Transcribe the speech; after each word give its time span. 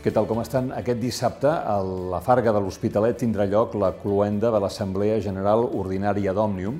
Què 0.00 0.08
tal, 0.16 0.24
com 0.24 0.38
estan? 0.40 0.70
Aquest 0.72 0.96
dissabte, 0.96 1.50
a 1.50 1.74
la 1.84 2.22
Farga 2.24 2.54
de 2.56 2.60
l'Hospitalet 2.64 3.18
tindrà 3.20 3.44
lloc 3.44 3.74
la 3.76 3.90
cloenda 4.00 4.48
de 4.48 4.60
l'Assemblea 4.62 5.18
General 5.20 5.66
Ordinària 5.76 6.32
d'Òmnium, 6.32 6.78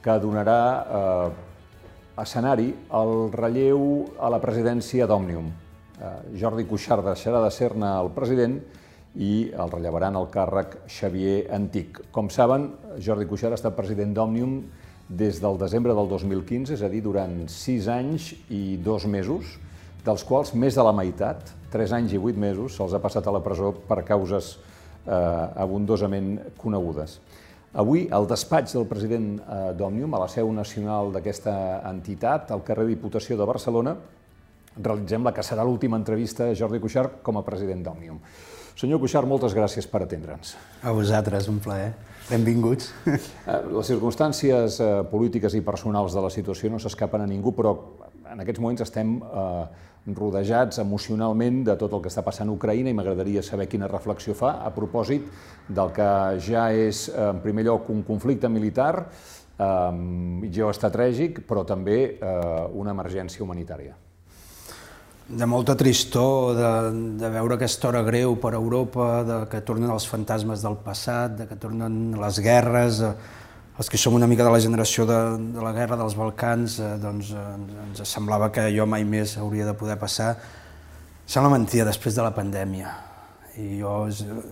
que 0.00 0.14
donarà 0.22 0.60
eh, 0.80 1.26
escenari 2.22 2.70
al 2.96 3.28
relleu 3.34 3.82
a 4.16 4.30
la 4.32 4.38
presidència 4.40 5.04
d'Òmnium. 5.04 5.50
Eh, 5.52 6.12
Jordi 6.40 6.64
Cuixart 6.70 7.04
deixarà 7.10 7.42
de 7.44 7.50
ser-ne 7.52 7.90
el 7.98 8.08
president 8.16 8.56
i 9.20 9.34
el 9.52 9.74
rellevaran 9.74 10.16
el 10.16 10.30
càrrec 10.32 10.78
Xavier 10.88 11.42
Antic. 11.52 12.00
Com 12.08 12.32
saben, 12.32 12.70
Jordi 12.96 13.28
Cuixart 13.28 13.52
ha 13.52 13.60
estat 13.60 13.76
president 13.76 14.16
d'Òmnium 14.16 14.62
des 15.10 15.42
del 15.44 15.60
desembre 15.60 15.92
del 15.92 16.08
2015, 16.08 16.72
és 16.80 16.80
a 16.80 16.88
dir, 16.88 17.04
durant 17.04 17.36
sis 17.52 17.92
anys 17.92 18.32
i 18.48 18.78
dos 18.80 19.04
mesos, 19.04 19.58
dels 20.04 20.24
quals 20.26 20.52
més 20.58 20.76
de 20.76 20.84
la 20.84 20.94
meitat, 20.96 21.52
3 21.72 21.94
anys 21.98 22.14
i 22.16 22.20
8 22.20 22.38
mesos, 22.38 22.76
se'ls 22.76 22.94
ha 22.94 23.02
passat 23.02 23.26
a 23.26 23.34
la 23.34 23.42
presó 23.44 23.72
per 23.88 24.02
causes 24.06 24.56
eh, 25.06 25.12
abundosament 25.64 26.34
conegudes. 26.58 27.20
Avui, 27.72 28.04
al 28.12 28.26
despatx 28.28 28.74
del 28.76 28.88
president 28.90 29.28
eh, 29.40 29.60
d'Òmnium, 29.78 30.12
a 30.12 30.24
la 30.24 30.28
seu 30.28 30.50
nacional 30.52 31.12
d'aquesta 31.14 31.54
entitat, 31.88 32.50
al 32.52 32.64
carrer 32.66 32.84
Diputació 32.90 33.38
de 33.38 33.46
Barcelona, 33.48 33.96
realitzem 34.76 35.24
la 35.24 35.32
que 35.32 35.44
serà 35.44 35.64
l'última 35.64 35.96
entrevista 36.00 36.48
a 36.48 36.56
Jordi 36.56 36.80
Cuixart 36.80 37.22
com 37.24 37.38
a 37.38 37.44
president 37.46 37.84
d'Òmnium. 37.86 38.18
Senyor 38.76 39.00
Cuixart, 39.00 39.28
moltes 39.28 39.54
gràcies 39.56 39.86
per 39.88 40.02
atendre'ns. 40.04 40.54
A 40.82 40.92
vosaltres, 40.96 41.48
un 41.52 41.60
plaer. 41.64 41.92
Benvinguts. 42.30 42.92
Eh, 43.06 43.56
les 43.74 43.88
circumstàncies 43.90 44.78
eh, 44.80 44.90
polítiques 45.10 45.56
i 45.58 45.60
personals 45.64 46.14
de 46.14 46.22
la 46.22 46.30
situació 46.32 46.70
no 46.70 46.78
s'escapen 46.80 47.24
a 47.24 47.26
ningú, 47.28 47.52
però 47.56 47.72
en 48.32 48.40
aquests 48.44 48.62
moments 48.62 48.84
estem 48.84 49.16
eh, 49.18 49.64
rodejats 50.06 50.80
emocionalment 50.82 51.62
de 51.68 51.76
tot 51.78 51.92
el 51.94 52.02
que 52.02 52.10
està 52.10 52.24
passant 52.26 52.48
a 52.50 52.54
Ucraïna 52.56 52.90
i 52.90 52.96
m'agradaria 52.96 53.42
saber 53.46 53.68
quina 53.70 53.90
reflexió 53.90 54.34
fa 54.34 54.56
a 54.66 54.72
propòsit 54.74 55.28
del 55.68 55.92
que 55.94 56.08
ja 56.42 56.68
és, 56.74 57.06
en 57.14 57.42
primer 57.44 57.66
lloc, 57.68 57.90
un 57.94 58.02
conflicte 58.02 58.50
militar 58.50 58.94
eh, 59.06 60.48
geoestratègic, 60.50 61.44
però 61.46 61.62
també 61.68 61.98
eh, 62.14 62.64
una 62.74 62.96
emergència 62.96 63.44
humanitària. 63.44 63.94
De 65.32 65.46
molta 65.46 65.76
tristor 65.78 66.56
de, 66.58 66.70
de 67.20 67.28
veure 67.30 67.54
aquesta 67.54 67.88
hora 67.88 68.02
greu 68.02 68.34
per 68.42 68.56
Europa, 68.58 69.22
de 69.24 69.38
que 69.48 69.62
tornen 69.64 69.92
els 69.94 70.04
fantasmes 70.10 70.64
del 70.66 70.74
passat, 70.82 71.38
de 71.38 71.46
que 71.48 71.56
tornen 71.62 72.18
les 72.20 72.42
guerres, 72.42 73.00
eh, 73.06 73.14
els 73.78 73.88
que 73.88 73.96
som 73.96 74.14
una 74.14 74.28
mica 74.28 74.44
de 74.44 74.50
la 74.52 74.60
generació 74.60 75.06
de, 75.08 75.18
de 75.54 75.62
la 75.64 75.72
guerra 75.72 75.96
dels 75.96 76.16
Balcans, 76.18 76.76
eh, 76.78 76.96
doncs 77.00 77.32
eh, 77.32 77.44
ens 77.86 78.02
semblava 78.08 78.50
que 78.52 78.66
jo 78.74 78.84
mai 78.86 79.06
més 79.08 79.38
hauria 79.40 79.64
de 79.68 79.74
poder 79.78 79.96
passar. 80.00 80.34
Sembla 81.24 81.54
mentida, 81.54 81.86
després 81.88 82.18
de 82.18 82.26
la 82.26 82.34
pandèmia. 82.36 82.92
I 83.56 83.78
jo 83.80 83.94
eh, 84.10 84.42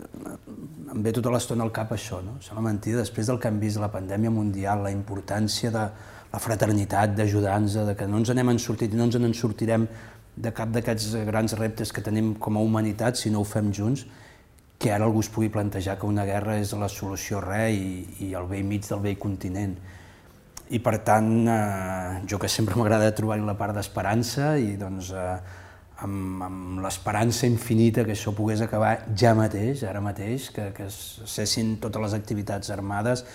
em 0.94 1.04
ve 1.04 1.12
tota 1.16 1.32
l'estona 1.34 1.66
al 1.66 1.74
cap 1.76 1.92
això, 1.92 2.22
no? 2.24 2.38
Sembla 2.44 2.64
mentida, 2.70 3.02
després 3.02 3.28
del 3.28 3.40
que 3.42 3.52
hem 3.52 3.60
vist 3.60 3.80
la 3.80 3.90
pandèmia 3.92 4.32
mundial, 4.32 4.86
la 4.86 4.94
importància 4.94 5.72
de 5.74 5.84
la 6.30 6.40
fraternitat, 6.40 7.12
d'ajudar-nos, 7.18 7.76
de 7.90 7.96
que 7.98 8.08
no 8.08 8.22
ens 8.22 8.32
n'hem 8.32 8.56
sortit 8.62 8.94
i 8.94 8.96
no 8.96 9.10
ens 9.10 9.20
en 9.20 9.36
sortirem 9.36 9.86
de 10.40 10.52
cap 10.56 10.70
d'aquests 10.72 11.12
grans 11.28 11.52
reptes 11.58 11.92
que 11.92 12.00
tenim 12.00 12.32
com 12.40 12.56
a 12.56 12.64
humanitat 12.64 13.18
si 13.20 13.32
no 13.34 13.42
ho 13.42 13.44
fem 13.44 13.68
junts, 13.74 14.06
que 14.80 14.88
ara 14.94 15.04
algú 15.04 15.20
es 15.20 15.28
pugui 15.28 15.50
plantejar 15.52 15.98
que 16.00 16.08
una 16.08 16.24
guerra 16.24 16.56
és 16.56 16.72
la 16.72 16.88
solució 16.88 17.42
res 17.44 17.76
i, 17.76 18.24
i 18.24 18.34
el 18.38 18.46
vell 18.48 18.64
mig 18.64 18.86
del 18.88 19.02
vell 19.04 19.18
continent. 19.20 19.74
I 20.72 20.78
per 20.80 20.94
tant, 21.04 21.28
eh, 21.52 22.22
jo 22.30 22.38
que 22.40 22.48
sempre 22.48 22.76
m'agrada 22.80 23.12
trobar-hi 23.12 23.44
la 23.44 23.58
part 23.60 23.76
d'esperança 23.76 24.54
i 24.56 24.78
doncs 24.80 25.12
eh, 25.12 25.36
amb, 26.06 26.42
amb 26.48 26.80
l'esperança 26.80 27.44
infinita 27.50 28.06
que 28.08 28.16
això 28.16 28.32
pogués 28.32 28.64
acabar 28.64 28.96
ja 29.12 29.34
mateix, 29.36 29.84
ara 29.84 30.00
mateix, 30.00 30.48
que, 30.54 30.70
que 30.72 30.88
cessin 30.88 31.76
totes 31.82 32.08
les 32.08 32.16
activitats 32.16 32.72
armades 32.72 33.26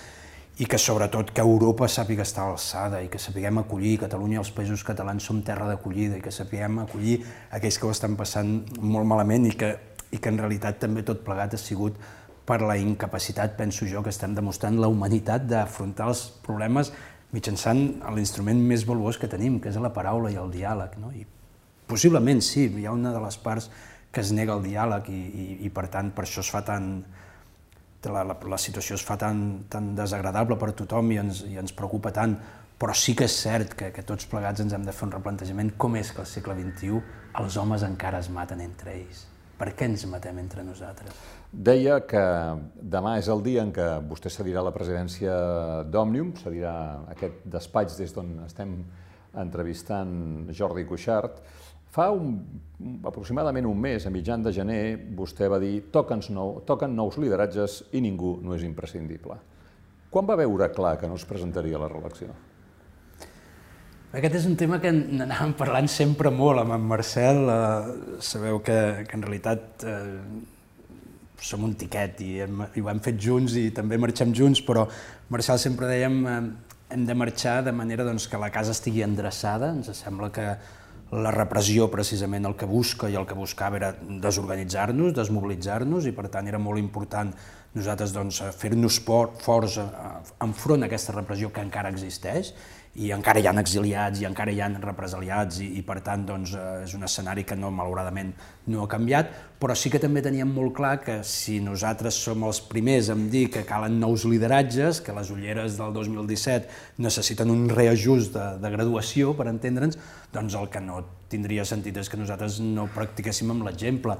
i 0.58 0.66
que 0.66 0.78
sobretot 0.80 1.30
que 1.36 1.44
Europa 1.44 1.86
sàpiga 1.86 2.24
estar 2.24 2.46
a 2.46 2.54
l'alçada 2.54 3.02
i 3.04 3.10
que 3.12 3.20
sapiguem 3.22 3.60
acollir, 3.60 3.98
Catalunya 4.02 4.40
i 4.40 4.42
els 4.42 4.54
països 4.56 4.82
catalans 4.88 5.22
som 5.22 5.42
terra 5.46 5.68
d'acollida 5.68 6.16
i 6.18 6.24
que 6.24 6.32
sapiguem 6.32 6.80
acollir 6.82 7.20
aquells 7.52 7.78
que 7.78 7.86
ho 7.86 7.92
estan 7.92 8.16
passant 8.16 8.56
molt 8.80 9.06
malament 9.06 9.46
i 9.46 9.52
que 9.54 9.76
i 10.12 10.20
que 10.22 10.30
en 10.30 10.38
realitat 10.38 10.78
també 10.82 11.02
tot 11.06 11.24
plegat 11.26 11.56
ha 11.56 11.60
sigut 11.60 11.98
per 12.46 12.60
la 12.62 12.76
incapacitat, 12.78 13.56
penso 13.58 13.88
jo, 13.90 14.02
que 14.06 14.12
estem 14.14 14.34
demostrant 14.36 14.78
la 14.78 14.88
humanitat 14.88 15.48
d'afrontar 15.50 16.06
els 16.12 16.22
problemes 16.46 16.92
mitjançant 17.34 17.80
l'instrument 18.14 18.60
més 18.62 18.86
valuós 18.86 19.18
que 19.18 19.28
tenim, 19.28 19.58
que 19.60 19.72
és 19.72 19.78
la 19.82 19.92
paraula 19.92 20.30
i 20.30 20.38
el 20.38 20.52
diàleg. 20.54 20.94
No? 21.02 21.10
I 21.10 21.26
possiblement 21.90 22.42
sí, 22.44 22.68
hi 22.70 22.86
ha 22.86 22.94
una 22.94 23.12
de 23.14 23.22
les 23.22 23.38
parts 23.42 23.70
que 24.14 24.22
es 24.22 24.30
nega 24.32 24.54
el 24.54 24.62
diàleg 24.64 25.10
i, 25.12 25.20
i, 25.20 25.46
i 25.66 25.72
per 25.74 25.88
tant 25.92 26.12
per 26.14 26.24
això 26.24 26.44
es 26.44 26.50
fa 26.54 26.62
tan, 26.64 27.02
la, 28.06 28.22
la, 28.22 28.36
la 28.54 28.60
situació 28.62 28.96
es 28.96 29.04
fa 29.04 29.18
tan, 29.20 29.66
tan 29.68 29.90
desagradable 29.98 30.56
per 30.60 30.70
tothom 30.78 31.10
i 31.12 31.20
ens, 31.20 31.42
i 31.50 31.58
ens 31.60 31.74
preocupa 31.76 32.14
tant, 32.14 32.38
però 32.78 32.94
sí 32.94 33.16
que 33.18 33.26
és 33.26 33.36
cert 33.42 33.74
que, 33.76 33.90
que 33.92 34.04
tots 34.06 34.28
plegats 34.30 34.62
ens 34.62 34.74
hem 34.76 34.84
de 34.86 34.94
fer 34.94 35.08
un 35.08 35.16
replantejament 35.16 35.74
com 35.80 35.96
és 35.98 36.12
que 36.14 36.22
al 36.22 36.30
segle 36.30 36.56
XXI 36.60 37.00
els 37.42 37.56
homes 37.60 37.84
encara 37.84 38.22
es 38.22 38.30
maten 38.32 38.62
entre 38.64 38.94
ells. 38.94 39.26
Per 39.56 39.70
què 39.72 39.86
ens 39.88 40.04
matem 40.10 40.36
entre 40.42 40.62
nosaltres? 40.64 41.16
Deia 41.50 42.02
que 42.04 42.22
demà 42.76 43.14
és 43.20 43.28
el 43.32 43.40
dia 43.44 43.62
en 43.64 43.70
què 43.72 43.86
vostè 44.04 44.28
cedirà 44.32 44.60
la 44.64 44.72
presidència 44.74 45.32
d'Òmnium, 45.88 46.34
cedirà 46.42 46.74
aquest 47.14 47.46
despatx 47.54 47.96
des 47.96 48.12
d'on 48.12 48.34
estem 48.44 48.76
entrevistant 49.40 50.50
Jordi 50.52 50.84
Cuixart. 50.88 51.40
Fa 51.96 52.10
un, 52.12 52.34
aproximadament 53.08 53.64
un 53.68 53.80
mes, 53.80 54.04
a 54.04 54.12
mitjan 54.12 54.44
de 54.44 54.52
gener, 54.52 54.82
vostè 55.16 55.48
va 55.48 55.60
dir 55.62 55.86
nou, 56.36 56.60
toquen 56.68 56.92
nous 56.96 57.16
lideratges 57.16 57.84
i 57.92 58.02
ningú 58.04 58.36
no 58.42 58.52
és 58.54 58.66
imprescindible. 58.68 59.38
Quan 60.10 60.28
va 60.28 60.36
veure 60.36 60.68
clar 60.72 60.98
que 61.00 61.08
no 61.08 61.16
es 61.16 61.24
presentaria 61.24 61.76
a 61.76 61.80
la 61.80 61.88
reelecció? 61.88 62.34
Aquest 64.16 64.38
és 64.38 64.44
un 64.48 64.54
tema 64.56 64.78
que 64.80 64.88
n'anàvem 64.88 65.50
parlant 65.58 65.88
sempre 65.92 66.30
molt 66.32 66.62
amb 66.62 66.72
en 66.72 66.84
Marcel. 66.88 67.42
Eh, 67.52 68.20
sabeu 68.24 68.62
que, 68.64 68.76
que 69.04 69.18
en 69.18 69.24
realitat 69.26 69.84
eh, 69.84 69.96
som 71.44 71.66
un 71.66 71.74
tiquet 71.76 72.22
i, 72.24 72.30
hem, 72.46 72.62
i 72.72 72.80
ho 72.80 72.88
hem 72.88 73.02
fet 73.04 73.18
junts 73.20 73.58
i 73.60 73.66
també 73.76 73.98
marxem 74.00 74.32
junts, 74.32 74.62
però 74.64 74.86
Marcel 75.28 75.60
sempre 75.60 75.90
dèiem 75.90 76.16
eh, 76.32 76.38
hem 76.96 77.04
de 77.04 77.16
marxar 77.18 77.58
de 77.66 77.74
manera 77.76 78.06
doncs, 78.08 78.24
que 78.30 78.40
la 78.40 78.48
casa 78.54 78.72
estigui 78.72 79.04
endreçada. 79.04 79.74
Ens 79.76 79.92
sembla 80.00 80.30
que 80.32 80.46
la 81.12 81.34
repressió 81.36 81.90
precisament 81.92 82.48
el 82.48 82.56
que 82.56 82.70
busca 82.70 83.12
i 83.12 83.18
el 83.20 83.28
que 83.28 83.36
buscava 83.36 83.76
era 83.76 83.92
desorganitzar-nos, 84.00 85.12
desmobilitzar-nos 85.18 86.08
i 86.08 86.14
per 86.16 86.30
tant 86.32 86.48
era 86.48 86.62
molt 86.62 86.80
important 86.80 87.36
nosaltres 87.76 88.16
doncs, 88.16 88.40
fer-nos 88.56 88.96
forts 89.04 89.76
eh, 89.76 89.86
enfront 90.48 90.80
a 90.80 90.88
aquesta 90.88 91.12
repressió 91.20 91.52
que 91.52 91.68
encara 91.68 91.92
existeix 91.92 92.54
i 92.96 93.10
encara 93.12 93.42
hi 93.42 93.46
ha 93.48 93.52
exiliats 93.60 94.22
i 94.22 94.26
encara 94.28 94.52
hi 94.52 94.60
ha 94.64 94.70
represaliats 94.80 95.60
i, 95.60 95.66
i 95.76 95.82
per 95.84 95.98
tant 96.04 96.24
doncs, 96.28 96.54
eh, 96.56 96.84
és 96.86 96.94
un 96.96 97.04
escenari 97.04 97.44
que 97.44 97.56
no, 97.58 97.68
malauradament 97.74 98.32
no 98.72 98.84
ha 98.84 98.88
canviat, 98.88 99.34
però 99.60 99.76
sí 99.76 99.92
que 99.92 100.00
també 100.00 100.22
teníem 100.24 100.48
molt 100.52 100.72
clar 100.78 100.94
que 101.04 101.18
si 101.28 101.58
nosaltres 101.60 102.16
som 102.24 102.46
els 102.48 102.62
primers 102.64 103.10
en 103.12 103.28
dir 103.32 103.46
que 103.52 103.66
calen 103.68 104.00
nous 104.00 104.24
lideratges, 104.24 105.02
que 105.04 105.14
les 105.16 105.30
ulleres 105.34 105.76
del 105.76 105.92
2017 105.92 106.98
necessiten 107.04 107.52
un 107.52 107.68
reajust 107.68 108.32
de, 108.36 108.48
de 108.64 108.72
graduació, 108.72 109.36
per 109.36 109.50
entendre'ns, 109.52 110.00
doncs 110.32 110.56
el 110.56 110.72
que 110.72 110.80
no 110.80 111.02
tindria 111.28 111.68
sentit 111.68 111.96
és 112.00 112.08
que 112.08 112.20
nosaltres 112.20 112.60
no 112.64 112.88
practiquéssim 112.94 113.52
amb 113.52 113.68
l'exemple. 113.68 114.16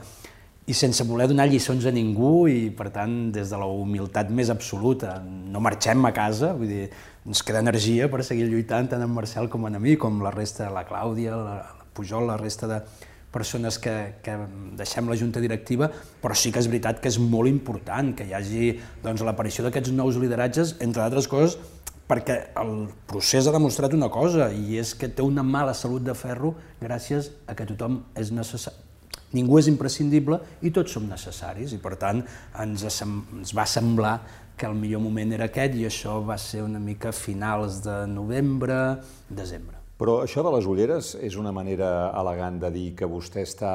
I 0.66 0.75
sense 0.75 1.04
voler 1.06 1.28
donar 1.31 1.47
lliçons 1.47 1.84
a 1.86 1.92
ningú 1.94 2.48
i, 2.50 2.72
per 2.75 2.91
tant, 2.91 3.28
des 3.32 3.53
de 3.53 3.59
la 3.60 3.69
humilitat 3.70 4.32
més 4.34 4.50
absoluta, 4.50 5.20
no 5.22 5.62
marxem 5.62 6.03
a 6.09 6.10
casa, 6.12 6.56
vull 6.59 6.72
dir, 6.72 6.88
ens 7.26 7.42
queda 7.42 7.62
energia 7.64 8.06
per 8.10 8.22
seguir 8.25 8.47
lluitant 8.50 8.88
tant 8.92 9.03
en 9.03 9.10
Marcel 9.10 9.50
com 9.50 9.66
en 9.66 9.81
mi, 9.82 9.97
com 9.98 10.22
la 10.22 10.32
resta, 10.34 10.70
la 10.70 10.87
Clàudia, 10.87 11.34
la, 11.34 11.59
la 11.78 11.87
Pujol, 11.97 12.28
la 12.30 12.39
resta 12.39 12.68
de 12.71 12.80
persones 13.34 13.80
que, 13.83 13.92
que 14.24 14.36
deixem 14.78 15.10
la 15.10 15.16
junta 15.18 15.42
directiva, 15.42 15.91
però 16.22 16.36
sí 16.39 16.53
que 16.53 16.62
és 16.62 16.71
veritat 16.71 17.03
que 17.03 17.10
és 17.10 17.18
molt 17.21 17.51
important 17.51 18.15
que 18.16 18.24
hi 18.28 18.33
hagi 18.36 18.71
doncs, 19.04 19.24
l'aparició 19.27 19.66
d'aquests 19.66 19.92
nous 19.92 20.16
lideratges, 20.22 20.77
entre 20.86 21.04
altres 21.04 21.28
coses, 21.28 21.59
perquè 22.06 22.39
el 22.62 22.86
procés 23.10 23.48
ha 23.48 23.53
demostrat 23.53 23.92
una 23.98 24.09
cosa, 24.15 24.48
i 24.54 24.78
és 24.80 24.95
que 24.95 25.10
té 25.10 25.27
una 25.27 25.45
mala 25.45 25.74
salut 25.74 26.06
de 26.06 26.15
ferro 26.15 26.54
gràcies 26.80 27.33
a 27.51 27.59
que 27.59 27.66
tothom 27.68 28.04
és 28.16 28.30
necessari, 28.33 28.86
Ningú 29.34 29.59
és 29.59 29.66
imprescindible 29.66 30.39
i 30.62 30.71
tots 30.74 30.95
som 30.97 31.06
necessaris 31.10 31.72
i 31.74 31.80
per 31.83 31.97
tant 32.01 32.22
ens, 32.62 32.84
ens 32.86 33.53
va 33.56 33.65
semblar 33.68 34.15
que 34.56 34.66
el 34.68 34.76
millor 34.78 35.03
moment 35.04 35.32
era 35.36 35.48
aquest 35.50 35.76
i 35.76 35.86
això 35.88 36.18
va 36.24 36.38
ser 36.41 36.62
una 36.64 36.80
mica 36.82 37.12
finals 37.12 37.82
de 37.84 38.03
novembre, 38.10 38.98
desembre. 39.28 39.80
Però 39.97 40.20
això 40.24 40.44
de 40.44 40.53
les 40.53 40.68
ulleres 40.68 41.14
és 41.24 41.36
una 41.41 41.53
manera 41.56 42.10
elegant 42.20 42.60
de 42.60 42.70
dir 42.72 42.86
que 42.97 43.08
vostè 43.08 43.44
està 43.47 43.72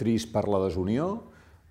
trist 0.00 0.32
per 0.32 0.46
la 0.48 0.62
desunió 0.64 1.08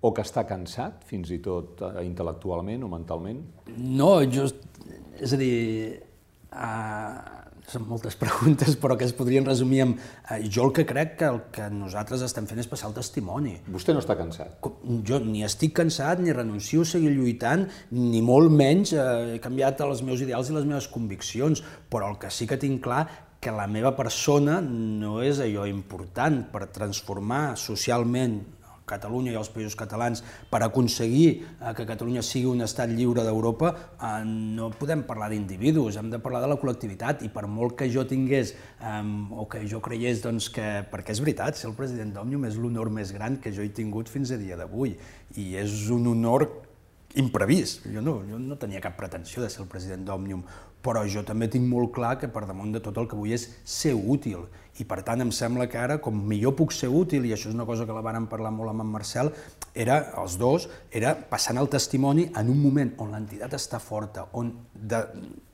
o 0.04 0.12
que 0.14 0.22
està 0.22 0.44
cansat, 0.46 1.02
fins 1.08 1.30
i 1.32 1.40
tot 1.42 1.80
eh, 1.82 2.04
intel·lectualment 2.04 2.84
o 2.84 2.90
mentalment? 2.92 3.40
No, 3.74 4.18
jo, 4.28 4.46
és 5.18 5.32
a 5.32 5.40
dir, 5.40 5.54
Uh, 6.54 7.43
són 7.70 7.86
moltes 7.88 8.16
preguntes, 8.22 8.76
però 8.80 8.96
que 8.98 9.06
es 9.08 9.14
podrien 9.16 9.46
resumir 9.46 9.82
amb... 9.84 10.00
Eh, 10.30 10.40
jo 10.48 10.68
el 10.68 10.74
que 10.76 10.86
crec 10.88 11.16
que 11.20 11.28
el 11.30 11.40
que 11.54 11.68
nosaltres 11.72 12.24
estem 12.26 12.48
fent 12.50 12.62
és 12.62 12.70
passar 12.70 12.90
el 12.90 12.96
testimoni. 12.98 13.56
Vostè 13.74 13.94
no 13.96 14.02
està 14.04 14.16
cansat? 14.18 14.58
Jo 15.08 15.20
ni 15.24 15.44
estic 15.46 15.76
cansat, 15.80 16.22
ni 16.22 16.34
renuncio 16.36 16.84
a 16.84 16.90
seguir 16.94 17.14
lluitant, 17.14 17.66
ni 17.96 18.22
molt 18.24 18.52
menys 18.52 18.94
eh, 18.96 19.36
he 19.36 19.42
canviat 19.44 19.84
els 19.86 20.04
meus 20.06 20.24
ideals 20.24 20.50
i 20.50 20.56
les 20.56 20.66
meves 20.68 20.90
conviccions, 20.92 21.64
però 21.90 22.12
el 22.12 22.20
que 22.22 22.32
sí 22.34 22.48
que 22.50 22.60
tinc 22.60 22.82
clar 22.84 23.04
que 23.44 23.52
la 23.52 23.66
meva 23.68 23.92
persona 23.92 24.60
no 24.64 25.18
és 25.20 25.40
allò 25.44 25.66
important 25.68 26.46
per 26.52 26.70
transformar 26.72 27.58
socialment 27.60 28.38
Catalunya 28.88 29.32
i 29.32 29.38
els 29.40 29.48
països 29.52 29.76
catalans 29.78 30.22
per 30.50 30.60
aconseguir 30.64 31.28
eh, 31.30 31.72
que 31.76 31.86
Catalunya 31.88 32.24
sigui 32.24 32.50
un 32.50 32.64
estat 32.66 32.92
lliure 32.92 33.24
d'Europa, 33.24 33.72
eh, 33.96 34.12
no 34.24 34.70
podem 34.78 35.06
parlar 35.08 35.30
d'individus, 35.32 35.96
hem 36.00 36.10
de 36.12 36.20
parlar 36.22 36.42
de 36.44 36.50
la 36.52 36.58
col·lectivitat 36.60 37.24
i 37.24 37.30
per 37.32 37.46
molt 37.48 37.78
que 37.78 37.88
jo 37.92 38.04
tingués 38.08 38.54
o 38.84 39.46
que 39.50 39.62
jo 39.68 39.80
creiés 39.82 40.20
doncs, 40.22 40.50
que, 40.52 40.84
perquè 40.90 41.14
és 41.14 41.22
veritat, 41.22 41.56
ser 41.56 41.70
el 41.70 41.76
president 41.78 42.12
d'Òmnium 42.14 42.44
és 42.50 42.58
l'honor 42.60 42.90
més 42.92 43.14
gran 43.14 43.38
que 43.40 43.52
jo 43.54 43.64
he 43.64 43.72
tingut 43.72 44.10
fins 44.12 44.34
a 44.34 44.38
dia 44.40 44.58
d'avui 44.60 44.94
i 45.40 45.54
és 45.60 45.88
un 45.94 46.06
honor 46.12 46.46
imprevist. 47.14 47.86
Jo 47.92 48.02
no, 48.02 48.18
jo 48.28 48.38
no 48.42 48.58
tenia 48.60 48.82
cap 48.82 48.96
pretensió 48.98 49.42
de 49.42 49.50
ser 49.50 49.62
el 49.62 49.70
president 49.70 50.04
d'Òmnium, 50.06 50.42
però 50.84 51.04
jo 51.08 51.22
també 51.26 51.48
tinc 51.48 51.66
molt 51.70 51.94
clar 51.94 52.16
que 52.20 52.28
per 52.28 52.44
damunt 52.48 52.74
de 52.74 52.82
tot 52.84 52.98
el 53.00 53.08
que 53.08 53.16
vull 53.18 53.32
és 53.34 53.48
ser 53.64 53.94
útil 53.94 54.44
i 54.82 54.86
per 54.88 55.02
tant 55.06 55.22
em 55.22 55.30
sembla 55.34 55.68
que 55.70 55.78
ara, 55.78 56.00
com 56.02 56.16
millor 56.28 56.56
puc 56.58 56.72
ser 56.74 56.90
útil, 56.90 57.26
i 57.28 57.34
això 57.34 57.50
és 57.50 57.54
una 57.54 57.66
cosa 57.68 57.86
que 57.86 57.94
la 57.94 58.02
vàrem 58.02 58.26
parlar 58.30 58.50
molt 58.54 58.72
amb 58.72 58.82
en 58.82 58.90
Marcel, 58.90 59.30
era, 59.74 60.00
els 60.22 60.36
dos, 60.38 60.68
era 60.90 61.14
passant 61.30 61.58
el 61.58 61.70
testimoni 61.70 62.28
en 62.38 62.50
un 62.50 62.60
moment 62.62 62.92
on 63.02 63.14
l'entitat 63.14 63.54
està 63.58 63.80
forta, 63.82 64.26
on 64.38 64.52
de, 64.74 65.00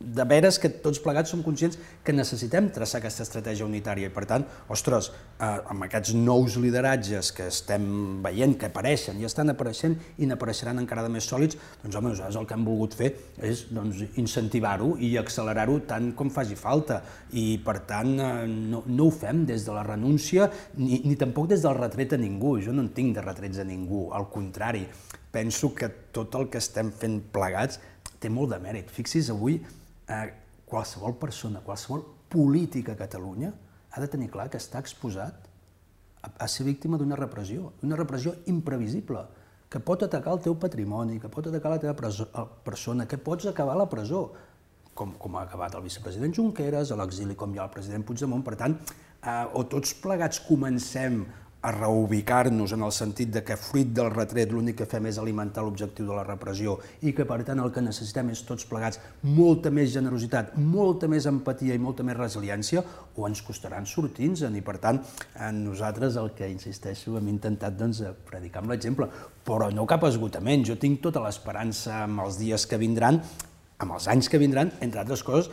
de 0.01 0.25
veres 0.29 0.57
que 0.61 0.71
tots 0.85 1.01
plegats 1.05 1.33
som 1.33 1.43
conscients 1.45 1.77
que 2.05 2.15
necessitem 2.17 2.71
traçar 2.73 3.01
aquesta 3.01 3.25
estratègia 3.27 3.67
unitària. 3.69 4.09
I 4.09 4.15
per 4.15 4.25
tant, 4.29 4.47
ostres, 4.73 5.11
eh, 5.37 5.51
amb 5.73 5.85
aquests 5.85 6.15
nous 6.17 6.57
lideratges 6.61 7.33
que 7.37 7.49
estem 7.53 7.85
veient, 8.25 8.57
que 8.61 8.71
apareixen 8.71 9.21
i 9.21 9.29
estan 9.29 9.53
apareixent 9.53 9.99
i 10.19 10.29
n'apareixeran 10.29 10.81
encara 10.81 11.05
de 11.05 11.13
més 11.13 11.29
sòlids, 11.29 11.61
doncs 11.85 11.97
home, 12.01 12.15
nosaltres 12.15 12.41
el 12.41 12.49
que 12.49 12.57
hem 12.57 12.65
volgut 12.65 12.97
fer 12.97 13.13
és 13.45 13.67
doncs, 13.69 14.01
incentivar-ho 14.21 14.95
i 15.01 15.15
accelerar-ho 15.21 15.79
tant 15.89 16.13
com 16.17 16.33
faci 16.33 16.57
falta. 16.57 17.03
I 17.37 17.61
per 17.65 17.81
tant 17.89 18.17
eh, 18.17 18.33
no, 18.49 18.85
no 18.89 19.10
ho 19.11 19.15
fem 19.15 19.45
des 19.47 19.67
de 19.67 19.75
la 19.75 19.83
renúncia 19.87 20.49
ni, 20.79 21.03
ni 21.05 21.17
tampoc 21.19 21.51
des 21.51 21.65
del 21.67 21.77
retret 21.77 22.15
a 22.15 22.21
ningú. 22.21 22.57
Jo 22.63 22.73
no 22.73 22.87
en 22.87 22.93
tinc 22.95 23.17
de 23.19 23.25
retrets 23.27 23.59
a 23.59 23.67
ningú, 23.67 24.07
al 24.15 24.31
contrari. 24.31 24.87
Penso 25.31 25.75
que 25.75 25.91
tot 26.15 26.35
el 26.39 26.49
que 26.51 26.63
estem 26.63 26.95
fent 26.95 27.21
plegats 27.35 27.81
té 28.23 28.31
molt 28.31 28.55
de 28.55 28.61
mèrit. 28.63 28.91
Fixi's, 28.91 29.31
avui 29.35 29.59
eh, 29.61 30.23
qualsevol 30.71 31.19
persona, 31.19 31.63
qualsevol 31.67 32.05
polític 32.31 32.93
a 32.93 32.99
Catalunya 32.99 33.53
ha 33.91 34.01
de 34.01 34.09
tenir 34.11 34.31
clar 34.31 34.49
que 34.51 34.61
està 34.61 34.79
exposat 34.83 35.49
a, 36.23 36.31
a 36.31 36.49
ser 36.49 36.67
víctima 36.69 36.99
d'una 37.01 37.19
repressió, 37.19 37.73
una 37.83 37.99
repressió 37.99 38.37
imprevisible, 38.53 39.25
que 39.71 39.79
pot 39.79 40.03
atacar 40.03 40.35
el 40.35 40.43
teu 40.43 40.57
patrimoni, 40.59 41.21
que 41.23 41.31
pot 41.31 41.47
atacar 41.47 41.71
la 41.75 41.81
teva 41.83 41.95
preso, 41.99 42.27
persona, 42.67 43.07
que 43.07 43.19
pots 43.19 43.47
acabar 43.47 43.77
a 43.77 43.83
la 43.85 43.91
presó 43.91 44.33
com, 44.95 45.15
com 45.19 45.37
ha 45.37 45.45
acabat 45.47 45.77
el 45.79 45.85
vicepresident 45.87 46.35
Junqueras, 46.37 46.91
a 46.91 46.99
l'exili 47.01 47.37
com 47.39 47.55
hi 47.55 47.61
ha 47.61 47.69
el 47.69 47.75
president 47.75 48.07
Puigdemont, 48.07 48.43
per 48.47 48.57
tant, 48.61 48.77
eh, 49.23 49.45
o 49.55 49.65
tots 49.71 49.95
plegats 50.03 50.43
comencem 50.47 51.23
a 51.63 51.71
reubicar-nos 51.73 52.73
en 52.73 52.83
el 52.83 52.93
sentit 52.93 53.29
de 53.35 53.43
que 53.45 53.57
fruit 53.61 53.91
del 53.93 54.09
retret 54.15 54.53
l'únic 54.53 54.79
que 54.79 54.87
fem 54.89 55.11
és 55.11 55.19
alimentar 55.21 55.61
l'objectiu 55.67 56.07
de 56.09 56.15
la 56.17 56.23
repressió 56.25 56.79
i 57.05 57.13
que 57.13 57.27
per 57.29 57.43
tant 57.45 57.61
el 57.61 57.69
que 57.75 57.83
necessitem 57.85 58.31
és 58.33 58.41
tots 58.49 58.65
plegats 58.69 59.01
molta 59.23 59.69
més 59.69 59.91
generositat, 59.93 60.55
molta 60.57 61.09
més 61.09 61.29
empatia 61.29 61.77
i 61.77 61.83
molta 61.83 62.07
més 62.07 62.17
resiliència 62.17 62.81
o 63.15 63.29
ens 63.29 63.45
costaran 63.45 63.85
sortir-nos-en. 63.85 64.57
I 64.57 64.65
per 64.65 64.79
tant 64.81 65.03
nosaltres 65.61 66.17
el 66.17 66.33
que 66.39 66.49
insisteixo 66.49 67.19
hem 67.19 67.29
intentat 67.29 67.77
doncs, 67.77 68.03
predicar 68.25 68.65
amb 68.65 68.73
l'exemple, 68.73 69.11
però 69.45 69.69
no 69.75 69.85
cap 69.85 70.09
esgotament, 70.09 70.65
jo 70.65 70.81
tinc 70.81 71.03
tota 71.05 71.21
l'esperança 71.21 72.07
amb 72.07 72.25
els 72.25 72.41
dies 72.41 72.65
que 72.65 72.81
vindran 72.81 73.21
amb 73.81 73.97
els 73.97 74.09
anys 74.13 74.29
que 74.31 74.41
vindran, 74.41 74.73
entre 74.85 75.03
altres 75.03 75.25
coses, 75.27 75.51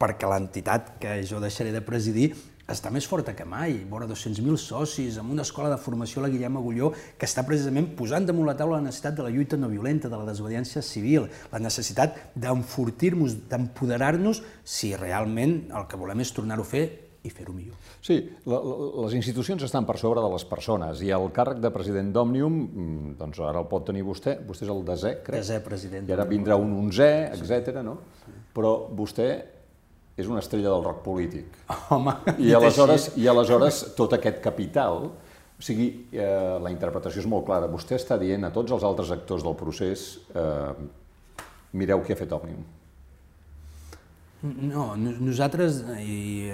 perquè 0.00 0.28
l'entitat 0.28 0.96
que 1.00 1.20
jo 1.28 1.40
deixaré 1.42 1.72
de 1.74 1.84
presidir 1.84 2.32
està 2.70 2.90
més 2.94 3.06
forta 3.10 3.34
que 3.34 3.44
mai, 3.48 3.80
vora 3.90 4.06
200.000 4.06 4.58
socis, 4.62 5.18
amb 5.18 5.32
una 5.34 5.42
escola 5.42 5.72
de 5.72 5.78
formació 5.82 6.22
la 6.22 6.30
Guillem 6.30 6.58
Agulló 6.60 6.92
que 7.18 7.26
està 7.26 7.42
precisament 7.46 7.90
posant 7.98 8.28
damunt 8.28 8.46
la 8.46 8.54
taula 8.58 8.78
la 8.78 8.86
necessitat 8.86 9.18
de 9.18 9.26
la 9.26 9.32
lluita 9.34 9.58
no 9.58 9.70
violenta, 9.72 10.08
de 10.08 10.20
la 10.20 10.28
desobediència 10.28 10.82
civil, 10.86 11.26
la 11.50 11.62
necessitat 11.62 12.16
d'enfortir-nos, 12.38 13.36
d'empoderar-nos 13.50 14.44
si 14.62 14.94
realment 14.94 15.64
el 15.74 15.88
que 15.90 15.98
volem 15.98 16.22
és 16.22 16.34
tornar-ho 16.36 16.66
a 16.66 16.70
fer 16.70 16.84
i 17.22 17.30
fer-ho 17.30 17.52
millor. 17.52 17.76
Sí, 18.00 18.16
la, 18.48 18.58
la, 18.64 18.88
les 19.04 19.14
institucions 19.18 19.62
estan 19.66 19.84
per 19.88 19.98
sobre 20.00 20.22
de 20.24 20.30
les 20.32 20.44
persones 20.48 21.02
i 21.04 21.10
el 21.12 21.28
càrrec 21.36 21.60
de 21.60 21.70
president 21.74 22.12
d'Òmnium, 22.14 22.58
mm, 22.64 23.14
doncs 23.20 23.40
ara 23.44 23.60
el 23.60 23.68
pot 23.68 23.84
tenir 23.90 24.04
vostè, 24.06 24.38
vostè 24.46 24.64
és 24.64 24.72
el 24.72 24.84
desè, 24.88 25.14
crec. 25.26 25.40
Desè 25.42 25.60
president. 25.64 26.08
I 26.08 26.16
ara 26.16 26.24
vindrà 26.28 26.56
un 26.60 26.72
onzè, 26.78 27.10
etc. 27.36 27.82
no? 27.84 27.98
Però 28.56 28.74
vostè 28.96 29.28
és 30.20 30.28
una 30.28 30.40
estrella 30.40 30.72
del 30.72 30.84
rock 30.84 31.04
polític. 31.04 31.60
Home, 31.94 32.16
I 32.40 32.54
aleshores, 32.56 33.10
i 33.20 33.28
aleshores 33.28 33.82
tot 33.98 34.16
aquest 34.16 34.40
capital, 34.44 35.10
o 35.60 35.64
sigui, 35.64 35.90
eh, 36.16 36.56
la 36.62 36.72
interpretació 36.72 37.20
és 37.20 37.28
molt 37.28 37.44
clara. 37.48 37.68
Vostè 37.68 38.00
està 38.00 38.16
dient 38.20 38.48
a 38.48 38.52
tots 38.54 38.72
els 38.72 38.84
altres 38.86 39.12
actors 39.12 39.44
del 39.44 39.56
procés 39.60 40.14
eh, 40.32 40.88
mireu 41.76 42.00
què 42.04 42.16
ha 42.16 42.18
fet 42.18 42.32
Òmnium. 42.32 42.64
No, 44.42 44.94
nosaltres, 44.96 45.82
i, 46.00 46.48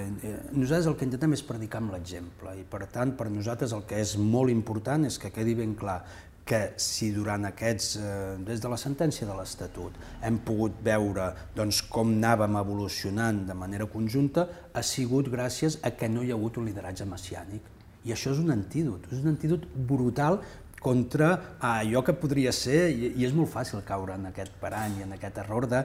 nosaltres 0.51 0.89
el 0.89 0.95
que 0.99 1.05
intentem 1.07 1.31
és 1.37 1.43
predicar 1.47 1.79
amb 1.79 1.93
l'exemple 1.95 2.51
i 2.59 2.65
per 2.67 2.81
tant 2.91 3.13
per 3.15 3.29
nosaltres 3.31 3.71
el 3.77 3.85
que 3.87 4.01
és 4.03 4.17
molt 4.19 4.51
important 4.51 5.07
és 5.07 5.15
que 5.21 5.31
quedi 5.31 5.53
ben 5.55 5.71
clar 5.79 6.01
que 6.47 6.59
si 6.79 7.11
durant 7.11 7.43
aquests, 7.47 7.87
eh, 7.99 8.35
des 8.47 8.61
de 8.63 8.69
la 8.71 8.79
sentència 8.79 9.27
de 9.27 9.35
l'Estatut, 9.35 9.95
hem 10.23 10.39
pogut 10.47 10.77
veure 10.83 11.31
doncs, 11.55 11.81
com 11.91 12.13
anàvem 12.15 12.55
evolucionant 12.59 13.41
de 13.47 13.55
manera 13.55 13.87
conjunta, 13.91 14.47
ha 14.73 14.83
sigut 14.83 15.27
gràcies 15.31 15.79
a 15.83 15.91
que 15.91 16.07
no 16.07 16.23
hi 16.23 16.31
ha 16.31 16.37
hagut 16.39 16.59
un 16.59 16.69
lideratge 16.69 17.07
messiànic. 17.07 17.67
I 18.07 18.15
això 18.15 18.31
és 18.31 18.39
un 18.39 18.51
antídot, 18.55 19.11
és 19.11 19.19
un 19.19 19.33
antídot 19.33 19.67
brutal 19.75 20.39
contra 20.79 21.57
allò 21.59 22.03
que 22.05 22.15
podria 22.15 22.53
ser, 22.55 22.91
i 22.95 23.25
és 23.25 23.33
molt 23.35 23.51
fàcil 23.51 23.83
caure 23.83 24.15
en 24.15 24.29
aquest 24.29 24.55
parany 24.61 25.01
i 25.01 25.03
en 25.03 25.17
aquest 25.17 25.43
error 25.43 25.67
de 25.67 25.83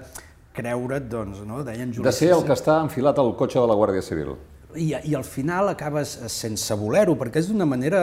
creure't, 0.57 1.09
doncs, 1.11 1.43
no? 1.47 1.63
deien 1.67 1.93
Juli 1.93 2.09
De 2.09 2.15
ser 2.15 2.33
el 2.37 2.47
que 2.47 2.57
està 2.57 2.81
enfilat 2.85 3.19
al 3.19 3.35
cotxe 3.39 3.61
de 3.61 3.69
la 3.69 3.77
Guàrdia 3.79 4.05
Civil. 4.05 4.35
I, 4.73 4.89
i 5.05 5.13
al 5.15 5.25
final 5.29 5.69
acabes 5.69 6.15
sense 6.33 6.75
voler-ho, 6.81 7.13
perquè 7.21 7.43
és 7.43 7.51
d'una 7.51 7.67
manera 7.69 8.03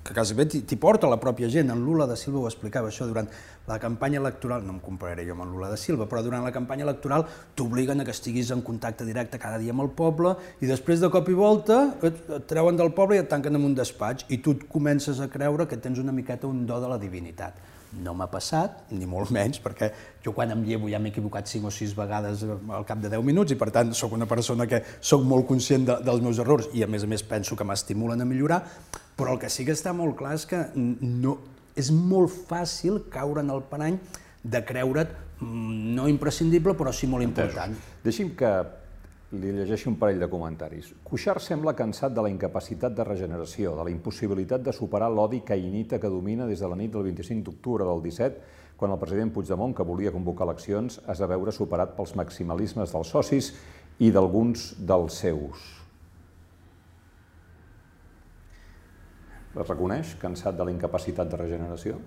que 0.00 0.14
quasi 0.16 0.32
bé 0.32 0.46
t'hi 0.48 0.78
porta 0.80 1.08
la 1.10 1.18
pròpia 1.20 1.50
gent. 1.52 1.68
En 1.72 1.82
Lula 1.84 2.06
da 2.08 2.16
Silva 2.16 2.40
ho 2.40 2.48
explicava 2.48 2.88
això 2.88 3.04
durant 3.08 3.28
la 3.68 3.78
campanya 3.78 4.18
electoral, 4.18 4.64
no 4.64 4.72
em 4.74 4.80
compararé 4.80 5.26
jo 5.28 5.34
amb 5.36 5.44
en 5.44 5.52
Lula 5.52 5.68
da 5.70 5.76
Silva, 5.78 6.06
però 6.08 6.22
durant 6.24 6.46
la 6.46 6.52
campanya 6.54 6.86
electoral 6.86 7.26
t'obliguen 7.58 8.00
a 8.00 8.06
que 8.08 8.14
estiguis 8.16 8.50
en 8.54 8.64
contacte 8.66 9.04
directe 9.04 9.38
cada 9.38 9.60
dia 9.60 9.74
amb 9.76 9.84
el 9.84 9.92
poble 9.96 10.34
i 10.64 10.70
després 10.70 11.04
de 11.04 11.10
cop 11.12 11.28
i 11.28 11.36
volta 11.36 11.82
et, 12.00 12.16
et 12.16 12.48
treuen 12.48 12.80
del 12.80 12.94
poble 12.96 13.18
i 13.18 13.22
et 13.22 13.28
tanquen 13.30 13.60
en 13.60 13.68
un 13.68 13.76
despatx 13.76 14.26
i 14.32 14.40
tu 14.40 14.56
et 14.56 14.64
comences 14.72 15.20
a 15.20 15.28
creure 15.28 15.68
que 15.68 15.78
tens 15.78 16.00
una 16.00 16.16
miqueta 16.16 16.48
un 16.48 16.64
do 16.66 16.80
de 16.80 16.90
la 16.90 16.98
divinitat 16.98 17.60
no 17.98 18.14
m'ha 18.14 18.28
passat, 18.30 18.84
ni 18.94 19.06
molt 19.08 19.32
menys, 19.34 19.58
perquè 19.62 19.90
jo 20.24 20.32
quan 20.36 20.52
em 20.54 20.62
llevo 20.66 20.88
ja 20.90 21.00
m'he 21.02 21.10
equivocat 21.10 21.50
5 21.50 21.66
o 21.66 21.72
6 21.74 21.94
vegades 21.98 22.44
al 22.46 22.86
cap 22.86 23.00
de 23.02 23.10
10 23.10 23.24
minuts 23.26 23.50
i 23.50 23.58
per 23.58 23.70
tant 23.74 23.90
sóc 23.96 24.14
una 24.14 24.28
persona 24.30 24.66
que 24.70 24.82
sóc 25.00 25.24
molt 25.26 25.48
conscient 25.48 25.88
de, 25.88 25.98
dels 26.06 26.22
meus 26.22 26.38
errors 26.38 26.70
i 26.76 26.84
a 26.86 26.90
més 26.90 27.04
a 27.04 27.10
més 27.10 27.24
penso 27.26 27.58
que 27.58 27.66
m'estimulen 27.66 28.22
a 28.22 28.28
millorar, 28.28 28.62
però 29.18 29.34
el 29.34 29.42
que 29.42 29.50
sí 29.50 29.66
que 29.66 29.74
està 29.74 29.94
molt 29.96 30.16
clar 30.20 30.36
és 30.38 30.46
que 30.46 30.62
no, 30.76 31.38
és 31.74 31.90
molt 31.90 32.30
fàcil 32.50 33.02
caure 33.10 33.42
en 33.42 33.50
el 33.50 33.64
parany 33.66 33.98
de 34.42 34.62
creure't 34.64 35.10
mm, 35.40 35.96
no 35.96 36.06
imprescindible, 36.08 36.76
però 36.78 36.94
sí 36.94 37.10
molt 37.10 37.26
important. 37.26 37.74
Deixi'm 38.04 38.36
que 38.38 38.52
li 39.30 39.52
llegeixo 39.54 39.86
un 39.92 39.96
parell 39.98 40.18
de 40.18 40.26
comentaris. 40.30 40.88
Cuixart 41.06 41.42
sembla 41.44 41.76
cansat 41.78 42.14
de 42.14 42.22
la 42.24 42.30
incapacitat 42.32 42.96
de 42.96 43.04
regeneració, 43.06 43.76
de 43.78 43.84
la 43.86 43.92
impossibilitat 43.92 44.64
de 44.66 44.74
superar 44.74 45.10
l'odi 45.12 45.44
caïnita 45.46 46.00
que 46.02 46.10
domina 46.10 46.48
des 46.50 46.58
de 46.58 46.70
la 46.70 46.78
nit 46.78 46.90
del 46.90 47.06
25 47.06 47.46
d'octubre 47.46 47.86
del 47.86 48.02
17, 48.02 48.40
quan 48.80 48.90
el 48.90 48.98
president 48.98 49.30
Puigdemont, 49.30 49.74
que 49.76 49.86
volia 49.86 50.10
convocar 50.10 50.48
eleccions, 50.48 50.98
es 51.06 51.20
va 51.22 51.28
veure 51.30 51.54
superat 51.54 51.94
pels 51.94 52.16
maximalismes 52.18 52.90
dels 52.90 53.12
socis 53.12 53.52
i 54.00 54.10
d'alguns 54.10 54.72
dels 54.80 55.20
seus. 55.22 55.68
Es 59.50 59.66
reconeix 59.66 60.16
cansat 60.18 60.58
de 60.58 60.66
la 60.66 60.74
incapacitat 60.74 61.30
de 61.30 61.38
regeneració? 61.38 62.00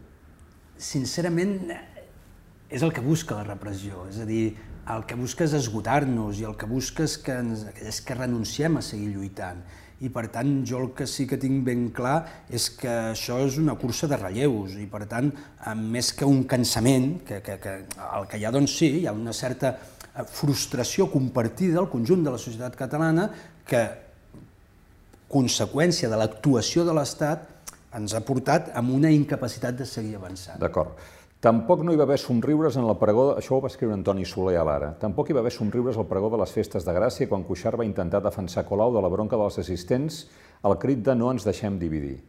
Sincerament, 0.76 1.72
és 2.74 2.84
el 2.84 2.92
que 2.92 3.04
busca 3.06 3.38
la 3.38 3.48
repressió, 3.48 4.08
és 4.10 4.20
a 4.20 4.28
dir, 4.28 4.56
el 4.92 5.06
que 5.08 5.16
busca 5.16 5.46
és 5.46 5.56
esgotar-nos 5.56 6.42
i 6.42 6.48
el 6.48 6.58
que 6.60 6.68
busca 6.68 7.06
és 7.08 7.16
que, 7.24 7.38
és 7.88 8.02
que 8.04 8.18
renunciem 8.18 8.78
a 8.78 8.84
seguir 8.84 9.14
lluitant. 9.14 9.64
I 10.04 10.10
per 10.12 10.26
tant, 10.34 10.52
jo 10.68 10.82
el 10.84 10.90
que 10.98 11.08
sí 11.08 11.24
que 11.30 11.40
tinc 11.40 11.62
ben 11.64 11.86
clar 11.96 12.18
és 12.52 12.68
que 12.76 12.92
això 13.14 13.38
és 13.46 13.56
una 13.62 13.78
cursa 13.80 14.10
de 14.12 14.20
relleus 14.20 14.76
i 14.76 14.88
per 14.92 15.06
tant, 15.08 15.32
més 15.80 16.12
que 16.12 16.28
un 16.28 16.44
cansament, 16.50 17.22
que, 17.24 17.40
que, 17.46 17.60
que 17.64 17.76
el 18.04 18.28
que 18.28 18.42
hi 18.42 18.44
ha 18.44 18.52
doncs 18.52 18.76
sí, 18.82 18.90
hi 19.00 19.08
ha 19.08 19.16
una 19.16 19.32
certa 19.32 19.78
eh, 19.78 20.26
frustració 20.28 21.08
compartida 21.14 21.80
al 21.80 21.92
conjunt 21.94 22.26
de 22.26 22.36
la 22.36 22.42
societat 22.42 22.76
catalana 22.76 23.30
que, 23.64 23.86
conseqüència 25.34 26.12
de 26.12 26.20
l'actuació 26.20 26.86
de 26.86 26.94
l'Estat, 26.94 27.50
ens 27.98 28.14
ha 28.14 28.22
portat 28.26 28.72
amb 28.78 28.94
una 28.94 29.12
incapacitat 29.14 29.78
de 29.80 29.88
seguir 29.90 30.18
avançant. 30.20 30.60
D'acord. 30.62 30.98
Tampoc 31.44 31.82
no 31.84 31.92
hi 31.92 31.98
va 32.00 32.06
haver 32.08 32.16
somriures 32.22 32.78
en 32.80 32.86
el 32.88 32.96
pregó, 32.96 33.24
això 33.36 33.58
ho 33.58 33.64
va 33.64 33.68
escriure 33.68 33.92
Antoni 33.98 34.24
Soler 34.24 34.54
a 34.56 34.62
l'Ara, 34.64 34.94
tampoc 34.96 35.28
hi 35.28 35.34
va 35.36 35.42
haver 35.42 35.52
somriures 35.52 35.98
al 36.00 36.06
pregó 36.08 36.30
de 36.32 36.38
les 36.40 36.54
festes 36.56 36.86
de 36.88 36.94
Gràcia 36.96 37.28
quan 37.28 37.42
Cuixart 37.44 37.82
va 37.82 37.84
intentar 37.84 38.22
defensar 38.24 38.64
Colau 38.64 38.94
de 38.96 39.02
la 39.04 39.10
bronca 39.12 39.36
dels 39.36 39.58
assistents 39.60 40.22
al 40.64 40.78
crit 40.80 41.02
de 41.04 41.18
no 41.20 41.34
ens 41.34 41.44
deixem 41.44 41.76
dividir. 41.82 42.22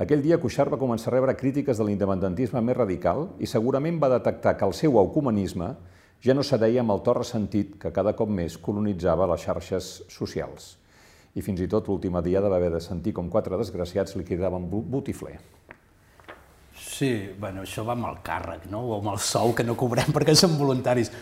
Aquell 0.00 0.24
dia 0.24 0.38
Cuixart 0.40 0.72
va 0.72 0.80
començar 0.80 1.10
a 1.10 1.14
rebre 1.18 1.36
crítiques 1.36 1.76
de 1.76 1.84
l'independentisme 1.84 2.62
més 2.64 2.78
radical 2.78 3.26
i 3.44 3.50
segurament 3.50 4.00
va 4.00 4.08
detectar 4.14 4.56
que 4.56 4.64
el 4.64 4.72
seu 4.72 4.96
ecumenisme 5.02 5.68
ja 6.24 6.32
no 6.32 6.40
s'adeia 6.40 6.80
amb 6.80 6.96
el 6.96 7.04
to 7.04 7.12
ressentit 7.18 7.76
que 7.82 7.92
cada 7.92 8.16
cop 8.16 8.32
més 8.32 8.56
colonitzava 8.56 9.28
les 9.34 9.44
xarxes 9.44 9.98
socials. 10.08 10.78
I 11.36 11.44
fins 11.44 11.60
i 11.60 11.68
tot 11.68 11.92
l'última 11.92 12.24
dia 12.24 12.40
va 12.40 12.56
haver 12.56 12.72
de 12.72 12.80
sentir 12.80 13.12
com 13.12 13.28
quatre 13.28 13.60
desgraciats 13.60 14.16
li 14.16 14.24
cridaven 14.24 14.64
botifler. 14.72 15.42
Sí, 16.82 17.12
bueno, 17.38 17.62
això 17.62 17.84
va 17.86 17.94
amb 17.94 18.08
el 18.10 18.18
càrrec, 18.26 18.66
no? 18.70 18.82
o 18.90 18.98
amb 18.98 19.12
el 19.14 19.22
sou 19.22 19.54
que 19.54 19.66
no 19.66 19.78
cobrem 19.78 20.10
perquè 20.16 20.34
som 20.38 20.58
voluntaris. 20.58 21.12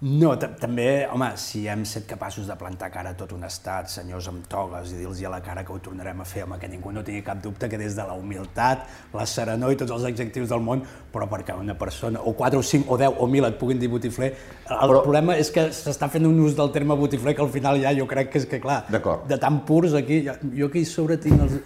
No, 0.00 0.30
també, 0.40 1.04
home, 1.12 1.26
si 1.36 1.66
hem 1.68 1.82
set 1.84 2.06
capaços 2.08 2.46
de 2.48 2.54
plantar 2.56 2.86
cara 2.88 3.10
a 3.12 3.16
tot 3.18 3.34
un 3.36 3.42
estat, 3.44 3.90
senyors 3.92 4.30
amb 4.30 4.46
togues, 4.48 4.94
i 4.94 4.96
dir-los 4.96 5.20
a 5.28 5.32
la 5.34 5.42
cara 5.44 5.60
que 5.60 5.74
ho 5.74 5.76
tornarem 5.84 6.22
a 6.22 6.24
fer, 6.24 6.46
home, 6.46 6.56
que 6.56 6.70
ningú 6.72 6.88
no 6.96 7.02
tingui 7.04 7.20
cap 7.26 7.42
dubte 7.44 7.68
que 7.68 7.76
des 7.76 7.98
de 7.98 8.06
la 8.08 8.16
humilitat, 8.16 8.86
la 9.12 9.26
serenor 9.28 9.74
i 9.74 9.76
tots 9.76 9.92
els 9.92 10.06
adjectius 10.08 10.48
del 10.48 10.64
món, 10.64 10.86
però 11.12 11.28
perquè 11.28 11.52
una 11.52 11.76
persona, 11.76 12.24
o 12.24 12.32
4 12.32 12.62
o 12.62 12.64
5 12.64 12.88
o 12.88 12.96
10 12.96 13.20
o 13.20 13.28
1.000 13.28 13.50
et 13.50 13.60
puguin 13.60 13.82
dir 13.82 13.92
botifler, 13.92 14.32
el 14.70 14.80
però... 14.80 15.04
problema 15.04 15.36
és 15.36 15.52
que 15.52 15.66
s'està 15.68 16.08
fent 16.08 16.24
un 16.30 16.40
ús 16.46 16.56
del 16.56 16.72
terme 16.72 16.96
botifler 16.96 17.36
que 17.36 17.44
al 17.44 17.52
final 17.52 17.84
ja 17.84 17.92
jo 17.92 18.08
crec 18.08 18.32
que 18.32 18.40
és 18.40 18.48
que, 18.48 18.64
clar, 18.64 18.86
de 18.88 19.40
tan 19.44 19.66
purs 19.68 19.92
aquí, 20.00 20.22
jo 20.24 20.72
aquí 20.72 20.88
sobre 20.88 21.20
tinc 21.20 21.44
els, 21.44 21.60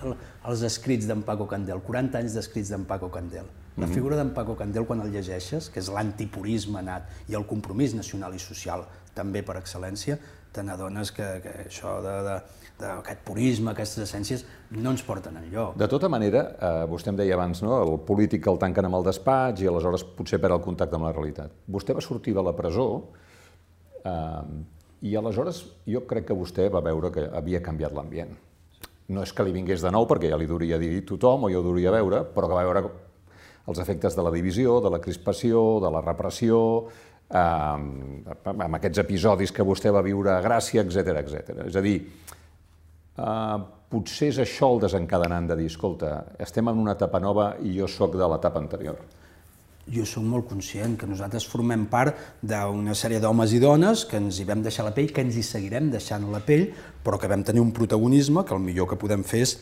els 0.51 0.63
escrits 0.67 1.09
d'en 1.09 1.23
Paco 1.27 1.47
Candel, 1.51 1.81
40 1.85 2.21
anys 2.21 2.39
d'escrits 2.39 2.73
d'en 2.73 2.85
Paco 2.89 3.11
Candel 3.13 3.47
la 3.77 3.87
mhm. 3.87 3.95
figura 3.95 4.17
d'en 4.17 4.31
Paco 4.31 4.55
Candel, 4.55 4.87
quan 4.87 5.03
el 5.03 5.11
llegeixes, 5.11 5.67
que 5.73 5.83
és 5.83 5.91
l'antipurisme 5.91 6.83
nat 6.87 7.09
i 7.31 7.35
el 7.35 7.47
compromís 7.47 7.95
nacional 7.99 8.37
i 8.37 8.43
social, 8.43 8.85
també 9.15 9.43
per 9.43 9.57
excel·lència, 9.59 10.19
te 10.55 10.63
n'adones 10.63 11.11
que, 11.11 11.27
que 11.43 11.55
això 11.65 11.97
d'aquest 12.05 13.25
purisme, 13.27 13.73
aquestes 13.73 14.05
essències, 14.07 14.45
no 14.71 14.93
ens 14.95 15.03
porten 15.03 15.41
enlloc. 15.41 15.75
De 15.81 15.89
tota 15.91 16.11
manera, 16.11 16.45
eh, 16.55 16.85
vostè 16.91 17.11
em 17.11 17.19
deia 17.19 17.35
abans, 17.35 17.65
no? 17.67 17.81
el 17.83 17.99
polític 18.07 18.47
el 18.47 18.61
tanquen 18.63 18.87
amb 18.87 19.01
el 19.01 19.09
despatx 19.11 19.65
i 19.65 19.71
aleshores 19.71 20.07
potser 20.15 20.39
perd 20.43 20.61
el 20.61 20.63
contacte 20.63 20.95
amb 20.95 21.09
la 21.09 21.15
realitat. 21.17 21.59
Vostè 21.67 21.99
va 21.99 22.07
sortir 22.07 22.37
de 22.39 22.47
la 22.47 22.55
presó 22.55 22.89
eh, 24.07 24.43
i 25.03 25.19
aleshores 25.19 25.65
jo 25.91 26.07
crec 26.07 26.31
que 26.31 26.39
vostè 26.39 26.71
va 26.71 26.85
veure 26.87 27.11
que 27.11 27.27
havia 27.35 27.63
canviat 27.63 27.99
l'ambient. 27.99 28.39
No 29.13 29.25
és 29.25 29.33
que 29.37 29.45
li 29.45 29.53
vingués 29.53 29.83
de 29.85 29.91
nou, 29.93 30.07
perquè 30.09 30.31
ja 30.31 30.39
li 30.41 30.49
duria 30.49 30.79
dir 30.81 31.03
tothom 31.05 31.45
o 31.45 31.51
ja 31.53 31.61
ho 31.61 31.65
duria 31.65 31.93
veure, 31.93 32.23
però 32.25 32.49
que 32.49 32.57
va 32.57 32.65
veure 32.65 32.85
els 33.69 33.81
efectes 33.81 34.17
de 34.17 34.25
la 34.25 34.33
divisió, 34.33 34.79
de 34.85 34.93
la 34.93 35.01
crispació, 35.01 35.81
de 35.85 35.91
la 35.93 36.01
repressió, 36.05 36.61
eh, 37.29 37.39
amb 37.39 38.79
aquests 38.81 39.03
episodis 39.05 39.53
que 39.53 39.67
vostè 39.67 39.93
va 39.93 40.05
viure 40.05 40.33
a 40.33 40.43
Gràcia, 40.45 40.85
etc 40.85 41.21
etc. 41.23 41.67
És 41.69 41.77
a 41.77 41.85
dir, 41.85 41.97
eh, 43.19 43.59
potser 43.91 44.29
és 44.33 44.39
això 44.43 44.73
el 44.75 44.81
desencadenant 44.81 45.49
de 45.49 45.57
dir, 45.57 45.67
escolta, 45.67 46.15
estem 46.39 46.69
en 46.69 46.81
una 46.81 46.97
etapa 46.99 47.21
nova 47.21 47.55
i 47.63 47.77
jo 47.79 47.87
sóc 47.89 48.17
de 48.17 48.29
l'etapa 48.29 48.59
anterior. 48.59 48.99
Jo 49.93 50.07
sóc 50.09 50.25
molt 50.25 50.49
conscient 50.49 50.97
que 50.97 51.09
nosaltres 51.09 51.45
formem 51.45 51.85
part 51.91 52.17
d'una 52.41 52.97
sèrie 52.97 53.21
d'homes 53.21 53.53
i 53.53 53.61
dones 53.61 54.07
que 54.09 54.17
ens 54.17 54.41
hi 54.41 54.49
vam 54.49 54.63
deixar 54.65 54.87
la 54.87 54.95
pell, 54.97 55.13
que 55.13 55.21
ens 55.21 55.37
hi 55.37 55.45
seguirem 55.45 55.91
deixant 55.93 56.25
la 56.33 56.41
pell, 56.41 56.71
però 57.05 57.21
que 57.21 57.29
vam 57.29 57.45
tenir 57.45 57.61
un 57.61 57.75
protagonisme 57.77 58.47
que 58.49 58.57
el 58.57 58.65
millor 58.65 58.89
que 58.89 59.01
podem 59.01 59.25
fer 59.27 59.45
és 59.45 59.59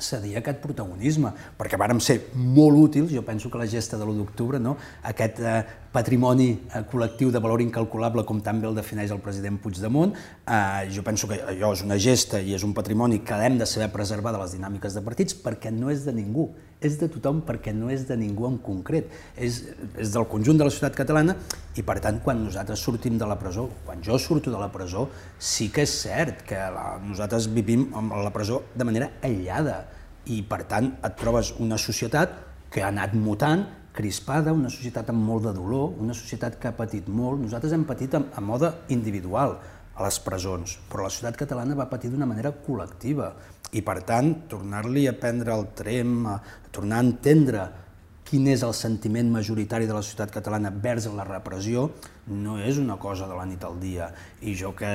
cedir 0.00 0.34
aquest 0.38 0.60
protagonisme, 0.62 1.32
perquè 1.58 1.78
vàrem 1.80 2.00
ser 2.02 2.16
molt 2.34 2.78
útils, 2.78 3.12
jo 3.12 3.22
penso 3.26 3.50
que 3.50 3.60
la 3.60 3.68
gesta 3.68 3.98
de 4.00 4.06
l'1 4.06 4.16
d'octubre, 4.22 4.60
no? 4.60 4.76
aquest 5.06 5.40
eh, 5.44 5.60
patrimoni 5.92 6.48
eh, 6.52 6.82
col·lectiu 6.90 7.30
de 7.32 7.42
valor 7.42 7.62
incalculable, 7.62 8.24
com 8.28 8.40
també 8.44 8.68
el 8.68 8.76
defineix 8.78 9.12
el 9.12 9.22
president 9.24 9.60
Puigdemont, 9.60 10.14
eh, 10.16 10.88
jo 10.94 11.04
penso 11.06 11.28
que 11.28 11.40
allò 11.52 11.72
és 11.76 11.84
una 11.84 12.00
gesta 12.00 12.40
i 12.40 12.56
és 12.56 12.64
un 12.64 12.74
patrimoni 12.76 13.20
que 13.24 13.40
hem 13.44 13.60
de 13.60 13.68
saber 13.68 13.90
preservar 13.92 14.32
de 14.36 14.42
les 14.42 14.56
dinàmiques 14.56 14.96
de 14.96 15.04
partits 15.04 15.36
perquè 15.36 15.72
no 15.74 15.92
és 15.92 16.04
de 16.08 16.16
ningú, 16.16 16.50
és 16.80 16.96
de 17.00 17.08
tothom 17.12 17.42
perquè 17.46 17.74
no 17.76 17.90
és 17.92 18.06
de 18.08 18.16
ningú 18.16 18.46
en 18.48 18.56
concret, 18.64 19.10
és, 19.36 19.60
és 20.00 20.12
del 20.14 20.26
conjunt 20.30 20.58
de 20.58 20.66
la 20.66 20.72
societat 20.72 20.96
catalana 20.96 21.36
i 21.76 21.84
per 21.86 21.98
tant 22.02 22.20
quan 22.24 22.40
nosaltres 22.42 22.82
sortim 22.82 23.18
de 23.20 23.28
la 23.28 23.38
presó, 23.40 23.68
quan 23.86 24.02
jo 24.04 24.18
surto 24.18 24.52
de 24.52 24.60
la 24.60 24.70
presó, 24.72 25.08
sí 25.38 25.68
que 25.72 25.84
és 25.84 25.96
cert 26.02 26.44
que 26.48 26.60
la, 26.74 26.94
nosaltres 27.04 27.50
vivim 27.52 27.88
a 27.94 28.22
la 28.24 28.32
presó 28.34 28.62
de 28.74 28.86
manera 28.88 29.12
aïllada 29.22 29.82
i 30.30 30.40
per 30.46 30.64
tant 30.70 30.94
et 31.04 31.20
trobes 31.20 31.52
una 31.60 31.78
societat 31.80 32.32
que 32.70 32.84
ha 32.84 32.88
anat 32.88 33.14
mutant, 33.18 33.66
crispada, 33.92 34.52
una 34.54 34.70
societat 34.70 35.08
amb 35.10 35.24
molt 35.26 35.48
de 35.48 35.52
dolor, 35.56 35.96
una 36.00 36.14
societat 36.14 36.56
que 36.60 36.68
ha 36.70 36.76
patit 36.76 37.08
molt. 37.10 37.40
Nosaltres 37.42 37.74
hem 37.74 37.82
patit 37.88 38.14
a, 38.14 38.22
a 38.22 38.44
mode 38.44 38.70
individual 38.94 39.56
a 39.96 40.06
les 40.06 40.18
presons, 40.24 40.78
però 40.90 41.04
la 41.04 41.12
societat 41.12 41.38
catalana 41.42 41.76
va 41.78 41.88
patir 41.90 42.10
d'una 42.12 42.28
manera 42.28 42.54
col·lectiva 42.66 43.32
i 43.76 43.82
per 43.86 44.00
tant 44.06 44.32
tornar-li 44.50 45.06
a 45.06 45.14
prendre 45.18 45.54
el 45.54 45.68
trem, 45.78 46.24
a 46.26 46.38
tornar 46.74 46.98
a 47.00 47.06
entendre 47.06 47.68
quin 48.30 48.46
és 48.46 48.62
el 48.62 48.72
sentiment 48.78 49.30
majoritari 49.34 49.88
de 49.90 49.94
la 49.96 50.02
societat 50.06 50.30
catalana 50.36 50.70
vers 50.70 51.08
la 51.10 51.26
repressió, 51.26 51.88
no 52.30 52.58
és 52.62 52.78
una 52.78 52.94
cosa 53.02 53.26
de 53.26 53.34
la 53.34 53.46
nit 53.46 53.64
al 53.66 53.80
dia. 53.82 54.12
I 54.46 54.54
jo 54.54 54.70
que, 54.78 54.90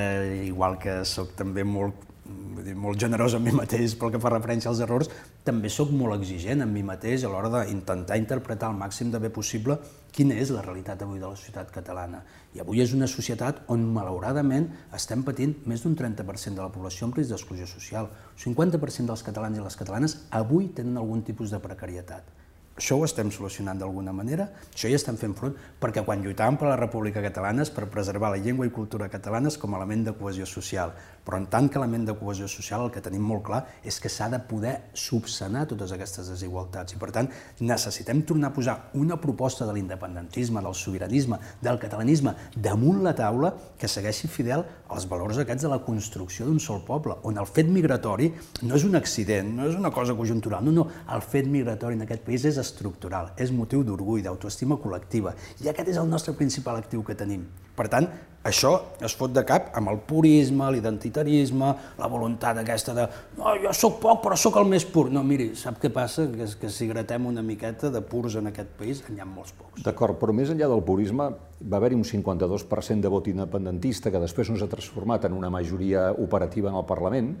igual 0.46 0.78
que 0.80 1.02
sóc 1.04 1.34
també 1.36 1.64
molt 1.68 2.06
vull 2.26 2.64
dir, 2.64 2.74
molt 2.78 2.98
generós 3.00 3.34
amb 3.36 3.46
mi 3.46 3.52
mateix 3.54 3.94
pel 3.98 4.12
que 4.14 4.20
fa 4.22 4.32
referència 4.32 4.70
als 4.70 4.80
errors, 4.84 5.10
també 5.46 5.70
sóc 5.72 5.92
molt 5.94 6.16
exigent 6.16 6.64
amb 6.64 6.74
mi 6.74 6.82
mateix 6.86 7.24
a 7.24 7.30
l'hora 7.32 7.50
d'intentar 7.52 8.18
interpretar 8.20 8.70
al 8.70 8.78
màxim 8.78 9.10
de 9.12 9.20
bé 9.22 9.30
possible 9.30 9.78
quina 10.16 10.38
és 10.40 10.50
la 10.54 10.62
realitat 10.64 11.02
avui 11.04 11.20
de 11.20 11.28
la 11.28 11.36
societat 11.36 11.70
catalana. 11.74 12.22
I 12.56 12.62
avui 12.64 12.80
és 12.80 12.94
una 12.96 13.08
societat 13.10 13.60
on, 13.72 13.84
malauradament, 13.92 14.70
estem 14.96 15.26
patint 15.26 15.52
més 15.68 15.84
d'un 15.84 15.98
30% 15.98 16.56
de 16.56 16.64
la 16.64 16.72
població 16.72 17.10
en 17.10 17.12
risc 17.18 17.34
d'exclusió 17.34 17.68
social. 17.68 18.08
El 18.32 18.42
50% 18.48 19.12
dels 19.12 19.26
catalans 19.26 19.60
i 19.60 19.66
les 19.66 19.76
catalanes 19.76 20.18
avui 20.40 20.72
tenen 20.72 20.96
algun 20.96 21.22
tipus 21.26 21.52
de 21.52 21.60
precarietat. 21.60 22.32
Això 22.76 22.98
ho 23.00 23.04
estem 23.06 23.30
solucionant 23.32 23.78
d'alguna 23.80 24.12
manera, 24.12 24.50
això 24.68 24.88
hi 24.90 24.96
estem 24.96 25.16
fent 25.16 25.32
front, 25.36 25.54
perquè 25.80 26.02
quan 26.04 26.20
lluitàvem 26.20 26.58
per 26.60 26.68
la 26.68 26.76
República 26.76 27.22
Catalana 27.24 27.64
és 27.64 27.70
per 27.72 27.86
preservar 27.92 28.34
la 28.34 28.40
llengua 28.42 28.66
i 28.68 28.72
cultura 28.72 29.08
catalanes 29.08 29.56
com 29.56 29.72
a 29.72 29.78
element 29.80 30.04
de 30.04 30.12
cohesió 30.18 30.44
social. 30.44 30.92
Però 31.26 31.40
en 31.40 31.48
tant 31.50 31.66
que 31.68 31.80
element 31.80 32.06
de 32.06 32.14
cohesió 32.14 32.46
social 32.46 32.84
el 32.84 32.92
que 32.94 33.02
tenim 33.02 33.24
molt 33.26 33.42
clar 33.48 33.62
és 33.82 33.98
que 34.02 34.10
s'ha 34.12 34.28
de 34.30 34.38
poder 34.46 34.76
subsanar 34.94 35.64
totes 35.66 35.92
aquestes 35.92 36.30
desigualtats 36.30 36.94
i 36.94 37.00
per 37.02 37.10
tant 37.14 37.30
necessitem 37.60 38.22
tornar 38.28 38.52
a 38.52 38.54
posar 38.54 38.76
una 38.94 39.18
proposta 39.18 39.66
de 39.66 39.74
l'independentisme, 39.74 40.62
del 40.62 40.76
sobiranisme, 40.78 41.40
del 41.62 41.80
catalanisme 41.82 42.36
damunt 42.54 43.02
la 43.02 43.14
taula 43.18 43.52
que 43.78 43.90
segueixi 43.90 44.30
fidel 44.30 44.62
als 44.88 45.08
valors 45.10 45.42
aquests 45.42 45.66
de 45.66 45.72
la 45.72 45.80
construcció 45.82 46.46
d'un 46.46 46.60
sol 46.62 46.84
poble, 46.86 47.18
on 47.26 47.42
el 47.42 47.50
fet 47.50 47.66
migratori 47.66 48.30
no 48.62 48.78
és 48.78 48.86
un 48.86 48.94
accident, 48.94 49.50
no 49.58 49.66
és 49.66 49.74
una 49.74 49.90
cosa 49.90 50.14
conjuntural, 50.14 50.64
no, 50.64 50.72
no, 50.72 50.86
el 51.12 51.26
fet 51.26 51.50
migratori 51.50 51.98
en 51.98 52.06
aquest 52.06 52.22
país 52.26 52.46
és 52.46 52.60
estructural, 52.62 53.32
és 53.36 53.50
motiu 53.50 53.82
d'orgull, 53.82 54.22
d'autoestima 54.22 54.78
col·lectiva, 54.78 55.34
i 55.64 55.70
aquest 55.72 55.90
és 55.96 56.00
el 56.02 56.10
nostre 56.10 56.36
principal 56.38 56.78
actiu 56.78 57.02
que 57.02 57.18
tenim. 57.18 57.46
Per 57.76 57.90
tant, 57.92 58.06
això 58.46 58.72
es 59.04 59.14
fot 59.18 59.32
de 59.34 59.42
cap 59.46 59.72
amb 59.76 59.90
el 59.92 59.98
purisme, 60.08 60.68
l'identitarisme, 60.72 61.72
la 61.98 62.08
voluntat 62.10 62.60
aquesta 62.62 62.94
de 62.96 63.06
no, 63.36 63.52
jo 63.62 63.74
sóc 63.76 63.98
poc 64.02 64.22
però 64.24 64.38
sóc 64.40 64.56
el 64.60 64.68
més 64.70 64.86
pur. 64.88 65.08
No, 65.12 65.24
miri, 65.26 65.50
sap 65.58 65.80
què 65.82 65.90
passa? 65.92 66.28
Que, 66.32 66.48
que 66.60 66.72
si 66.72 66.88
gratem 66.90 67.28
una 67.28 67.44
miqueta 67.44 67.90
de 67.92 68.02
purs 68.02 68.38
en 68.40 68.50
aquest 68.52 68.72
país, 68.78 69.02
n'hi 69.10 69.22
ha 69.22 69.28
molts 69.28 69.54
pocs. 69.56 69.84
D'acord, 69.84 70.18
però 70.20 70.34
més 70.36 70.52
enllà 70.54 70.70
del 70.72 70.84
purisme, 70.86 71.30
va 71.60 71.80
haver-hi 71.80 71.98
un 71.98 72.06
52% 72.06 73.04
de 73.04 73.12
vot 73.12 73.28
independentista 73.32 74.12
que 74.14 74.22
després 74.22 74.50
no 74.50 74.58
s'ha 74.60 74.70
transformat 74.70 75.28
en 75.28 75.36
una 75.36 75.50
majoria 75.52 76.10
operativa 76.12 76.72
en 76.72 76.80
el 76.80 76.88
Parlament, 76.88 77.34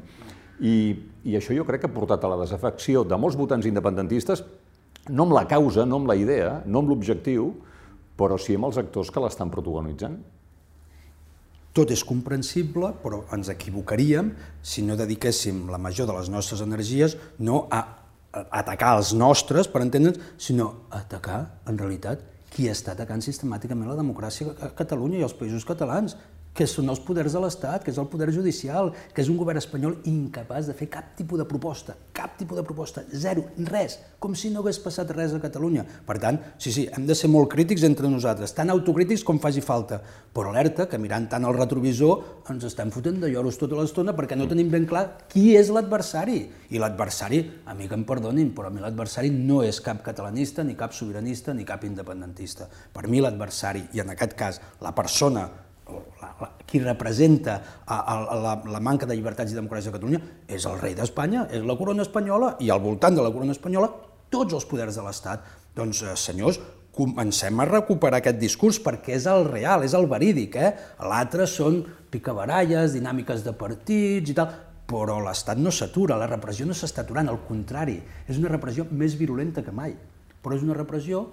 i, 0.56 0.76
i 1.28 1.34
això 1.36 1.52
jo 1.52 1.66
crec 1.68 1.82
que 1.84 1.90
ha 1.90 1.92
portat 1.92 2.22
a 2.24 2.30
la 2.32 2.38
desafecció 2.40 3.02
de 3.04 3.18
molts 3.20 3.36
votants 3.36 3.66
independentistes 3.68 4.40
no 5.08 5.26
amb 5.26 5.36
la 5.36 5.44
causa, 5.46 5.84
no 5.86 6.00
amb 6.00 6.08
la 6.10 6.16
idea, 6.18 6.62
no 6.66 6.82
amb 6.82 6.90
l'objectiu, 6.90 7.52
però 8.18 8.38
sí 8.40 8.56
amb 8.56 8.68
els 8.70 8.78
actors 8.80 9.12
que 9.12 9.22
l'estan 9.22 9.52
protagonitzant. 9.52 10.16
Tot 11.76 11.90
és 11.92 12.02
comprensible, 12.08 12.94
però 13.02 13.20
ens 13.36 13.50
equivocaríem 13.52 14.30
si 14.64 14.84
no 14.86 14.96
dediquéssim 14.96 15.66
la 15.68 15.80
major 15.82 16.08
de 16.08 16.16
les 16.16 16.30
nostres 16.32 16.62
energies 16.64 17.18
no 17.38 17.66
a 17.68 17.82
atacar 18.56 18.96
els 18.96 19.12
nostres, 19.16 19.68
per 19.68 19.82
entendre'ns, 19.84 20.20
sinó 20.40 20.70
a 20.90 21.02
atacar, 21.02 21.42
en 21.68 21.78
realitat, 21.80 22.24
qui 22.52 22.70
està 22.72 22.94
atacant 22.94 23.20
sistemàticament 23.24 23.90
la 23.90 23.98
democràcia 23.98 24.54
a 24.64 24.70
Catalunya 24.76 25.20
i 25.20 25.26
als 25.26 25.36
països 25.36 25.66
catalans, 25.68 26.16
que 26.56 26.66
són 26.70 26.88
els 26.88 27.00
poders 27.04 27.34
de 27.36 27.40
l'Estat, 27.42 27.84
que 27.84 27.92
és 27.92 27.98
el 28.00 28.08
poder 28.08 28.30
judicial, 28.32 28.90
que 29.12 29.20
és 29.20 29.28
un 29.28 29.36
govern 29.36 29.60
espanyol 29.60 29.98
incapaç 30.08 30.70
de 30.70 30.76
fer 30.76 30.88
cap 30.92 31.12
tipus 31.18 31.40
de 31.40 31.44
proposta, 31.48 31.94
cap 32.16 32.38
tipus 32.40 32.56
de 32.56 32.64
proposta, 32.64 33.04
zero, 33.12 33.44
res, 33.68 33.98
com 34.18 34.34
si 34.34 34.48
no 34.50 34.62
hagués 34.62 34.80
passat 34.80 35.12
res 35.12 35.34
a 35.36 35.40
Catalunya. 35.42 35.84
Per 36.06 36.16
tant, 36.22 36.40
sí, 36.56 36.72
sí, 36.72 36.86
hem 36.96 37.04
de 37.06 37.16
ser 37.18 37.28
molt 37.32 37.50
crítics 37.52 37.84
entre 37.86 38.08
nosaltres, 38.08 38.54
tan 38.56 38.72
autocrítics 38.72 39.24
com 39.26 39.40
faci 39.42 39.60
falta, 39.64 40.00
però 40.32 40.54
alerta 40.54 40.88
que 40.88 41.00
mirant 41.00 41.28
tant 41.32 41.44
el 41.44 41.56
retrovisor 41.56 42.48
ens 42.52 42.64
estem 42.70 42.92
fotent 42.94 43.20
de 43.20 43.30
lloros 43.32 43.60
tota 43.60 43.76
l'estona 43.76 44.16
perquè 44.16 44.38
no 44.38 44.48
tenim 44.48 44.72
ben 44.72 44.88
clar 44.88 45.04
qui 45.32 45.50
és 45.60 45.68
l'adversari. 45.72 46.38
I 46.72 46.80
l'adversari, 46.80 47.42
a 47.68 47.76
mi 47.76 47.90
que 47.90 47.98
em 47.98 48.06
perdonin, 48.08 48.54
però 48.56 48.70
a 48.70 48.74
mi 48.74 48.80
l'adversari 48.84 49.30
no 49.34 49.60
és 49.66 49.82
cap 49.84 50.00
catalanista, 50.06 50.64
ni 50.64 50.76
cap 50.78 50.96
sobiranista, 50.96 51.54
ni 51.54 51.68
cap 51.68 51.84
independentista. 51.84 52.70
Per 52.92 53.06
mi 53.12 53.20
l'adversari, 53.20 53.86
i 53.92 54.04
en 54.04 54.16
aquest 54.16 54.36
cas 54.38 54.60
la 54.80 54.94
persona 54.96 55.46
la, 55.92 56.30
la, 56.40 56.48
qui 56.66 56.80
representa 56.82 57.56
a, 57.84 57.98
a, 57.98 58.36
la, 58.42 58.54
la 58.66 58.80
manca 58.82 59.06
de 59.06 59.14
llibertats 59.14 59.52
i 59.52 59.58
democràcia 59.58 59.92
a 59.92 59.96
Catalunya 59.96 60.20
és 60.50 60.66
el 60.66 60.80
rei 60.80 60.96
d'Espanya, 60.98 61.46
és 61.54 61.64
la 61.66 61.76
corona 61.78 62.04
espanyola 62.06 62.56
i 62.60 62.72
al 62.72 62.82
voltant 62.82 63.16
de 63.16 63.24
la 63.24 63.32
corona 63.34 63.54
espanyola 63.54 63.92
tots 64.32 64.56
els 64.56 64.66
poders 64.66 64.98
de 64.98 65.04
l'Estat. 65.06 65.46
Doncs, 65.76 66.02
eh, 66.02 66.16
senyors, 66.18 66.58
comencem 66.96 67.60
a 67.60 67.68
recuperar 67.68 68.22
aquest 68.22 68.38
discurs 68.40 68.80
perquè 68.82 69.14
és 69.18 69.26
el 69.30 69.44
real, 69.46 69.84
és 69.84 69.94
el 69.94 70.08
verídic. 70.10 70.56
Eh? 70.56 70.72
L'altre 71.04 71.46
són 71.46 71.82
picabaralles, 72.10 72.96
dinàmiques 72.96 73.44
de 73.44 73.52
partits 73.52 74.32
i 74.32 74.36
tal, 74.36 74.54
però 74.88 75.18
l'Estat 75.22 75.60
no 75.60 75.70
s'atura, 75.74 76.16
la 76.18 76.30
repressió 76.30 76.66
no 76.66 76.74
s'està 76.74 77.04
aturant, 77.04 77.28
al 77.28 77.42
contrari, 77.46 77.98
és 78.26 78.38
una 78.38 78.52
repressió 78.52 78.86
més 78.90 79.18
virulenta 79.18 79.62
que 79.66 79.74
mai, 79.74 79.94
però 80.42 80.56
és 80.56 80.64
una 80.64 80.78
repressió 80.78 81.26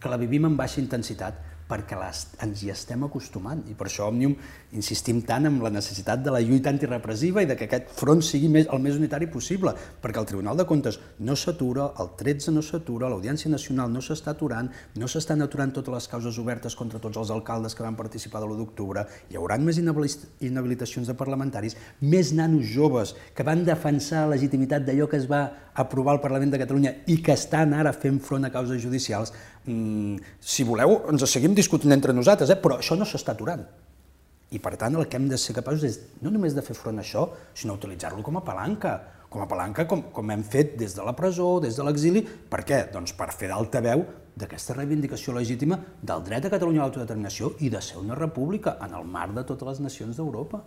que 0.00 0.12
la 0.12 0.20
vivim 0.20 0.44
amb 0.44 0.60
baixa 0.60 0.82
intensitat 0.82 1.53
perquè 1.68 1.96
les, 1.98 2.20
ens 2.44 2.62
hi 2.62 2.70
estem 2.72 3.04
acostumant. 3.06 3.62
I 3.70 3.74
per 3.78 3.88
això 3.88 4.08
Òmnium 4.10 4.34
insistim 4.76 5.22
tant 5.26 5.48
en 5.48 5.56
la 5.64 5.72
necessitat 5.72 6.22
de 6.24 6.32
la 6.34 6.42
lluita 6.44 6.70
antirepressiva 6.72 7.42
i 7.42 7.48
de 7.48 7.56
que 7.56 7.68
aquest 7.68 7.92
front 7.96 8.20
sigui 8.24 8.50
més, 8.52 8.68
el 8.72 8.82
més 8.84 8.98
unitari 8.98 9.28
possible, 9.32 9.72
perquè 10.02 10.20
el 10.20 10.28
Tribunal 10.28 10.60
de 10.60 10.66
Comptes 10.68 11.00
no 11.24 11.36
s'atura, 11.38 11.90
el 12.02 12.12
13 12.20 12.54
no 12.54 12.62
s'atura, 12.64 13.08
l'Audiència 13.08 13.52
Nacional 13.52 13.92
no 13.92 14.02
s'està 14.04 14.34
aturant, 14.34 14.70
no 15.00 15.08
s'estan 15.08 15.44
aturant 15.44 15.72
totes 15.74 15.94
les 15.94 16.10
causes 16.12 16.38
obertes 16.42 16.76
contra 16.76 17.00
tots 17.00 17.20
els 17.22 17.32
alcaldes 17.34 17.74
que 17.74 17.86
van 17.86 17.96
participar 17.96 18.42
de 18.42 18.50
l'1 18.50 18.60
d'octubre, 18.60 19.06
hi 19.30 19.40
haurà 19.40 19.58
més 19.58 19.80
inhabilitacions 19.80 21.08
de 21.08 21.16
parlamentaris, 21.16 21.78
més 22.00 22.34
nanos 22.36 22.68
joves 22.74 23.14
que 23.34 23.46
van 23.46 23.64
defensar 23.64 24.26
la 24.26 24.34
legitimitat 24.34 24.84
d'allò 24.84 25.08
que 25.08 25.20
es 25.20 25.30
va 25.30 25.44
aprovar 25.74 26.14
al 26.14 26.22
Parlament 26.22 26.52
de 26.52 26.60
Catalunya 26.60 26.92
i 27.10 27.18
que 27.22 27.34
estan 27.34 27.74
ara 27.74 27.92
fent 27.92 28.20
front 28.22 28.46
a 28.46 28.52
causes 28.54 28.80
judicials, 28.82 29.32
si 29.64 30.64
voleu, 30.68 30.98
ens 31.08 31.24
seguim 31.30 31.54
discutint 31.56 31.94
entre 31.96 32.12
nosaltres, 32.12 32.52
eh? 32.52 32.60
però 32.60 32.78
això 32.78 32.98
no 32.98 33.06
s'està 33.08 33.32
aturant. 33.32 33.64
I 34.54 34.60
per 34.62 34.76
tant 34.78 34.94
el 34.94 35.08
que 35.08 35.18
hem 35.18 35.26
de 35.30 35.38
ser 35.40 35.54
capaços 35.56 35.86
és 35.88 36.00
no 36.22 36.30
només 36.30 36.54
de 36.54 36.62
fer 36.62 36.76
front 36.76 37.00
a 37.00 37.02
això, 37.02 37.26
sinó 37.56 37.78
utilitzar-lo 37.78 38.22
com 38.22 38.36
a 38.38 38.44
palanca, 38.44 38.98
com 39.34 39.42
a 39.42 39.48
palanca 39.50 39.86
com, 39.90 40.04
com 40.14 40.30
hem 40.30 40.44
fet 40.46 40.76
des 40.78 40.94
de 40.94 41.02
la 41.02 41.14
presó, 41.16 41.56
des 41.64 41.74
de 41.74 41.86
l'exili. 41.86 42.22
Per 42.22 42.60
què? 42.66 42.84
Doncs 42.92 43.16
per 43.18 43.32
fer 43.34 43.50
d'altaveu 43.50 44.04
d'aquesta 44.38 44.76
reivindicació 44.76 45.34
legítima 45.34 45.78
del 46.02 46.22
dret 46.26 46.46
a 46.46 46.52
Catalunya 46.52 46.82
a 46.82 46.86
l'autodeterminació 46.86 47.54
i 47.66 47.70
de 47.70 47.80
ser 47.82 47.98
una 48.02 48.18
república 48.18 48.76
en 48.84 48.94
el 48.98 49.06
marc 49.10 49.34
de 49.34 49.46
totes 49.48 49.72
les 49.72 49.82
nacions 49.88 50.18
d'Europa. 50.18 50.62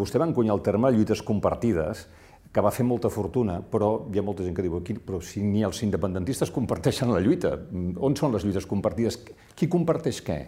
Vostè 0.00 0.18
va 0.18 0.28
encunyar 0.30 0.56
el 0.56 0.62
terme 0.66 0.90
lluites 0.94 1.22
compartides, 1.26 2.06
que 2.54 2.62
va 2.62 2.70
fer 2.70 2.84
molta 2.86 3.10
fortuna, 3.10 3.58
però 3.66 4.06
hi 4.14 4.20
ha 4.20 4.22
molta 4.22 4.44
gent 4.46 4.54
que 4.54 4.62
diu 4.62 4.76
aquí, 4.78 4.94
però 4.94 5.18
si 5.18 5.42
ni 5.42 5.64
els 5.66 5.80
independentistes 5.82 6.52
comparteixen 6.54 7.10
la 7.10 7.22
lluita, 7.22 7.56
on 7.98 8.14
són 8.14 8.36
les 8.36 8.46
lluites 8.46 8.68
compartides? 8.70 9.18
Qui 9.58 9.66
comparteix 9.70 10.20
què? 10.22 10.38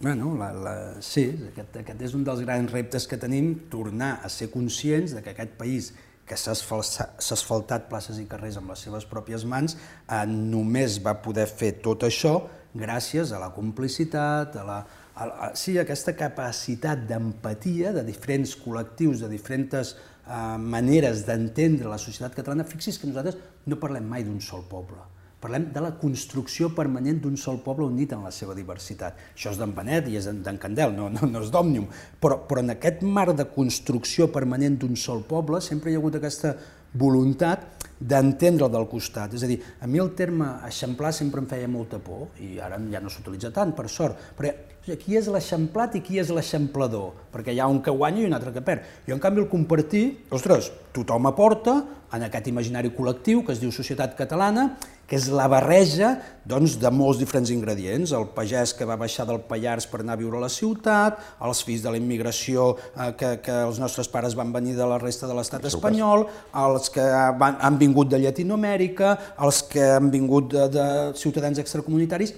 Bueno, 0.00 0.32
la, 0.34 0.48
la, 0.50 0.74
sí, 0.98 1.28
aquest, 1.52 1.78
aquest 1.84 2.02
és 2.02 2.16
un 2.18 2.24
dels 2.26 2.42
grans 2.42 2.74
reptes 2.74 3.06
que 3.06 3.20
tenim, 3.22 3.52
tornar 3.70 4.16
a 4.26 4.32
ser 4.32 4.50
conscients 4.50 5.14
de 5.14 5.22
que 5.22 5.30
aquest 5.30 5.54
país 5.60 5.92
que 6.26 6.36
s'ha 6.40 6.56
asfaltat 6.56 7.86
places 7.90 8.18
i 8.18 8.26
carrers 8.26 8.58
amb 8.58 8.72
les 8.72 8.82
seves 8.88 9.06
pròpies 9.06 9.44
mans, 9.46 9.76
eh, 10.08 10.24
només 10.26 10.98
va 11.04 11.14
poder 11.22 11.46
fer 11.46 11.76
tot 11.84 12.02
això 12.08 12.40
gràcies 12.74 13.32
a 13.32 13.38
la 13.38 13.52
complicitat, 13.54 14.56
a 14.58 14.64
la, 14.66 14.78
a, 15.14 15.24
a, 15.24 15.48
sí, 15.58 15.78
aquesta 15.78 16.16
capacitat 16.18 17.06
d'empatia 17.08 17.94
de 17.94 18.04
diferents 18.06 18.56
col·lectius, 18.58 19.22
de 19.22 19.30
diferents 19.30 19.94
eh, 19.94 20.58
maneres 20.58 21.24
d'entendre 21.28 21.90
la 21.90 22.00
societat 22.02 22.34
catalana, 22.36 22.66
fixi's 22.66 22.98
que 22.98 23.10
nosaltres 23.10 23.38
no 23.70 23.80
parlem 23.80 24.06
mai 24.10 24.26
d'un 24.26 24.40
sol 24.42 24.66
poble. 24.70 25.00
Parlem 25.44 25.66
de 25.74 25.80
la 25.84 25.90
construcció 26.00 26.70
permanent 26.72 27.18
d'un 27.20 27.34
sol 27.36 27.58
poble 27.60 27.84
unit 27.84 28.14
en 28.16 28.22
la 28.24 28.30
seva 28.32 28.54
diversitat. 28.56 29.18
Això 29.34 29.50
és 29.52 29.58
d'en 29.60 29.74
Benet 29.76 30.08
i 30.08 30.16
és 30.16 30.24
d'en 30.24 30.56
Candel, 30.60 30.94
no, 30.96 31.10
no, 31.12 31.28
no 31.28 31.42
és 31.44 31.50
d'Òmnium. 31.52 31.84
Però, 32.20 32.38
però 32.48 32.62
en 32.64 32.72
aquest 32.72 33.04
marc 33.04 33.36
de 33.36 33.44
construcció 33.52 34.30
permanent 34.32 34.78
d'un 34.80 34.96
sol 34.96 35.20
poble 35.28 35.60
sempre 35.60 35.92
hi 35.92 35.98
ha 35.98 36.00
hagut 36.00 36.16
aquesta 36.16 36.54
voluntat 36.96 37.73
d'entendre 37.98 38.68
del 38.72 38.86
costat. 38.90 39.34
És 39.34 39.44
a 39.44 39.50
dir, 39.50 39.60
a 39.80 39.88
mi 39.90 40.02
el 40.02 40.12
terme 40.18 40.50
eixamplar 40.66 41.12
sempre 41.14 41.42
em 41.42 41.48
feia 41.50 41.70
molta 41.70 42.00
por, 42.02 42.32
i 42.42 42.58
ara 42.60 42.80
ja 42.90 43.00
no 43.00 43.12
s'utilitza 43.12 43.52
tant, 43.54 43.74
per 43.76 43.88
sort, 43.88 44.32
perquè 44.36 44.73
qui 44.84 45.16
és 45.16 45.28
l'eixamplat 45.32 45.94
i 45.96 46.02
qui 46.04 46.18
és 46.20 46.28
l'eixamplador? 46.28 47.14
Perquè 47.32 47.54
hi 47.54 47.60
ha 47.62 47.68
un 47.72 47.80
que 47.82 47.92
guanya 47.94 48.20
i 48.20 48.26
un 48.28 48.36
altre 48.36 48.52
que 48.52 48.60
perd. 48.64 48.84
I 49.08 49.14
en 49.14 49.20
canvi 49.22 49.40
el 49.40 49.48
compartir, 49.48 50.04
ostres, 50.28 50.68
tothom 50.92 51.30
aporta 51.30 51.78
en 52.14 52.26
aquest 52.26 52.50
imaginari 52.50 52.92
col·lectiu 52.94 53.40
que 53.46 53.54
es 53.56 53.62
diu 53.62 53.72
societat 53.72 54.12
catalana, 54.18 54.74
que 55.08 55.16
és 55.16 55.26
la 55.32 55.46
barreja 55.48 56.14
doncs, 56.48 56.76
de 56.80 56.90
molts 56.92 57.18
diferents 57.20 57.50
ingredients. 57.52 58.12
El 58.16 58.28
pagès 58.36 58.74
que 58.76 58.86
va 58.88 58.96
baixar 59.00 59.26
del 59.28 59.40
Pallars 59.48 59.88
per 59.88 60.02
anar 60.02 60.18
a 60.18 60.20
viure 60.20 60.38
a 60.38 60.44
la 60.44 60.52
ciutat, 60.52 61.20
els 61.44 61.62
fills 61.64 61.84
de 61.84 61.92
la 61.94 62.00
immigració 62.00 62.74
eh, 62.76 63.10
que, 63.18 63.34
que 63.44 63.58
els 63.66 63.80
nostres 63.80 64.08
pares 64.12 64.36
van 64.36 64.52
venir 64.52 64.76
de 64.76 64.88
la 64.88 65.00
resta 65.00 65.28
de 65.30 65.36
l'estat 65.36 65.64
espanyol, 65.72 66.26
els 66.64 66.92
que 66.92 67.04
van, 67.40 67.56
han 67.60 67.80
vingut 67.80 68.12
de 68.12 68.20
Llatinoamèrica, 68.20 69.16
els 69.44 69.64
que 69.72 69.94
han 69.96 70.12
vingut 70.12 70.52
de, 70.52 70.68
de 70.76 70.90
ciutadans 71.20 71.60
extracomunitaris, 71.64 72.36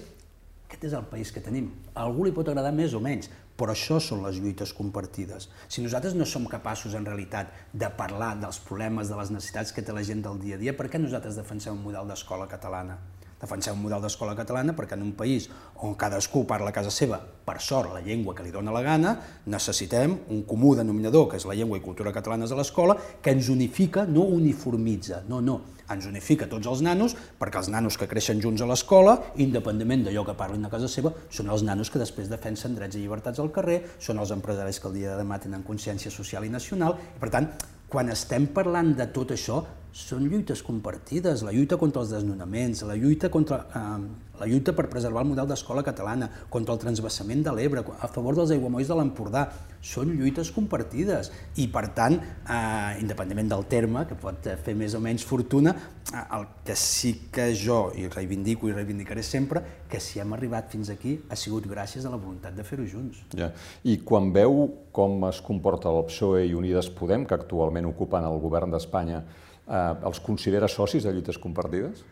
aquest 0.67 0.89
és 0.89 0.97
el 0.97 1.05
país 1.11 1.31
que 1.31 1.43
tenim. 1.43 1.69
A 1.97 2.05
algú 2.05 2.27
li 2.27 2.33
pot 2.33 2.45
agradar 2.51 2.69
més 2.77 2.93
o 2.93 3.01
menys, 3.01 3.31
però 3.57 3.73
això 3.73 3.97
són 4.03 4.21
les 4.21 4.37
lluites 4.37 4.69
compartides. 4.77 5.49
Si 5.65 5.81
nosaltres 5.81 6.13
no 6.13 6.27
som 6.29 6.45
capaços, 6.45 6.93
en 6.93 7.07
realitat, 7.09 7.49
de 7.73 7.89
parlar 7.97 8.35
dels 8.37 8.61
problemes, 8.61 9.09
de 9.09 9.17
les 9.17 9.33
necessitats 9.33 9.73
que 9.73 9.81
té 9.81 9.95
la 9.95 10.05
gent 10.05 10.21
del 10.21 10.37
dia 10.43 10.59
a 10.59 10.61
dia, 10.61 10.77
per 10.77 10.91
què 10.93 11.01
nosaltres 11.01 11.39
defensem 11.41 11.73
un 11.73 11.81
model 11.89 12.13
d'escola 12.13 12.45
catalana? 12.51 12.99
Defensem 13.37 13.75
un 13.77 13.83
model 13.83 14.01
d'escola 14.01 14.33
catalana 14.37 14.73
perquè 14.73 14.97
en 14.97 15.03
un 15.05 15.13
país 15.17 15.45
on 15.85 15.93
cadascú 15.93 16.41
parla 16.49 16.71
a 16.71 16.73
casa 16.73 16.89
seva, 16.89 17.19
per 17.21 17.59
sort, 17.61 17.91
la 17.93 18.01
llengua 18.01 18.33
que 18.33 18.41
li 18.41 18.51
dóna 18.51 18.73
la 18.73 18.81
gana, 18.81 19.13
necessitem 19.45 20.15
un 20.33 20.41
comú 20.49 20.73
denominador, 20.75 21.27
que 21.29 21.37
és 21.37 21.45
la 21.45 21.53
llengua 21.53 21.77
i 21.77 21.85
cultura 21.85 22.13
catalanes 22.15 22.51
a 22.51 22.57
l'escola, 22.57 22.97
que 23.21 23.35
ens 23.35 23.51
unifica, 23.53 24.07
no 24.09 24.25
uniformitza, 24.25 25.21
no, 25.29 25.39
no, 25.41 25.59
ens 25.93 26.09
unifica 26.09 26.49
tots 26.49 26.67
els 26.67 26.81
nanos, 26.81 27.13
perquè 27.37 27.61
els 27.61 27.69
nanos 27.71 27.97
que 27.99 28.09
creixen 28.09 28.41
junts 28.41 28.65
a 28.65 28.67
l'escola, 28.69 29.15
independentment 29.43 30.07
d'allò 30.07 30.25
que 30.27 30.37
parlin 30.39 30.65
a 30.65 30.73
casa 30.73 30.89
seva, 30.91 31.13
són 31.29 31.53
els 31.53 31.63
nanos 31.63 31.93
que 31.93 32.01
després 32.01 32.33
defensen 32.33 32.75
drets 32.75 32.97
i 32.97 33.05
llibertats 33.05 33.39
al 33.43 33.53
carrer, 33.53 33.83
són 34.01 34.17
els 34.17 34.33
empresaris 34.33 34.81
que 34.81 34.89
el 34.89 34.97
dia 34.97 35.13
de 35.13 35.21
demà 35.21 35.39
tenen 35.43 35.65
consciència 35.67 36.11
social 36.11 36.45
i 36.47 36.53
nacional, 36.53 36.97
i 36.97 37.21
per 37.21 37.31
tant, 37.33 37.51
quan 37.87 38.09
estem 38.11 38.49
parlant 38.51 38.95
de 38.97 39.07
tot 39.15 39.31
això, 39.31 39.61
són 39.97 40.27
lluites 40.29 40.61
compartides, 40.61 41.41
la 41.41 41.51
lluita 41.55 41.77
contra 41.81 42.03
els 42.03 42.11
desnonaments, 42.13 42.83
la 42.85 42.95
lluita, 42.95 43.31
contra, 43.33 43.63
eh, 43.73 44.35
la 44.37 44.45
lluita 44.45 44.73
per 44.77 44.85
preservar 44.91 45.23
el 45.23 45.29
model 45.31 45.47
d'escola 45.49 45.81
catalana, 45.83 46.29
contra 46.53 46.75
el 46.75 46.79
transbassament 46.79 47.41
de 47.47 47.53
l'Ebre, 47.57 47.81
a 47.81 48.07
favor 48.07 48.35
dels 48.37 48.53
aiguamolls 48.53 48.91
de 48.91 48.97
l'Empordà, 48.99 49.47
són 49.81 50.11
lluites 50.13 50.51
compartides 50.53 51.31
i, 51.55 51.65
per 51.73 51.87
tant, 51.97 52.13
eh, 52.13 52.99
independentment 53.01 53.49
del 53.49 53.65
terme, 53.65 54.05
que 54.05 54.13
pot 54.13 54.45
fer 54.63 54.75
més 54.75 54.93
o 54.93 55.01
menys 55.01 55.25
fortuna, 55.25 55.73
eh, 56.13 56.23
el 56.37 56.45
que 56.63 56.75
sí 56.75 57.15
que 57.33 57.49
jo 57.55 57.91
hi 57.95 58.07
reivindico 58.07 58.69
i 58.69 58.73
reivindicaré 58.77 59.23
sempre, 59.23 59.63
que 59.89 59.99
si 59.99 60.19
hem 60.19 60.33
arribat 60.33 60.69
fins 60.69 60.91
aquí 60.93 61.17
ha 61.27 61.35
sigut 61.35 61.65
gràcies 61.65 62.05
a 62.05 62.13
la 62.13 62.21
voluntat 62.21 62.53
de 62.53 62.63
fer-ho 62.63 62.85
junts. 62.85 63.25
Ja. 63.33 63.49
I 63.83 63.97
quan 64.05 64.31
veu 64.31 64.67
com 64.91 65.25
es 65.25 65.41
comporta 65.41 65.89
el 65.89 66.05
PSOE 66.05 66.45
i 66.45 66.53
Unides 66.53 66.91
Podem, 66.93 67.25
que 67.25 67.33
actualment 67.33 67.89
ocupen 67.89 68.23
el 68.23 68.39
govern 68.39 68.69
d'Espanya, 68.69 69.23
eh, 69.67 70.07
els 70.09 70.21
considera 70.23 70.69
socis 70.71 71.03
de 71.03 71.13
lluites 71.13 71.39
compartides? 71.43 72.03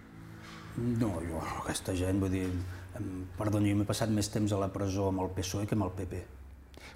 No, 0.75 1.13
jo, 1.23 1.39
aquesta 1.63 1.95
gent, 1.95 2.19
vull 2.19 2.33
dir, 2.33 2.47
perdoni, 3.39 3.71
jo 3.71 3.79
m'he 3.79 3.87
passat 3.87 4.11
més 4.11 4.27
temps 4.31 4.51
a 4.51 4.59
la 4.59 4.71
presó 4.73 5.07
amb 5.11 5.23
el 5.23 5.31
PSOE 5.37 5.69
que 5.69 5.77
amb 5.77 5.87
el 5.87 5.93
PP. 5.95 6.21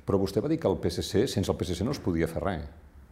Però 0.06 0.20
vostè 0.20 0.44
va 0.44 0.52
dir 0.52 0.60
que 0.60 0.68
el 0.68 0.80
PSC, 0.82 1.26
sense 1.32 1.52
el 1.52 1.58
PSC 1.60 1.88
no 1.88 1.96
es 1.96 2.02
podia 2.04 2.28
fer 2.28 2.44
res. 2.44 2.68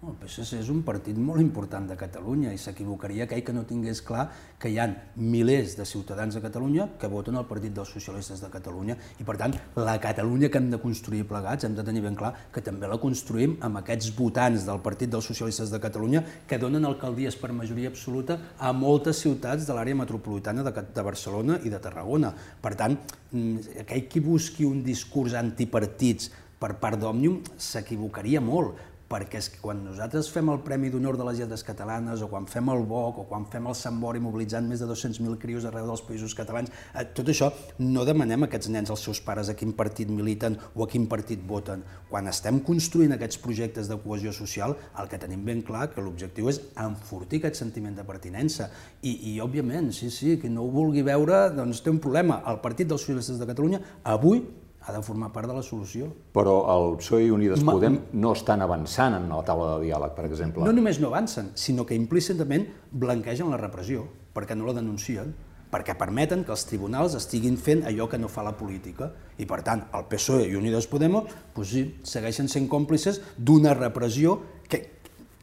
El 0.06 0.14
PSC 0.14 0.60
és 0.60 0.68
un 0.70 0.84
partit 0.86 1.18
molt 1.18 1.42
important 1.42 1.88
de 1.90 1.96
Catalunya 1.98 2.52
i 2.54 2.60
s'equivocaria 2.62 3.26
aquell 3.26 3.40
que 3.42 3.54
no 3.56 3.64
tingués 3.66 3.98
clar 4.06 4.28
que 4.62 4.70
hi 4.70 4.76
ha 4.78 4.86
milers 5.18 5.72
de 5.80 5.88
ciutadans 5.90 6.36
a 6.38 6.42
Catalunya 6.44 6.84
que 7.02 7.08
voten 7.10 7.40
el 7.40 7.48
Partit 7.50 7.74
dels 7.74 7.90
Socialistes 7.96 8.44
de 8.44 8.50
Catalunya 8.54 8.94
i, 9.18 9.26
per 9.26 9.40
tant, 9.42 9.56
la 9.74 9.96
Catalunya 10.04 10.52
que 10.54 10.60
hem 10.62 10.68
de 10.70 10.78
construir 10.84 11.24
plegats 11.26 11.66
hem 11.66 11.74
de 11.74 11.86
tenir 11.88 12.04
ben 12.04 12.14
clar 12.20 12.30
que 12.54 12.62
també 12.62 12.86
la 12.86 13.00
construïm 13.02 13.56
amb 13.66 13.80
aquests 13.82 14.12
votants 14.20 14.68
del 14.68 14.84
Partit 14.86 15.10
dels 15.16 15.26
Socialistes 15.32 15.74
de 15.74 15.80
Catalunya 15.82 16.22
que 16.46 16.60
donen 16.62 16.86
alcaldies 16.86 17.40
per 17.42 17.50
majoria 17.58 17.90
absoluta 17.90 18.38
a 18.60 18.70
moltes 18.78 19.24
ciutats 19.26 19.66
de 19.66 19.74
l'àrea 19.74 19.98
metropolitana 19.98 20.62
de, 20.68 20.76
de 20.94 21.06
Barcelona 21.08 21.58
i 21.66 21.74
de 21.74 21.80
Tarragona. 21.82 22.30
Per 22.62 22.76
tant, 22.78 23.00
mm, 23.32 23.82
aquell 23.82 24.06
qui 24.06 24.22
busqui 24.22 24.70
un 24.70 24.86
discurs 24.86 25.34
antipartits 25.42 26.30
per 26.62 26.76
part 26.78 27.02
d'Òmnium 27.02 27.42
s'equivocaria 27.58 28.44
molt, 28.46 28.78
perquè 29.08 29.40
és 29.40 29.48
que 29.52 29.62
quan 29.64 29.80
nosaltres 29.86 30.28
fem 30.34 30.50
el 30.52 30.60
Premi 30.66 30.90
d'Honor 30.92 31.18
de 31.20 31.26
les 31.30 31.40
Lletres 31.40 31.64
Catalanes, 31.64 32.22
o 32.24 32.28
quan 32.32 32.48
fem 32.50 32.68
el 32.74 32.84
BOC, 32.90 33.22
o 33.24 33.26
quan 33.30 33.46
fem 33.52 33.70
el 33.72 33.76
Sant 33.80 34.00
Bori 34.02 34.20
mobilitzant 34.24 34.68
més 34.68 34.84
de 34.84 34.90
200.000 34.90 35.38
crios 35.40 35.68
arreu 35.68 35.88
dels 35.88 36.04
països 36.04 36.36
catalans, 36.36 36.72
eh, 36.94 37.06
tot 37.16 37.32
això 37.32 37.50
no 37.80 38.04
demanem 38.08 38.44
a 38.44 38.50
aquests 38.50 38.72
nens 38.74 38.92
als 38.92 39.06
seus 39.08 39.22
pares 39.24 39.50
a 39.50 39.56
quin 39.56 39.72
partit 39.78 40.12
militen 40.12 40.60
o 40.76 40.84
a 40.84 40.90
quin 40.92 41.08
partit 41.08 41.44
voten. 41.48 41.86
Quan 42.12 42.28
estem 42.28 42.60
construint 42.68 43.16
aquests 43.16 43.40
projectes 43.44 43.88
de 43.88 44.00
cohesió 44.04 44.36
social, 44.36 44.76
el 45.00 45.08
que 45.08 45.22
tenim 45.22 45.46
ben 45.48 45.64
clar 45.64 45.88
que 45.94 46.04
l'objectiu 46.04 46.52
és 46.52 46.62
enfortir 46.76 47.40
aquest 47.42 47.64
sentiment 47.64 47.96
de 47.96 48.08
pertinença. 48.08 48.70
I, 49.02 49.16
i 49.34 49.40
òbviament, 49.44 49.94
sí, 49.96 50.12
sí, 50.12 50.36
qui 50.42 50.52
no 50.52 50.68
ho 50.68 50.72
vulgui 50.74 51.06
veure, 51.08 51.48
doncs 51.56 51.82
té 51.84 51.94
un 51.94 52.04
problema. 52.04 52.42
El 52.48 52.60
Partit 52.64 52.90
dels 52.90 53.08
Socialistes 53.08 53.40
de 53.40 53.48
Catalunya 53.48 53.80
avui 54.04 54.44
ha 54.88 54.94
de 54.96 55.02
formar 55.04 55.34
part 55.36 55.50
de 55.50 55.56
la 55.58 55.64
solució. 55.66 56.08
Però 56.36 56.56
el 56.72 56.94
PSOE 57.02 57.26
i 57.28 57.34
Unides 57.36 57.64
Ma... 57.68 57.76
Podem 57.76 57.98
no 58.16 58.32
estan 58.38 58.64
avançant 58.64 59.18
en 59.18 59.28
la 59.28 59.42
taula 59.46 59.74
de 59.76 59.90
diàleg, 59.90 60.14
per 60.16 60.24
exemple. 60.30 60.64
No 60.64 60.72
només 60.76 61.02
no 61.04 61.12
avancen, 61.12 61.52
sinó 61.60 61.84
que 61.86 61.98
implícitament 61.98 62.70
blanquegen 62.92 63.52
la 63.52 63.60
repressió, 63.60 64.06
perquè 64.34 64.56
no 64.56 64.70
la 64.70 64.78
denuncien, 64.78 65.34
perquè 65.68 65.98
permeten 66.00 66.46
que 66.48 66.54
els 66.56 66.64
tribunals 66.70 67.18
estiguin 67.20 67.58
fent 67.60 67.84
allò 67.90 68.08
que 68.08 68.20
no 68.22 68.32
fa 68.32 68.46
la 68.48 68.56
política. 68.56 69.12
I, 69.36 69.46
per 69.50 69.60
tant, 69.68 69.84
el 69.98 70.08
PSOE 70.08 70.48
i 70.48 70.56
Unides 70.56 70.88
Podemos 70.88 71.28
doncs 71.56 71.74
sí, 71.74 71.84
segueixen 72.08 72.48
sent 72.48 72.70
còmplices 72.72 73.20
d'una 73.36 73.76
repressió 73.76 74.38
que, 74.72 74.80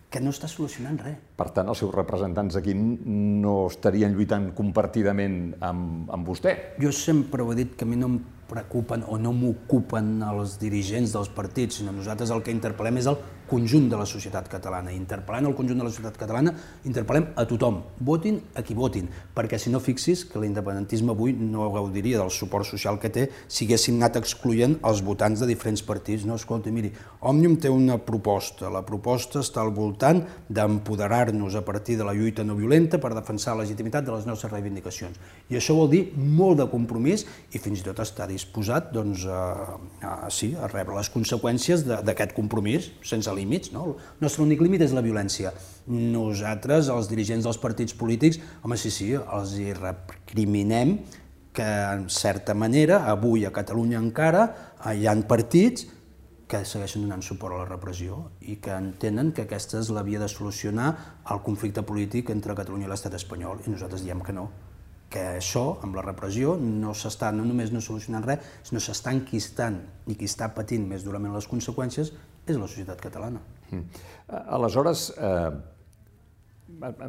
que 0.09 0.23
no 0.25 0.33
està 0.33 0.49
solucionant 0.49 0.97
res. 1.05 1.19
Per 1.37 1.51
tant, 1.53 1.69
els 1.69 1.85
seus 1.85 1.93
representants 1.93 2.57
aquí 2.57 2.73
no 2.73 3.67
estarien 3.69 4.17
lluitant 4.17 4.55
compartidament 4.57 5.59
amb, 5.61 6.09
amb 6.17 6.33
vostè? 6.33 6.57
Jo 6.81 6.95
sempre 6.97 7.45
ho 7.45 7.53
he 7.53 7.61
dit 7.61 7.77
que 7.77 7.85
a 7.85 7.93
mi 7.93 8.01
no 8.01 8.15
em 8.15 8.23
preocupen 8.49 9.05
o 9.09 9.19
no 9.19 9.33
m'ocupen 9.37 10.19
els 10.27 10.59
dirigents 10.61 11.15
dels 11.15 11.31
partits, 11.33 11.81
sinó 11.81 11.95
nosaltres 11.95 12.33
el 12.35 12.43
que 12.45 12.55
interpel·lem 12.55 13.01
és 13.01 13.09
el 13.11 13.19
conjunt 13.49 13.89
de 13.91 13.99
la 14.01 14.07
societat 14.09 14.49
catalana. 14.51 14.93
Interpel·lant 14.95 15.49
el 15.49 15.57
conjunt 15.57 15.81
de 15.81 15.87
la 15.87 15.93
societat 15.93 16.19
catalana, 16.21 16.55
interpel·lem 16.89 17.31
a 17.37 17.45
tothom, 17.49 17.83
votin 18.01 18.41
a 18.55 18.63
qui 18.65 18.77
votin, 18.77 19.09
perquè 19.35 19.59
si 19.61 19.73
no 19.73 19.83
fixis 19.83 20.25
que 20.29 20.41
l'independentisme 20.43 21.13
avui 21.13 21.35
no 21.37 21.71
gaudiria 21.75 22.21
del 22.23 22.33
suport 22.35 22.69
social 22.69 22.99
que 23.03 23.13
té 23.13 23.29
si 23.47 23.67
haguéssim 23.67 23.99
anat 24.01 24.19
excloent 24.21 24.79
els 24.85 25.03
votants 25.05 25.43
de 25.43 25.49
diferents 25.51 25.83
partits. 25.85 26.25
No, 26.29 26.39
escolta, 26.41 26.73
miri, 26.75 26.93
Òmnium 27.25 27.57
té 27.61 27.71
una 27.73 27.97
proposta. 27.99 28.71
La 28.73 28.85
proposta 28.85 29.41
està 29.45 29.63
al 29.63 29.73
voltant 29.75 30.23
d'empoderar-nos 30.49 31.57
a 31.57 31.65
partir 31.65 31.97
de 31.99 32.05
la 32.07 32.13
lluita 32.17 32.45
no 32.45 32.57
violenta 32.59 33.01
per 33.01 33.15
defensar 33.17 33.55
la 33.55 33.65
legitimitat 33.65 34.05
de 34.05 34.13
les 34.13 34.27
nostres 34.29 34.53
reivindicacions. 34.53 35.21
I 35.51 35.59
això 35.61 35.77
vol 35.77 35.91
dir 35.93 36.03
molt 36.17 36.61
de 36.61 36.69
compromís 36.71 37.27
i 37.53 37.61
fins 37.63 37.81
i 37.81 37.87
tot 37.87 38.03
estar 38.05 38.29
disposat 38.31 38.93
doncs, 38.95 39.25
a, 39.27 39.79
a, 40.03 40.15
sí, 40.33 40.53
a 40.57 40.69
rebre 40.71 40.97
les 40.99 41.11
conseqüències 41.13 41.87
d'aquest 41.89 42.35
compromís 42.37 42.91
sense 43.05 43.34
límits. 43.37 43.73
No? 43.75 43.95
El 43.95 44.25
nostre 44.25 44.45
únic 44.45 44.63
límit 44.65 44.85
és 44.87 44.95
la 44.97 45.03
violència. 45.05 45.53
Nosaltres, 45.91 46.89
els 46.93 47.11
dirigents 47.11 47.47
dels 47.47 47.61
partits 47.61 47.97
polítics, 47.99 48.41
home, 48.63 48.79
sí, 48.81 48.93
sí, 48.95 49.11
els 49.15 49.57
hi 49.59 49.73
recriminem 49.77 50.99
que, 51.55 51.67
en 51.67 52.09
certa 52.11 52.55
manera, 52.55 53.05
avui 53.11 53.45
a 53.47 53.53
Catalunya 53.55 54.01
encara 54.03 54.49
hi 54.91 55.07
han 55.07 55.25
partits 55.31 55.87
que 56.51 56.61
segueixen 56.69 57.07
donant 57.07 57.23
suport 57.25 57.57
a 57.57 57.63
la 57.63 57.69
repressió 57.71 58.19
i 58.45 58.59
que 58.63 58.75
entenen 58.77 59.33
que 59.33 59.47
aquesta 59.47 59.81
és 59.81 59.89
la 59.95 60.05
via 60.05 60.21
de 60.21 60.29
solucionar 60.29 60.91
el 61.33 61.41
conflicte 61.47 61.83
polític 61.87 62.31
entre 62.35 62.57
Catalunya 62.59 62.89
i 62.89 62.93
l'estat 62.93 63.17
espanyol, 63.17 63.63
i 63.65 63.73
nosaltres 63.73 64.05
diem 64.05 64.21
que 64.25 64.37
no 64.37 64.51
que 65.15 65.23
això, 65.39 65.77
amb 65.87 65.95
la 65.95 66.03
repressió, 66.03 66.57
no 66.59 66.91
s'està 66.99 67.31
no 67.31 67.45
només 67.47 67.71
no 67.71 67.83
solucionant 67.85 68.25
res, 68.27 68.47
sinó 68.67 68.81
s'està 68.83 69.13
enquistant, 69.15 69.77
i 70.11 70.17
qui 70.19 70.27
està 70.27 70.49
patint 70.57 70.89
més 70.91 71.05
durament 71.07 71.37
les 71.37 71.47
conseqüències 71.47 72.11
és 72.47 72.59
la 72.59 72.69
societat 72.69 73.01
catalana. 73.01 73.41
Mm. 73.71 74.03
Aleshores, 74.57 75.09
eh, 75.17 75.51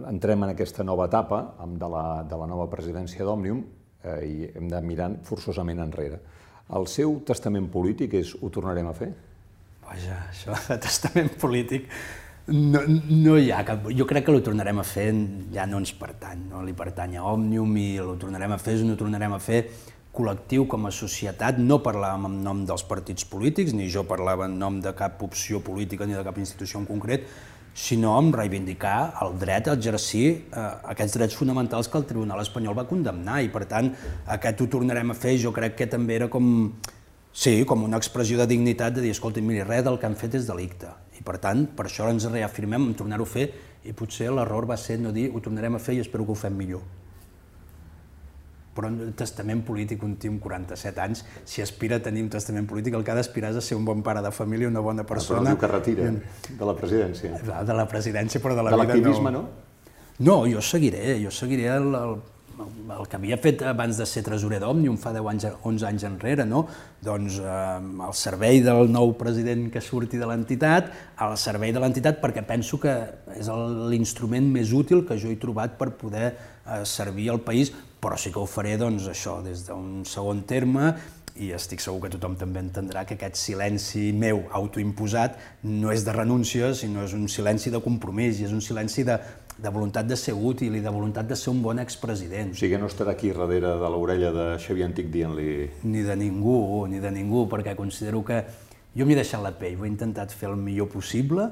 entrem 0.10 0.43
en 0.43 0.54
aquesta 0.54 0.84
nova 0.84 1.08
etapa 1.10 1.41
de 1.65 1.89
la, 1.89 2.24
de 2.24 2.39
la 2.39 2.48
nova 2.48 2.67
presidència 2.71 3.26
d'Òmnium 3.26 3.63
eh, 4.04 4.19
i 4.26 4.50
hem 4.56 4.67
de 4.71 4.82
mirar 4.82 5.12
forçosament 5.28 5.82
enrere. 5.84 6.19
El 6.76 6.88
seu 6.89 7.19
testament 7.26 7.69
polític 7.71 8.15
és 8.17 8.36
ho 8.41 8.50
tornarem 8.50 8.88
a 8.89 8.93
fer? 8.98 9.12
Vaja, 9.86 10.21
això 10.32 10.56
de 10.69 10.80
testament 10.82 11.34
polític 11.41 11.89
no, 12.48 12.82
no 12.86 13.38
hi 13.41 13.50
ha 13.50 13.63
cap... 13.65 13.88
Jo 13.98 14.06
crec 14.06 14.28
que 14.28 14.34
ho 14.36 14.41
tornarem 14.45 14.78
a 14.78 14.86
fer, 14.86 15.08
ja 15.54 15.65
no 15.65 15.80
ens 15.82 15.95
pertany, 15.98 16.43
no 16.52 16.62
li 16.65 16.76
pertany 16.78 17.17
a 17.17 17.26
Òmnium 17.32 17.71
i 17.82 17.88
ho 18.02 18.13
tornarem 18.21 18.54
a 18.54 18.60
fer, 18.62 18.78
no 18.86 18.93
ho 18.93 19.00
tornarem 19.00 19.34
a 19.34 19.41
fer 19.41 19.63
col·lectiu, 20.15 20.65
com 20.71 20.88
a 20.88 20.93
societat, 20.95 21.60
no 21.60 21.82
parlàvem 21.84 22.30
en 22.30 22.38
nom 22.45 22.63
dels 22.67 22.86
partits 22.88 23.28
polítics, 23.28 23.75
ni 23.75 23.89
jo 23.91 24.06
parlava 24.08 24.47
en 24.49 24.56
nom 24.60 24.80
de 24.82 24.93
cap 24.97 25.21
opció 25.25 25.62
política 25.63 26.08
ni 26.08 26.15
de 26.15 26.23
cap 26.25 26.39
institució 26.41 26.80
en 26.82 26.88
concret, 26.89 27.28
sinó 27.75 28.13
en 28.17 28.32
reivindicar 28.32 29.13
el 29.21 29.36
dret 29.38 29.67
a 29.67 29.75
exercir 29.75 30.25
eh, 30.32 30.65
aquests 30.95 31.17
drets 31.19 31.36
fonamentals 31.36 31.89
que 31.91 31.99
el 31.99 32.08
Tribunal 32.08 32.39
Espanyol 32.39 32.78
va 32.78 32.88
condemnar. 32.88 33.41
I 33.43 33.51
per 33.51 33.65
tant 33.67 33.91
aquest 34.38 34.63
ho 34.63 34.69
tornarem 34.71 35.12
a 35.12 35.17
fer. 35.19 35.36
Jo 35.43 35.51
crec 35.54 35.75
que 35.82 35.89
també 35.91 36.15
era 36.15 36.30
com, 36.32 36.47
sí, 37.36 37.58
com 37.67 37.84
una 37.84 37.99
expressió 37.99 38.39
de 38.39 38.47
dignitat 38.47 38.95
de 38.95 39.04
dir 39.04 39.12
escolta, 39.12 39.43
miri, 39.43 39.65
res 39.67 39.84
del 39.84 39.99
que 39.99 40.08
han 40.08 40.15
fet 40.15 40.39
és 40.39 40.47
delicte. 40.47 40.95
I 41.19 41.23
per 41.28 41.36
tant 41.43 41.67
per 41.75 41.89
això 41.89 42.08
ens 42.10 42.32
reafirmem 42.32 42.88
en 42.88 42.95
tornar-ho 42.95 43.28
a 43.28 43.36
fer. 43.36 43.49
I 43.84 43.93
potser 43.93 44.32
l'error 44.32 44.71
va 44.71 44.80
ser 44.80 45.01
no 45.04 45.12
dir 45.12 45.34
ho 45.34 45.43
tornarem 45.43 45.75
a 45.75 45.84
fer 45.84 45.99
i 45.99 46.06
espero 46.08 46.23
que 46.23 46.32
ho 46.32 46.45
fem 46.47 46.56
millor 46.56 47.05
però 48.76 48.92
un 48.92 49.14
testament 49.18 49.64
polític, 49.66 50.04
un 50.04 50.18
tio 50.20 50.34
amb 50.34 50.44
47 50.44 51.04
anys, 51.04 51.24
si 51.48 51.64
aspira 51.64 52.02
a 52.02 52.04
tenir 52.04 52.26
un 52.26 52.32
testament 52.34 52.68
polític, 52.68 52.98
el 52.98 53.06
que 53.08 53.14
ha 53.14 53.18
d'aspirar 53.18 53.54
és 53.56 53.62
a 53.62 53.64
ser 53.64 53.80
un 53.80 53.88
bon 53.88 54.04
pare 54.04 54.24
de 54.26 54.34
família, 54.36 54.68
una 54.68 54.84
bona 54.84 55.08
persona... 55.08 55.40
Ah, 55.40 55.56
però 55.56 55.56
diu 55.56 55.62
que 55.64 55.72
retira 55.72 56.12
de 56.60 56.72
la 56.72 56.76
presidència. 56.76 57.40
De 57.72 57.78
la 57.80 57.88
presidència, 57.88 58.44
però 58.44 58.58
de 58.58 58.68
la 58.68 58.76
de 58.76 58.82
vida 58.82 58.88
no. 58.88 58.94
De 58.94 59.00
l'activisme, 59.00 59.36
no? 59.36 59.46
No, 60.18 60.40
jo 60.48 60.62
seguiré, 60.64 61.18
jo 61.20 61.32
seguiré 61.32 61.68
el, 61.76 61.90
el, 61.96 62.14
el 62.96 63.08
que 63.12 63.18
havia 63.18 63.38
fet 63.42 63.64
abans 63.68 63.98
de 64.00 64.06
ser 64.08 64.24
tresorer 64.24 64.62
d'Òmnium 64.64 64.96
fa 65.00 65.12
10 65.16 65.28
anys, 65.32 65.48
11 65.60 65.88
anys 65.90 66.06
enrere, 66.08 66.46
no? 66.48 66.66
doncs 67.04 67.40
eh, 67.44 68.06
al 68.08 68.16
servei 68.16 68.62
del 68.64 68.92
nou 68.92 69.12
president 69.20 69.68
que 69.74 69.84
surti 69.84 70.20
de 70.22 70.30
l'entitat, 70.30 70.92
al 71.20 71.36
servei 71.42 71.76
de 71.76 71.84
l'entitat 71.84 72.22
perquè 72.24 72.46
penso 72.48 72.80
que 72.80 72.96
és 73.36 73.52
l'instrument 73.92 74.48
més 74.56 74.72
útil 74.72 75.04
que 75.08 75.20
jo 75.20 75.34
he 75.34 75.40
trobat 75.42 75.76
per 75.80 75.92
poder 76.00 76.30
eh, 76.32 76.84
servir 76.88 77.30
al 77.34 77.44
país, 77.44 77.74
però 78.06 78.20
sí 78.22 78.30
que 78.30 78.38
ho 78.38 78.46
faré 78.46 78.76
doncs, 78.78 79.10
això 79.10 79.39
des 79.41 79.65
d'un 79.65 80.04
segon 80.06 80.44
terme 80.46 80.94
i 81.41 81.50
estic 81.56 81.82
segur 81.84 82.06
que 82.06 82.12
tothom 82.13 82.38
també 82.39 82.62
entendrà 82.62 83.04
que 83.08 83.18
aquest 83.18 83.39
silenci 83.41 84.12
meu 84.15 84.46
autoimposat 84.56 85.39
no 85.65 85.91
és 85.91 86.06
de 86.06 86.13
renúncia, 86.15 86.70
sinó 86.78 87.04
és 87.04 87.15
un 87.18 87.26
silenci 87.28 87.74
de 87.74 87.82
compromís 87.84 88.39
i 88.39 88.46
és 88.48 88.54
un 88.56 88.62
silenci 88.63 89.04
de, 89.04 89.18
de 89.58 89.72
voluntat 89.74 90.08
de 90.08 90.15
ser 90.15 90.36
útil 90.38 90.78
i 90.78 90.84
de 90.84 90.94
voluntat 90.94 91.28
de 91.28 91.36
ser 91.36 91.52
un 91.52 91.62
bon 91.63 91.82
expresident. 91.84 92.54
O 92.56 92.60
sigui, 92.62 92.80
no 92.80 92.88
estarà 92.88 93.18
aquí 93.18 93.34
darrere 93.36 93.74
de 93.82 93.91
l'orella 93.91 94.32
de 94.36 94.48
Xavier 94.63 94.88
Antic 94.88 95.12
dient-li... 95.12 95.50
Ni 95.84 96.06
de 96.08 96.15
ningú, 96.20 96.86
ni 96.91 97.04
de 97.04 97.12
ningú, 97.12 97.50
perquè 97.52 97.76
considero 97.76 98.24
que 98.24 98.44
jo 98.96 99.08
m'he 99.08 99.18
deixat 99.18 99.44
la 99.44 99.52
pell, 99.60 99.76
ho 99.80 99.88
he 99.88 99.91
intentat 99.91 100.32
fer 100.32 100.54
el 100.54 100.60
millor 100.62 100.88
possible, 100.94 101.50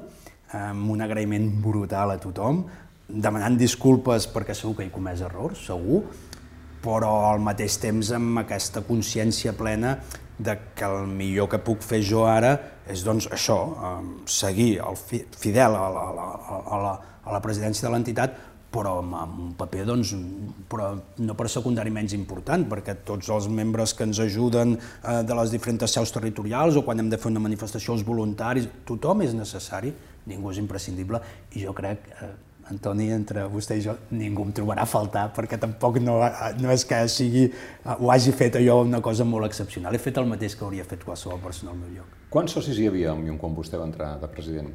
amb 0.54 0.92
un 0.94 1.02
agraïment 1.04 1.50
brutal 1.60 2.14
a 2.14 2.20
tothom, 2.22 2.64
demanant 3.08 3.58
disculpes 3.60 4.30
perquè 4.32 4.56
segur 4.56 4.78
que 4.78 4.86
he 4.86 4.92
comès 4.92 5.20
errors, 5.24 5.66
segur, 5.66 6.06
però 6.84 7.14
al 7.30 7.40
mateix 7.40 7.78
temps 7.80 8.12
amb 8.12 8.44
aquesta 8.44 8.84
consciència 8.84 9.54
plena 9.56 9.96
de 10.38 10.56
que 10.74 10.84
el 10.84 11.06
millor 11.08 11.48
que 11.48 11.62
puc 11.62 11.82
fer 11.86 12.02
jo 12.04 12.24
ara 12.28 12.56
és 12.90 13.04
doncs 13.06 13.28
això, 13.32 13.58
seguir 14.28 14.74
el 14.84 14.98
fidel 14.98 15.76
a 15.78 15.86
la, 15.94 16.08
a 16.60 16.80
la, 16.82 16.96
a 17.24 17.32
la 17.32 17.40
presidència 17.40 17.88
de 17.88 17.94
l'entitat, 17.94 18.34
però 18.74 18.96
amb 18.98 19.38
un 19.38 19.52
paper 19.56 19.84
doncs, 19.86 20.12
però 20.70 20.90
no 21.22 21.36
per 21.38 21.46
secundari 21.52 21.92
menys 21.94 22.16
important, 22.16 22.66
perquè 22.70 22.96
tots 23.06 23.30
els 23.30 23.46
membres 23.46 23.94
que 23.94 24.06
ens 24.08 24.18
ajuden 24.24 24.74
eh, 24.74 25.20
de 25.22 25.36
les 25.38 25.54
diferents 25.54 25.94
seus 25.94 26.12
territorials 26.14 26.76
o 26.76 26.82
quan 26.86 26.98
hem 26.98 27.12
de 27.12 27.20
fer 27.20 27.30
una 27.30 27.44
manifestació 27.44 27.94
els 27.94 28.02
voluntaris, 28.06 28.66
tothom 28.88 29.22
és 29.22 29.36
necessari, 29.38 29.94
ningú 30.26 30.50
és 30.50 30.58
imprescindible 30.58 31.22
i 31.54 31.62
jo 31.62 31.76
crec, 31.76 32.10
eh, 32.18 32.32
Antoni, 32.72 33.10
entre 33.12 33.44
vostè 33.52 33.76
i 33.76 33.82
jo, 33.84 33.92
ningú 34.16 34.46
em 34.46 34.54
trobarà 34.56 34.86
a 34.86 34.88
faltar 34.88 35.26
perquè 35.36 35.58
tampoc 35.60 35.98
no, 36.00 36.16
no 36.60 36.72
és 36.72 36.86
que 36.88 37.02
sigui, 37.12 37.44
eh, 37.50 37.96
ho 37.98 38.08
hagi 38.12 38.32
fet 38.32 38.56
allò 38.60 38.80
una 38.86 39.02
cosa 39.04 39.26
molt 39.28 39.44
excepcional, 39.50 39.94
he 39.94 40.00
fet 40.00 40.16
el 40.22 40.30
mateix 40.30 40.56
que 40.56 40.64
hauria 40.64 40.86
fet 40.88 41.04
qualsevol 41.04 41.42
persona 41.44 41.74
al 41.74 41.78
meu 41.82 41.92
lloc. 41.98 42.18
Quants 42.32 42.56
socis 42.56 42.80
hi 42.80 42.88
havia 42.88 43.12
quan 43.38 43.54
vostè 43.54 43.76
va 43.78 43.88
entrar 43.90 44.14
de 44.22 44.30
president? 44.32 44.72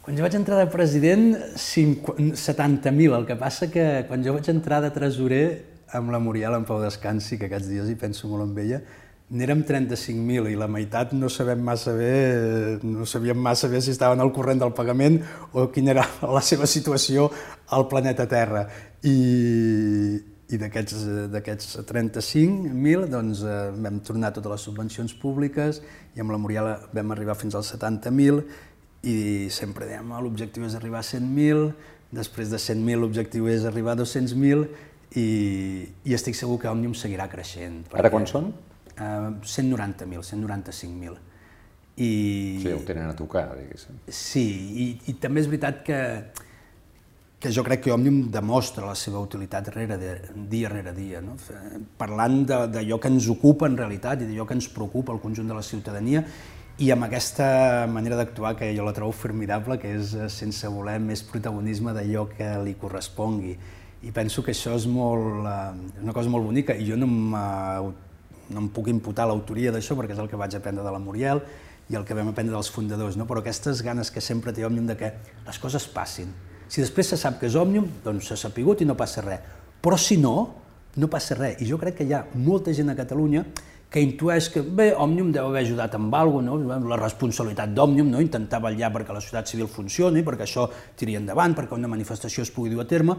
Quan 0.00 0.16
jo 0.16 0.24
vaig 0.24 0.34
entrar 0.34 0.56
de 0.58 0.70
president, 0.72 1.26
70.000. 1.54 3.12
El 3.14 3.26
que 3.28 3.36
passa 3.36 3.68
que 3.70 4.06
quan 4.08 4.24
jo 4.24 4.32
vaig 4.32 4.48
entrar 4.48 4.80
de 4.80 4.88
tresorer 4.90 5.44
amb 5.92 6.10
la 6.10 6.18
Muriel 6.18 6.56
en 6.56 6.64
Pau 6.64 6.80
Descansi, 6.80 7.36
que 7.36 7.50
aquests 7.50 7.68
dies 7.68 7.90
hi 7.90 7.98
penso 8.00 8.30
molt 8.30 8.46
amb 8.46 8.58
ella, 8.62 8.80
n'érem 9.30 9.62
35.000 9.62 10.50
i 10.50 10.56
la 10.58 10.66
meitat 10.70 11.12
no 11.14 11.28
sabem 11.30 11.60
massa 11.62 11.92
bé, 11.94 12.78
no 12.82 13.06
sabíem 13.06 13.38
massa 13.38 13.68
bé 13.70 13.80
si 13.80 13.92
estaven 13.94 14.20
al 14.20 14.32
corrent 14.34 14.58
del 14.62 14.74
pagament 14.74 15.20
o 15.52 15.68
quina 15.70 15.94
era 15.94 16.06
la 16.36 16.42
seva 16.42 16.66
situació 16.66 17.28
al 17.76 17.86
planeta 17.90 18.26
Terra. 18.30 18.64
I, 19.06 20.18
i 20.50 20.58
d'aquests 20.58 21.78
35.000 21.86 23.06
doncs, 23.12 23.44
eh, 23.46 23.60
vam 23.78 24.00
tornar 24.06 24.32
totes 24.34 24.56
les 24.56 24.66
subvencions 24.66 25.14
públiques 25.22 25.78
i 26.16 26.24
amb 26.24 26.34
la 26.34 26.40
Muriel 26.42 26.72
vam 26.90 27.14
arribar 27.14 27.38
fins 27.38 27.54
als 27.54 27.70
70.000 27.76 28.42
i 29.06 29.46
sempre 29.54 29.86
dèiem 29.88 30.10
l'objectiu 30.20 30.66
és 30.66 30.74
arribar 30.76 31.00
a 31.00 31.06
100.000, 31.06 31.70
després 32.12 32.50
de 32.50 32.58
100.000 32.58 33.00
l'objectiu 33.00 33.46
és 33.48 33.62
arribar 33.64 33.94
a 33.94 34.02
200.000 34.02 34.66
i, 35.16 35.28
i 36.04 36.18
estic 36.18 36.36
segur 36.38 36.58
que 36.60 36.68
Òmnium 36.70 36.98
seguirà 36.98 37.30
creixent. 37.30 37.84
Ara 37.94 38.10
quan 38.12 38.26
són? 38.28 38.50
Uh, 39.00 39.40
190.000, 39.40 40.20
195.000. 40.20 41.16
I... 41.96 42.60
Sí, 42.62 42.70
ho 42.72 42.84
tenen 42.84 43.08
a 43.08 43.16
tocar, 43.16 43.48
diguéssim. 43.56 43.98
Sí, 44.12 44.44
i, 44.84 44.86
i 45.08 45.16
també 45.20 45.42
és 45.42 45.48
veritat 45.48 45.82
que, 45.84 45.98
que 47.40 47.52
jo 47.52 47.64
crec 47.64 47.82
que 47.86 47.92
Òmnium 47.92 48.26
demostra 48.32 48.86
la 48.88 48.96
seva 48.96 49.20
utilitat 49.24 49.72
rere 49.74 49.96
de, 50.00 50.14
dia 50.52 50.70
rere 50.72 50.94
dia. 50.96 51.20
No? 51.24 51.38
Parlant 52.00 52.42
d'allò 52.48 53.00
que 53.00 53.12
ens 53.12 53.28
ocupa 53.32 53.68
en 53.68 53.76
realitat 53.80 54.20
i 54.22 54.28
d'allò 54.28 54.46
que 54.48 54.56
ens 54.56 54.68
preocupa 54.72 55.16
al 55.16 55.20
conjunt 55.24 55.48
de 55.48 55.56
la 55.56 55.64
ciutadania 55.64 56.24
i 56.80 56.88
amb 56.94 57.04
aquesta 57.04 57.86
manera 57.92 58.16
d'actuar 58.16 58.54
que 58.56 58.70
jo 58.76 58.86
la 58.86 58.94
trobo 58.96 59.12
formidable, 59.12 59.76
que 59.80 59.90
és 59.98 60.14
eh, 60.16 60.28
sense 60.32 60.68
voler 60.72 60.96
més 61.04 61.20
protagonisme 61.28 61.92
d'allò 61.92 62.24
que 62.30 62.54
li 62.64 62.72
correspongui. 62.80 63.52
I 64.00 64.12
penso 64.16 64.40
que 64.40 64.54
això 64.54 64.72
és 64.78 64.86
molt, 64.88 65.44
eh, 65.44 66.00
una 66.00 66.14
cosa 66.16 66.32
molt 66.32 66.48
bonica 66.48 66.72
i 66.72 66.88
jo 66.88 66.96
no, 66.96 67.10
no 68.50 68.64
em 68.64 68.68
puc 68.72 68.90
imputar 68.92 69.26
l'autoria 69.30 69.72
d'això 69.74 69.96
perquè 69.98 70.16
és 70.16 70.22
el 70.22 70.28
que 70.30 70.38
vaig 70.38 70.54
aprendre 70.58 70.84
de 70.86 70.92
la 70.92 71.00
Muriel 71.02 71.42
i 71.90 71.96
el 71.98 72.04
que 72.06 72.14
vam 72.14 72.30
aprendre 72.30 72.54
dels 72.54 72.70
fundadors, 72.70 73.16
no? 73.18 73.26
però 73.26 73.42
aquestes 73.42 73.82
ganes 73.82 74.12
que 74.14 74.22
sempre 74.22 74.54
té 74.54 74.64
Òmnium 74.66 74.86
de 74.86 74.96
que 74.98 75.10
les 75.46 75.58
coses 75.58 75.88
passin. 75.90 76.30
Si 76.70 76.82
després 76.82 77.08
se 77.10 77.18
sap 77.18 77.40
que 77.40 77.48
és 77.50 77.56
Òmnium, 77.58 77.88
doncs 78.04 78.30
s'ha 78.30 78.38
sapigut 78.38 78.82
i 78.82 78.86
no 78.86 78.94
passa 78.98 79.24
res. 79.26 79.42
Però 79.82 79.98
si 79.98 80.20
no, 80.20 80.34
no 80.96 81.08
passa 81.10 81.34
res. 81.34 81.58
I 81.58 81.66
jo 81.66 81.80
crec 81.82 81.98
que 81.98 82.06
hi 82.06 82.14
ha 82.14 82.22
molta 82.38 82.74
gent 82.76 82.92
a 82.92 82.98
Catalunya 82.98 83.42
que 83.90 83.98
intueix 83.98 84.46
que, 84.54 84.62
bé, 84.62 84.92
Òmnium 84.94 85.32
deu 85.34 85.48
haver 85.48 85.64
ajudat 85.64 85.96
amb 85.98 86.14
alguna 86.14 86.54
cosa, 86.54 86.78
no? 86.78 86.90
la 86.92 86.98
responsabilitat 87.00 87.72
d'Òmnium, 87.74 88.12
no? 88.12 88.22
intentar 88.22 88.60
vetllar 88.62 88.92
perquè 88.94 89.16
la 89.16 89.22
societat 89.22 89.50
civil 89.50 89.66
funcioni, 89.66 90.22
perquè 90.22 90.46
això 90.46 90.68
tiri 90.96 91.16
endavant, 91.18 91.56
perquè 91.58 91.74
una 91.74 91.90
manifestació 91.90 92.46
es 92.46 92.52
pugui 92.54 92.70
dur 92.70 92.84
a 92.84 92.86
terme, 92.86 93.18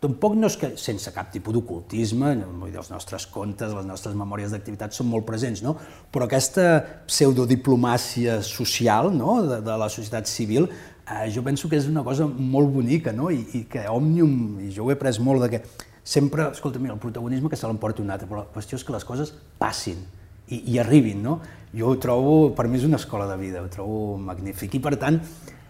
Tampoc 0.00 0.32
no 0.32 0.48
és 0.48 0.56
que 0.56 0.70
sense 0.80 1.10
cap 1.12 1.28
tipus 1.28 1.52
d'ocultisme, 1.52 2.30
els 2.70 2.88
nostres 2.88 3.26
contes, 3.28 3.74
les 3.76 3.84
nostres 3.84 4.14
memòries 4.16 4.54
d'activitat 4.54 4.96
són 4.96 5.10
molt 5.10 5.26
presents, 5.28 5.60
no? 5.60 5.74
però 6.08 6.24
aquesta 6.24 6.64
pseudodiplomàcia 7.04 8.38
social 8.46 9.10
no? 9.12 9.34
de, 9.44 9.58
de 9.66 9.76
la 9.82 9.90
societat 9.92 10.30
civil 10.30 10.70
eh, 10.70 11.28
jo 11.34 11.44
penso 11.44 11.68
que 11.68 11.76
és 11.76 11.90
una 11.90 12.04
cosa 12.06 12.24
molt 12.24 12.72
bonica 12.72 13.12
no? 13.12 13.28
I, 13.28 13.44
i 13.60 13.62
que 13.68 13.84
Òmnium, 13.92 14.62
i 14.64 14.70
jo 14.72 14.88
ho 14.88 14.94
he 14.94 14.96
pres 14.96 15.20
molt 15.20 15.44
de 15.44 15.52
que 15.52 15.62
sempre, 16.00 16.48
escolta, 16.48 16.80
mira, 16.80 16.96
el 16.96 17.04
protagonisme 17.04 17.52
que 17.52 17.60
se 17.60 17.68
l'emporti 17.68 18.00
un 18.00 18.10
altre, 18.10 18.30
però 18.30 18.46
la 18.46 18.50
qüestió 18.56 18.80
és 18.80 18.88
que 18.88 18.96
les 18.96 19.04
coses 19.04 19.34
passin 19.60 20.00
i, 20.48 20.62
i 20.64 20.80
arribin, 20.80 21.20
no? 21.22 21.38
Jo 21.76 21.92
ho 21.92 22.00
trobo, 22.02 22.54
per 22.56 22.66
mi 22.72 22.80
és 22.80 22.88
una 22.88 22.98
escola 22.98 23.28
de 23.28 23.36
vida, 23.38 23.60
ho 23.60 23.68
trobo 23.70 24.16
magnífic 24.18 24.80
i 24.80 24.82
per 24.82 24.96
tant, 24.98 25.20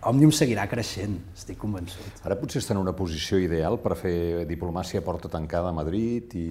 Òmnium 0.08 0.30
seguirà 0.32 0.64
creixent, 0.64 1.18
estic 1.36 1.58
convençut. 1.60 2.22
Ara 2.24 2.36
potser 2.40 2.62
està 2.62 2.72
en 2.72 2.80
una 2.80 2.94
posició 2.96 3.36
ideal 3.36 3.76
per 3.82 3.98
fer 4.00 4.46
diplomàcia 4.48 5.02
a 5.02 5.04
porta 5.04 5.28
tancada 5.28 5.68
a 5.68 5.76
Madrid 5.76 6.32
i, 6.40 6.46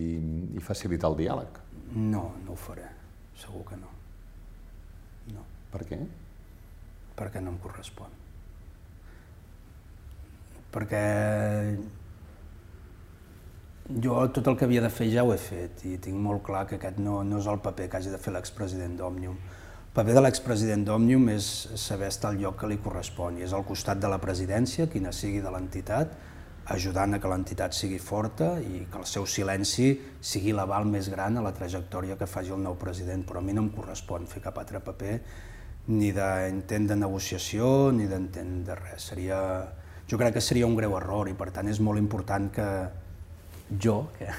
i 0.54 0.62
facilitar 0.62 1.10
el 1.10 1.18
diàleg. 1.18 1.58
No, 1.96 2.28
no 2.46 2.54
ho 2.54 2.58
faré, 2.60 2.86
segur 3.42 3.64
que 3.66 3.80
no. 3.80 3.90
No. 5.34 5.46
Per 5.74 5.82
què? 5.90 5.98
Perquè 7.18 7.42
no 7.42 7.56
em 7.56 7.58
correspon. 7.64 8.14
Perquè 10.70 11.02
jo 13.90 14.20
tot 14.30 14.46
el 14.52 14.60
que 14.60 14.68
havia 14.70 14.86
de 14.86 14.94
fer 14.94 15.08
ja 15.10 15.24
ho 15.26 15.34
he 15.34 15.40
fet 15.42 15.82
i 15.90 15.96
tinc 15.98 16.22
molt 16.22 16.44
clar 16.46 16.68
que 16.70 16.78
aquest 16.78 17.02
no, 17.02 17.24
no 17.26 17.42
és 17.42 17.50
el 17.50 17.58
paper 17.66 17.90
que 17.90 17.98
hagi 17.98 18.14
de 18.14 18.22
fer 18.22 18.36
l'expresident 18.36 18.94
d'Òmnium. 19.00 19.42
El 19.90 19.94
paper 19.98 20.14
de 20.14 20.22
l'expresident 20.22 20.84
d'Òmnium 20.86 21.32
és 21.34 21.46
saber 21.82 22.12
estar 22.12 22.30
al 22.30 22.36
lloc 22.38 22.60
que 22.62 22.68
li 22.70 22.76
correspon 22.78 23.40
i 23.40 23.46
és 23.48 23.56
al 23.58 23.64
costat 23.66 23.98
de 23.98 24.12
la 24.12 24.20
presidència, 24.22 24.86
quina 24.86 25.10
sigui 25.10 25.42
de 25.42 25.50
l'entitat, 25.50 26.14
ajudant 26.76 27.18
a 27.18 27.20
que 27.24 27.32
l'entitat 27.32 27.74
sigui 27.74 27.98
forta 27.98 28.52
i 28.62 28.84
que 28.86 29.02
el 29.02 29.08
seu 29.10 29.26
silenci 29.26 29.90
sigui 30.22 30.54
l'aval 30.54 30.86
més 30.86 31.10
gran 31.10 31.42
a 31.42 31.46
la 31.48 31.56
trajectòria 31.58 32.20
que 32.22 32.30
faci 32.30 32.54
el 32.54 32.62
nou 32.62 32.78
president, 32.78 33.26
però 33.26 33.42
a 33.42 33.48
mi 33.48 33.58
no 33.58 33.66
em 33.66 33.74
correspon 33.74 34.30
fer 34.30 34.46
cap 34.46 34.62
altre 34.62 34.78
paper 34.92 35.18
ni 35.90 36.14
d'intent 36.14 36.86
de 36.94 37.02
negociació 37.08 37.90
ni 37.90 38.06
d'intent 38.06 38.60
de 38.70 38.78
res. 38.78 39.10
Seria, 39.10 39.42
jo 40.06 40.22
crec 40.22 40.38
que 40.38 40.48
seria 40.52 40.70
un 40.70 40.78
greu 40.78 41.00
error 41.02 41.34
i 41.34 41.38
per 41.40 41.50
tant 41.50 41.66
és 41.66 41.82
molt 41.82 41.98
important 41.98 42.52
que, 42.54 42.72
jo, 43.74 44.04
que, 44.22 44.30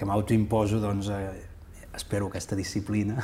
que 0.00 0.08
m'autoimposo, 0.08 0.80
doncs, 0.80 1.12
eh, 1.12 1.50
espero 1.92 2.32
aquesta 2.32 2.56
disciplina, 2.56 3.20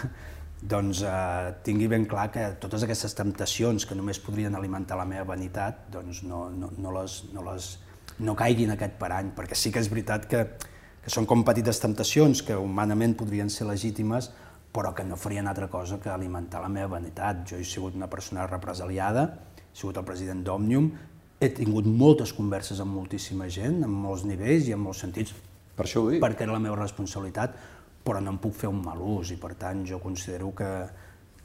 doncs 0.61 1.03
eh, 1.07 1.53
tingui 1.62 1.87
ben 1.90 2.07
clar 2.11 2.29
que 2.35 2.44
totes 2.61 2.83
aquestes 2.83 3.14
temptacions 3.14 3.87
que 3.87 3.94
només 3.94 4.18
podrien 4.23 4.55
alimentar 4.59 4.99
la 4.99 5.07
meva 5.07 5.29
vanitat, 5.31 5.87
doncs 5.92 6.25
no, 6.27 6.49
no, 6.51 6.73
no, 6.77 6.94
les, 6.99 7.21
no, 7.35 7.44
les, 7.47 7.71
no 8.18 8.35
caiguin 8.38 8.75
aquest 8.75 8.99
parany, 8.99 9.31
perquè 9.37 9.59
sí 9.59 9.71
que 9.75 9.83
és 9.83 9.90
veritat 9.92 10.27
que, 10.31 10.44
que 11.05 11.14
són 11.14 11.29
com 11.31 11.44
petites 11.47 11.79
temptacions 11.83 12.42
que 12.42 12.59
humanament 12.59 13.14
podrien 13.18 13.51
ser 13.53 13.68
legítimes, 13.71 14.33
però 14.75 14.92
que 14.94 15.07
no 15.07 15.16
farien 15.16 15.47
altra 15.49 15.68
cosa 15.71 16.01
que 16.03 16.11
alimentar 16.11 16.61
la 16.61 16.68
meva 16.68 16.99
vanitat. 16.99 17.47
Jo 17.49 17.57
he 17.57 17.64
sigut 17.64 17.94
una 17.97 18.11
persona 18.11 18.47
represaliada, 18.47 19.25
he 19.62 19.79
sigut 19.79 19.97
el 19.97 20.05
president 20.05 20.42
d'Òmnium, 20.44 20.90
he 21.38 21.49
tingut 21.55 21.87
moltes 21.87 22.35
converses 22.35 22.83
amb 22.83 22.99
moltíssima 22.99 23.47
gent, 23.49 23.81
en 23.87 23.94
molts 23.94 24.27
nivells 24.27 24.68
i 24.68 24.75
en 24.75 24.83
molts 24.83 25.05
sentits. 25.07 25.33
Per 25.79 25.87
això 25.87 26.03
ho 26.03 26.11
dic. 26.11 26.21
Perquè 26.23 26.44
era 26.44 26.57
la 26.57 26.62
meva 26.62 26.77
responsabilitat, 26.77 27.55
però 28.05 28.23
no 28.23 28.35
em 28.35 28.41
puc 28.41 28.57
fer 28.57 28.71
un 28.71 28.81
mal 28.85 29.01
ús 29.03 29.33
i 29.35 29.39
per 29.41 29.55
tant 29.61 29.85
jo 29.87 30.01
considero 30.03 30.53
que, 30.57 30.71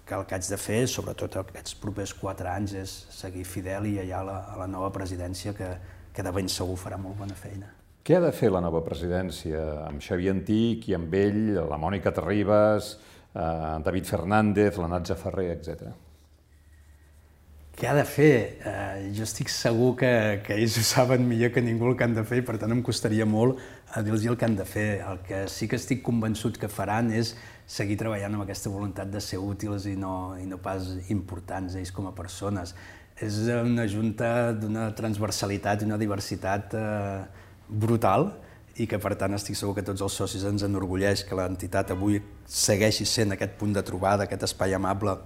que 0.05 0.15
el 0.15 0.25
que 0.27 0.35
haig 0.37 0.49
de 0.49 0.59
fer, 0.59 0.81
sobretot 0.87 1.39
aquests 1.41 1.77
propers 1.81 2.13
quatre 2.17 2.49
anys, 2.51 2.75
és 2.79 2.95
seguir 3.13 3.45
fidel 3.47 3.87
i 3.91 3.97
allà 4.03 4.19
a 4.19 4.27
la, 4.27 4.37
a 4.53 4.59
la 4.63 4.67
nova 4.67 4.91
presidència 4.95 5.55
que, 5.57 5.69
que 6.13 6.25
de 6.25 6.35
ben 6.35 6.51
segur 6.51 6.77
farà 6.79 6.99
molt 6.99 7.17
bona 7.19 7.35
feina. 7.37 7.71
Què 8.03 8.17
ha 8.17 8.23
de 8.23 8.33
fer 8.35 8.49
la 8.51 8.59
nova 8.59 8.81
presidència 8.83 9.59
amb 9.85 10.03
Xavier 10.03 10.33
Antic 10.35 10.89
i 10.91 10.95
amb 10.97 11.13
ell, 11.15 11.43
la 11.55 11.79
Mònica 11.79 12.11
Terribas, 12.11 12.97
eh, 13.31 13.43
David 13.85 14.09
Fernández, 14.09 14.77
la 14.77 14.89
Natza 14.91 15.15
Ferrer, 15.15 15.53
etc. 15.55 15.93
Què 17.73 17.87
ha 17.89 17.93
de 17.97 18.03
fer? 18.05 18.33
Eh, 18.69 19.05
jo 19.17 19.25
estic 19.25 19.49
segur 19.49 19.95
que, 19.97 20.09
que 20.45 20.53
ells 20.53 20.75
ho 20.77 20.83
saben 20.85 21.23
millor 21.25 21.49
que 21.55 21.61
ningú 21.65 21.87
el 21.89 21.95
que 21.97 22.05
han 22.05 22.13
de 22.13 22.21
fer 22.27 22.43
i 22.43 22.45
per 22.45 22.59
tant 22.61 22.71
em 22.71 22.83
costaria 22.85 23.25
molt 23.25 23.57
a 23.97 24.03
dir-los 24.05 24.27
el 24.29 24.37
que 24.37 24.45
han 24.45 24.57
de 24.59 24.65
fer. 24.69 25.01
El 25.01 25.23
que 25.25 25.39
sí 25.49 25.65
que 25.67 25.79
estic 25.81 26.03
convençut 26.05 26.59
que 26.61 26.69
faran 26.69 27.09
és 27.09 27.33
seguir 27.65 27.97
treballant 27.97 28.37
amb 28.37 28.45
aquesta 28.45 28.69
voluntat 28.69 29.09
de 29.09 29.21
ser 29.25 29.39
útils 29.41 29.87
i 29.89 29.95
no, 29.97 30.35
i 30.37 30.45
no 30.45 30.59
pas 30.61 30.91
importants 31.15 31.73
ells 31.79 31.89
com 31.95 32.05
a 32.05 32.13
persones. 32.13 32.75
És 33.17 33.39
una 33.49 33.87
junta 33.89 34.51
d'una 34.53 34.91
transversalitat 34.93 35.81
i 35.81 35.89
una 35.89 35.97
diversitat 35.97 36.77
eh, 36.77 37.23
brutal 37.67 38.29
i 38.77 38.85
que 38.89 38.99
per 39.01 39.15
tant 39.17 39.33
estic 39.33 39.57
segur 39.57 39.73
que 39.79 39.85
tots 39.85 40.05
els 40.05 40.13
socis 40.21 40.45
ens 40.45 40.65
enorgulleix 40.65 41.25
que 41.25 41.37
l'entitat 41.37 41.93
avui 41.97 42.21
segueixi 42.45 43.09
sent 43.09 43.33
aquest 43.33 43.57
punt 43.57 43.73
de 43.73 43.81
trobada, 43.85 44.27
aquest 44.27 44.45
espai 44.45 44.77
amable 44.77 45.17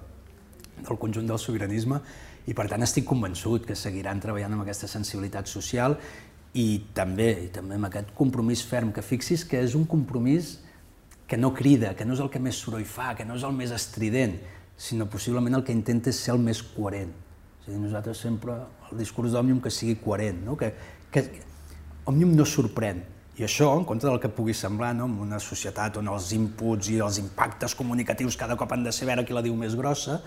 del 0.77 0.99
conjunt 1.01 1.27
del 1.27 1.39
sobiranisme 1.41 1.99
i 2.47 2.55
per 2.55 2.67
tant 2.71 2.83
estic 2.85 3.05
convençut 3.07 3.67
que 3.67 3.75
seguiran 3.75 4.21
treballant 4.23 4.55
amb 4.55 4.63
aquesta 4.63 4.87
sensibilitat 4.87 5.49
social 5.51 5.97
i 6.57 6.67
també, 6.95 7.29
i 7.45 7.49
també 7.53 7.75
amb 7.75 7.89
aquest 7.89 8.13
compromís 8.17 8.63
ferm, 8.65 8.93
que 8.95 9.03
fixis 9.03 9.43
que 9.45 9.59
és 9.61 9.75
un 9.77 9.85
compromís 9.85 10.57
que 11.27 11.37
no 11.37 11.51
crida, 11.53 11.93
que 11.93 12.05
no 12.07 12.15
és 12.15 12.23
el 12.23 12.31
que 12.31 12.39
més 12.39 12.57
soroll 12.63 12.87
fa, 12.87 13.11
que 13.17 13.25
no 13.27 13.35
és 13.35 13.43
el 13.43 13.53
més 13.53 13.73
estrident, 13.75 14.37
sinó 14.77 15.09
possiblement 15.11 15.57
el 15.57 15.65
que 15.67 15.75
intenta 15.75 16.09
és 16.13 16.21
ser 16.23 16.33
el 16.37 16.39
més 16.41 16.61
coherent. 16.63 17.11
És 17.59 17.67
a 17.67 17.73
dir, 17.73 17.81
nosaltres 17.81 18.23
sempre, 18.23 18.55
el 18.87 19.03
discurs 19.03 19.35
d'Òmnium 19.35 19.59
que 19.61 19.73
sigui 19.73 19.97
coherent, 19.99 20.39
no? 20.47 20.55
que, 20.55 20.71
que 21.11 21.25
Òmnium 22.07 22.31
no 22.37 22.47
sorprèn, 22.47 23.03
i 23.37 23.43
això, 23.45 23.67
en 23.77 23.83
contra 23.85 24.09
del 24.09 24.21
que 24.23 24.31
pugui 24.33 24.55
semblar, 24.57 24.95
no? 24.97 25.05
en 25.05 25.17
una 25.27 25.37
societat 25.43 25.99
on 25.99 26.07
els 26.09 26.31
inputs 26.33 26.87
i 26.93 27.01
els 27.03 27.19
impactes 27.21 27.75
comunicatius 27.77 28.39
cada 28.39 28.55
cop 28.57 28.71
han 28.73 28.87
de 28.87 28.93
ser 28.95 29.09
veure 29.09 29.27
qui 29.27 29.35
la 29.35 29.43
diu 29.45 29.57
més 29.59 29.75
grossa, 29.77 30.21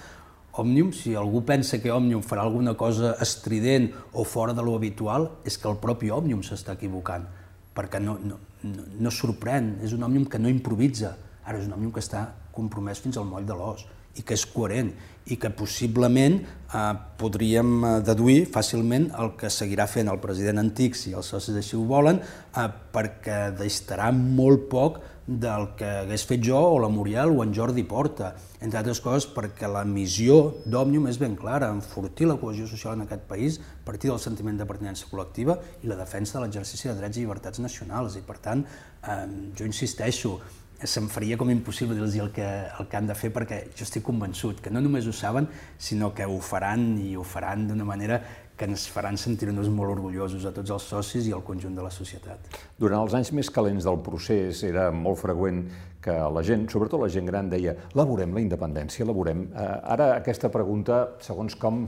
Òmnium, 0.59 0.91
si 0.93 1.15
algú 1.15 1.45
pensa 1.47 1.79
que 1.79 1.93
Òmnium 1.95 2.25
farà 2.27 2.43
alguna 2.43 2.75
cosa 2.75 3.15
estrident 3.23 3.91
o 4.13 4.25
fora 4.25 4.55
de 4.57 4.65
lo 4.67 4.75
habitual, 4.75 5.29
és 5.47 5.59
que 5.59 5.69
el 5.71 5.79
propi 5.79 6.11
Òmnium 6.11 6.43
s'està 6.43 6.75
equivocant, 6.75 7.29
perquè 7.77 8.01
no, 8.03 8.19
no, 8.25 8.41
no, 8.67 8.89
no 8.99 9.15
sorprèn, 9.15 9.77
és 9.87 9.95
un 9.95 10.03
Òmnium 10.09 10.27
que 10.27 10.43
no 10.43 10.51
improvisa, 10.51 11.15
ara 11.45 11.61
és 11.61 11.71
un 11.71 11.77
Òmnium 11.79 11.95
que 11.95 12.03
està 12.03 12.27
compromès 12.53 12.99
fins 13.01 13.21
al 13.21 13.31
moll 13.31 13.47
de 13.47 13.55
l'os, 13.55 13.87
i 14.19 14.25
que 14.27 14.35
és 14.35 14.45
coherent 14.51 14.91
i 15.31 15.37
que 15.39 15.51
possiblement 15.55 16.41
eh, 16.41 16.81
podríem 17.21 17.71
eh, 17.85 17.93
deduir 18.07 18.41
fàcilment 18.51 19.11
el 19.23 19.35
que 19.39 19.51
seguirà 19.53 19.87
fent 19.91 20.11
el 20.11 20.19
president 20.23 20.59
antic 20.63 20.99
si 20.99 21.15
els 21.15 21.31
socis 21.31 21.59
així 21.61 21.77
ho 21.79 21.85
volen, 21.87 22.19
eh, 22.19 22.67
perquè 22.95 23.53
deixarà 23.59 24.11
molt 24.17 24.67
poc 24.73 24.99
del 25.31 25.69
que 25.79 25.87
hagués 26.03 26.25
fet 26.27 26.43
jo 26.43 26.59
o 26.59 26.79
la 26.83 26.88
Muriel 26.90 27.31
o 27.31 27.45
en 27.45 27.53
Jordi 27.55 27.85
Porta, 27.87 28.33
entre 28.59 28.81
altres 28.81 28.99
coses 29.01 29.29
perquè 29.31 29.69
la 29.71 29.85
missió 29.87 30.57
d'Òmnium 30.66 31.07
és 31.07 31.21
ben 31.23 31.37
clara, 31.38 31.69
enfortir 31.71 32.27
la 32.27 32.38
cohesió 32.40 32.66
social 32.66 32.97
en 32.99 33.07
aquest 33.07 33.29
país 33.31 33.61
a 33.61 33.85
partir 33.87 34.11
del 34.11 34.19
sentiment 34.19 34.59
de 34.59 34.66
pertinença 34.66 35.07
col·lectiva 35.07 35.55
i 35.85 35.90
la 35.90 35.99
defensa 36.01 36.38
de 36.38 36.45
l'exercici 36.45 36.90
de 36.90 36.97
drets 36.99 37.21
i 37.21 37.23
llibertats 37.23 37.62
nacionals. 37.62 38.19
I 38.19 38.25
per 38.27 38.40
tant, 38.43 38.66
eh, 39.07 39.21
jo 39.55 39.71
insisteixo, 39.71 40.40
se'm 40.83 41.07
faria 41.12 41.37
com 41.37 41.51
impossible 41.53 41.95
dir-los 41.95 42.16
el, 42.16 42.33
que, 42.33 42.47
el 42.81 42.88
que 42.88 42.97
han 42.97 43.07
de 43.07 43.14
fer 43.14 43.31
perquè 43.31 43.62
jo 43.77 43.85
estic 43.85 44.03
convençut 44.03 44.62
que 44.64 44.71
no 44.73 44.81
només 44.81 45.07
ho 45.07 45.12
saben, 45.12 45.47
sinó 45.79 46.14
que 46.16 46.27
ho 46.27 46.40
faran 46.40 46.97
i 46.99 47.14
ho 47.16 47.23
faran 47.23 47.69
d'una 47.69 47.85
manera 47.85 48.21
que 48.61 48.68
ens 48.68 48.83
faran 48.92 49.16
sentir-nos 49.16 49.70
molt 49.73 49.94
orgullosos 49.94 50.44
a 50.44 50.53
tots 50.53 50.73
els 50.75 50.88
socis 50.92 51.31
i 51.31 51.33
al 51.33 51.40
conjunt 51.46 51.79
de 51.79 51.85
la 51.87 51.92
societat. 51.94 52.59
Durant 52.77 53.07
els 53.07 53.16
anys 53.16 53.33
més 53.38 53.49
calents 53.49 53.87
del 53.88 53.96
procés 54.05 54.61
era 54.68 54.90
molt 54.92 55.16
freqüent 55.23 55.62
que 56.05 56.12
la 56.35 56.42
gent, 56.44 56.66
sobretot 56.68 57.01
la 57.01 57.09
gent 57.12 57.29
gran, 57.29 57.49
deia 57.49 57.73
la 57.96 58.05
veurem, 58.05 58.35
la 58.37 58.44
independència, 58.44 59.07
la 59.09 59.16
veurem. 59.16 59.46
Eh, 59.49 59.66
ara 59.96 60.11
aquesta 60.18 60.53
pregunta, 60.53 61.01
segons 61.25 61.57
com, 61.61 61.87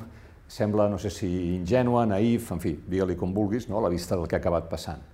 sembla, 0.49 0.89
no 0.89 1.01
sé 1.01 1.13
si 1.13 1.29
ingenua, 1.59 2.07
naïf, 2.09 2.49
en 2.57 2.65
fi, 2.65 2.73
digue-li 2.89 3.19
com 3.21 3.37
vulguis, 3.37 3.69
no? 3.69 3.77
a 3.77 3.85
la 3.85 3.93
vista 3.93 4.17
del 4.17 4.25
que 4.29 4.41
ha 4.41 4.41
acabat 4.41 4.73
passant. 4.73 5.05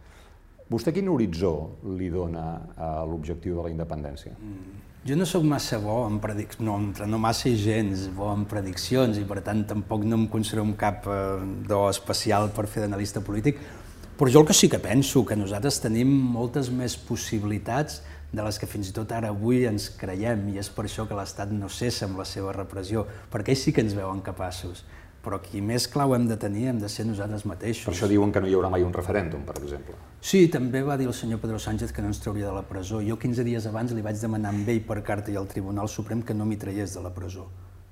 Vostè 0.70 0.92
quin 0.94 1.10
horitzó 1.10 1.52
li 1.98 2.10
dona 2.12 2.44
a 2.76 2.92
l'objectiu 3.08 3.58
de 3.58 3.66
la 3.66 3.74
independència? 3.74 4.34
Mm. 4.38 4.86
Jo 5.08 5.16
no 5.16 5.24
sóc 5.24 5.40
massa 5.40 5.78
bo 5.80 6.02
en 6.04 6.18
prediccions, 6.20 6.60
no, 6.60 7.06
no 7.08 7.18
massa 7.22 7.48
gens 7.56 8.02
bo 8.12 8.26
en 8.28 8.42
prediccions 8.44 9.16
i 9.16 9.22
per 9.24 9.38
tant 9.46 9.62
tampoc 9.70 10.02
no 10.04 10.18
em 10.18 10.26
considero 10.28 10.66
un 10.66 10.74
cap 10.76 11.06
eh, 11.08 11.38
do 11.64 11.78
especial 11.88 12.50
per 12.52 12.66
fer 12.68 12.82
d'analista 12.82 13.22
polític, 13.24 13.56
però 14.18 14.28
jo 14.28 14.42
el 14.42 14.50
que 14.50 14.58
sí 14.58 14.68
que 14.68 14.82
penso 14.84 15.22
que 15.24 15.38
nosaltres 15.38 15.80
tenim 15.80 16.12
moltes 16.12 16.68
més 16.68 16.98
possibilitats 17.08 18.02
de 18.34 18.44
les 18.44 18.60
que 18.60 18.68
fins 18.68 18.90
i 18.90 18.94
tot 18.98 19.14
ara 19.16 19.32
avui 19.32 19.64
ens 19.70 19.88
creiem 19.96 20.44
i 20.52 20.60
és 20.60 20.68
per 20.68 20.84
això 20.84 21.08
que 21.08 21.16
l'Estat 21.16 21.56
no 21.56 21.72
cessa 21.72 22.04
amb 22.04 22.20
la 22.20 22.28
seva 22.28 22.52
repressió, 22.52 23.06
perquè 23.32 23.56
ells 23.56 23.64
sí 23.64 23.72
que 23.72 23.86
ens 23.86 23.96
veuen 23.96 24.20
capaços 24.20 24.84
però 25.24 25.40
qui 25.42 25.60
més 25.64 25.88
clau 25.90 26.14
hem 26.14 26.28
de 26.28 26.36
tenir 26.40 26.68
hem 26.70 26.78
de 26.80 26.88
ser 26.88 27.06
nosaltres 27.08 27.44
mateixos. 27.48 27.88
Per 27.88 27.94
això 27.94 28.08
diuen 28.10 28.32
que 28.32 28.40
no 28.40 28.48
hi 28.48 28.54
haurà 28.56 28.70
mai 28.72 28.84
un 28.86 28.94
referèndum, 28.94 29.42
per 29.46 29.56
exemple. 29.60 29.96
Sí, 30.20 30.46
també 30.52 30.82
va 30.86 30.96
dir 30.98 31.08
el 31.10 31.14
senyor 31.14 31.40
Pedro 31.42 31.58
Sánchez 31.62 31.92
que 31.92 32.02
no 32.02 32.12
ens 32.12 32.22
trauria 32.22 32.48
de 32.48 32.54
la 32.54 32.64
presó. 32.66 33.02
Jo 33.04 33.18
15 33.18 33.44
dies 33.46 33.66
abans 33.70 33.94
li 33.94 34.04
vaig 34.04 34.20
demanar 34.22 34.54
amb 34.54 34.68
ell 34.68 34.80
per 34.86 35.00
carta 35.06 35.34
i 35.34 35.36
al 35.36 35.50
Tribunal 35.50 35.90
Suprem 35.90 36.22
que 36.22 36.34
no 36.34 36.46
m'hi 36.46 36.58
traiés 36.58 36.94
de 36.94 37.02
la 37.04 37.12
presó, 37.14 37.48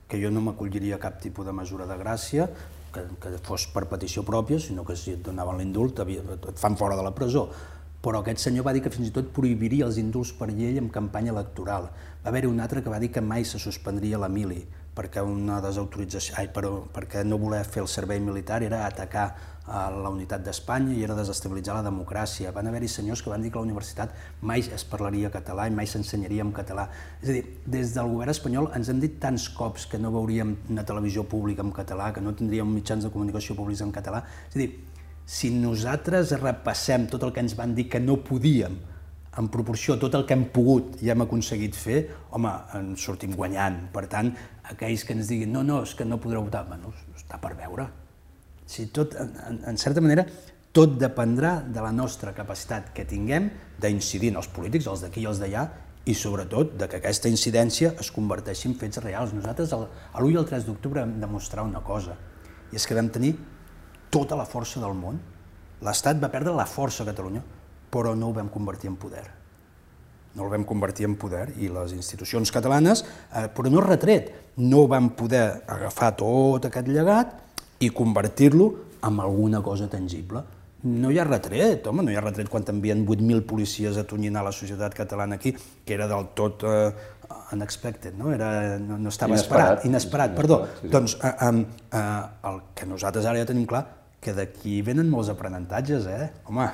que 0.09 0.21
jo 0.23 0.31
no 0.31 0.43
m'acolliria 0.47 1.01
cap 1.03 1.21
tipus 1.23 1.47
de 1.47 1.55
mesura 1.55 1.87
de 1.87 1.99
gràcia, 1.99 2.49
que, 2.95 3.05
que 3.21 3.37
fos 3.45 3.67
per 3.75 3.87
petició 3.91 4.25
pròpia, 4.27 4.59
sinó 4.62 4.85
que 4.87 4.97
si 4.97 5.17
et 5.17 5.23
donaven 5.25 5.59
l'indult 5.61 6.01
et 6.07 6.62
fan 6.62 6.79
fora 6.79 6.97
de 6.97 7.05
la 7.05 7.15
presó. 7.15 7.49
Però 8.07 8.21
aquest 8.23 8.45
senyor 8.45 8.67
va 8.67 8.73
dir 8.75 8.85
que 8.85 8.93
fins 8.93 9.11
i 9.11 9.15
tot 9.15 9.33
prohibiria 9.35 9.87
els 9.89 9.99
indults 9.99 10.33
per 10.39 10.53
llei 10.53 10.79
en 10.79 10.89
campanya 10.95 11.33
electoral. 11.35 11.89
Va 12.23 12.31
haver-hi 12.31 12.51
un 12.51 12.61
altre 12.62 12.83
que 12.83 12.93
va 12.93 13.01
dir 13.03 13.11
que 13.11 13.23
mai 13.23 13.45
se 13.45 13.59
suspendria 13.59 14.21
la 14.23 14.31
mili, 14.31 14.61
perquè 14.96 15.20
una 15.20 15.61
desautorització, 15.61 16.38
ai, 16.40 16.48
però, 16.52 16.78
perquè 16.92 17.24
no 17.26 17.38
voler 17.40 17.64
fer 17.68 17.82
el 17.85 17.90
servei 17.92 18.20
militar 18.22 18.62
era 18.64 18.87
atacar 18.87 19.26
a 19.66 19.88
la 19.90 20.11
unitat 20.14 20.44
d'Espanya 20.46 20.94
i 20.94 21.02
era 21.02 21.16
desestabilitzar 21.18 21.74
la 21.74 21.85
democràcia. 21.88 22.52
Van 22.54 22.68
haver-hi 22.70 22.88
senyors 22.88 23.22
que 23.22 23.32
van 23.32 23.42
dir 23.42 23.50
que 23.50 23.59
la 23.59 23.66
universitat 23.66 24.14
mai 24.46 24.62
es 24.62 24.87
parlaria 24.87 25.30
català 25.35 25.66
i 25.66 25.74
mai 25.74 25.90
s'ensenyaria 25.90 26.46
en 26.46 26.52
català. 26.54 26.87
És 27.20 27.28
a 27.28 27.35
dir, 27.35 27.44
des 27.66 27.94
del 27.96 28.12
govern 28.14 28.32
espanyol 28.32 28.70
ens 28.78 28.90
han 28.92 29.02
dit 29.02 29.18
tants 29.20 29.48
cops 29.59 29.88
que 29.90 29.98
no 29.98 30.14
veuríem 30.14 30.54
una 30.70 30.87
televisió 30.87 31.26
pública 31.26 31.66
en 31.66 31.74
català, 31.74 32.12
que 32.14 32.22
no 32.22 32.35
tindríem 32.38 32.70
mitjans 32.72 33.04
de 33.04 33.11
comunicació 33.11 33.59
públics 33.59 33.82
en 33.82 33.92
català. 33.92 34.22
És 34.48 34.56
a 34.56 34.62
dir, 34.62 34.70
si 35.26 35.50
nosaltres 35.50 36.37
repassem 36.38 37.09
tot 37.11 37.26
el 37.26 37.35
que 37.35 37.42
ens 37.42 37.56
van 37.59 37.74
dir 37.74 37.88
que 37.90 38.00
no 38.00 38.20
podíem 38.22 38.78
en 39.38 39.49
proporció 39.53 39.94
a 39.94 40.01
tot 40.01 40.14
el 40.16 40.25
que 40.27 40.35
hem 40.37 40.46
pogut 40.53 40.96
i 41.05 41.11
hem 41.12 41.22
aconseguit 41.27 41.77
fer, 41.77 42.01
home, 42.33 42.53
ens 42.79 43.05
sortim 43.05 43.35
guanyant. 43.37 43.83
Per 43.92 44.07
tant, 44.12 44.33
aquells 44.72 45.05
que 45.05 45.16
ens 45.16 45.29
diguin 45.29 45.53
no, 45.53 45.62
no, 45.66 45.83
és 45.85 45.94
que 45.96 46.07
no 46.09 46.20
podreu 46.22 46.46
votar, 46.46 46.64
bueno, 46.68 46.92
està 47.16 47.40
per 47.42 47.53
veure. 47.59 47.88
Si 48.66 48.88
tot, 48.94 49.14
en, 49.20 49.61
en 49.68 49.81
certa 49.81 50.03
manera, 50.03 50.25
tot 50.77 50.96
dependrà 51.01 51.59
de 51.62 51.85
la 51.85 51.92
nostra 51.92 52.33
capacitat 52.37 52.90
que 52.96 53.07
tinguem 53.09 53.51
d'incidir 53.81 54.33
en 54.33 54.40
els 54.40 54.49
polítics, 54.53 54.88
els 54.90 55.05
d'aquí 55.05 55.22
i 55.22 55.29
els 55.29 55.42
d'allà, 55.42 55.66
i 56.07 56.14
sobretot 56.14 56.77
de 56.79 56.87
que 56.88 57.01
aquesta 57.01 57.31
incidència 57.31 57.92
es 58.01 58.12
converteixi 58.14 58.68
en 58.70 58.77
fets 58.79 59.01
reals. 59.03 59.35
Nosaltres 59.35 59.72
a 59.75 59.81
l'1 60.20 60.33
i 60.33 60.38
el 60.38 60.49
3 60.49 60.66
d'octubre 60.68 61.03
vam 61.03 61.16
demostrar 61.20 61.66
una 61.66 61.83
cosa, 61.85 62.16
i 62.72 62.79
és 62.79 62.87
que 62.87 62.96
vam 62.96 63.11
tenir 63.12 63.35
tota 64.12 64.38
la 64.38 64.46
força 64.49 64.81
del 64.81 64.94
món. 64.96 65.18
L'Estat 65.85 66.22
va 66.22 66.33
perdre 66.33 66.55
la 66.57 66.68
força 66.70 67.03
a 67.03 67.09
Catalunya, 67.11 67.42
però 67.96 68.14
no 68.14 68.30
ho 68.30 68.37
vam 68.37 68.52
convertir 68.52 68.92
en 68.92 69.00
poder. 69.00 69.24
No 70.37 70.44
el 70.44 70.52
vam 70.52 70.66
convertir 70.68 71.06
en 71.09 71.14
poder 71.16 71.46
i 71.64 71.70
les 71.72 71.94
institucions 71.96 72.52
catalanes, 72.52 73.02
eh, 73.32 73.46
però 73.48 73.72
no 73.72 73.80
retret, 73.80 74.28
no 74.61 74.85
van 74.90 75.14
poder 75.16 75.62
agafar 75.64 76.12
tot 76.20 76.68
aquest 76.68 76.92
llegat 76.92 77.32
i 77.80 77.88
convertir-lo 77.88 78.68
en 79.06 79.20
alguna 79.20 79.62
cosa 79.64 79.88
tangible. 79.88 80.44
No 80.87 81.11
hi 81.11 81.18
ha 81.18 81.24
retret, 81.24 81.87
home, 81.88 82.04
no 82.04 82.12
hi 82.12 82.18
ha 82.20 82.22
retret 82.22 82.50
quan 82.52 82.62
t'envien 82.62 83.00
8.000 83.06 83.42
policies 83.48 83.96
a 83.96 84.04
tonyinar 84.06 84.44
la 84.44 84.52
societat 84.52 84.94
catalana 84.94 85.40
aquí, 85.40 85.54
que 85.56 85.96
era 85.96 86.06
del 86.06 86.28
tot 86.37 86.62
eh, 86.68 86.92
unexpected, 87.56 88.14
no? 88.14 88.30
Era, 88.35 88.76
no, 88.78 88.98
no 89.00 89.11
estava 89.11 89.35
inesperat, 89.35 89.78
esperat, 89.78 89.87
inesperat, 89.88 90.37
perdó. 90.37 90.61
Sí. 90.82 90.92
Doncs 90.92 91.16
eh, 91.24 91.32
eh, 91.96 92.02
el 92.52 92.61
que 92.76 92.88
nosaltres 92.92 93.26
ara 93.26 93.40
ja 93.40 93.48
tenim 93.48 93.64
clar, 93.66 93.87
que 94.20 94.37
d'aquí 94.37 94.80
venen 94.87 95.11
molts 95.11 95.32
aprenentatges, 95.32 96.06
eh? 96.12 96.28
Home, 96.50 96.68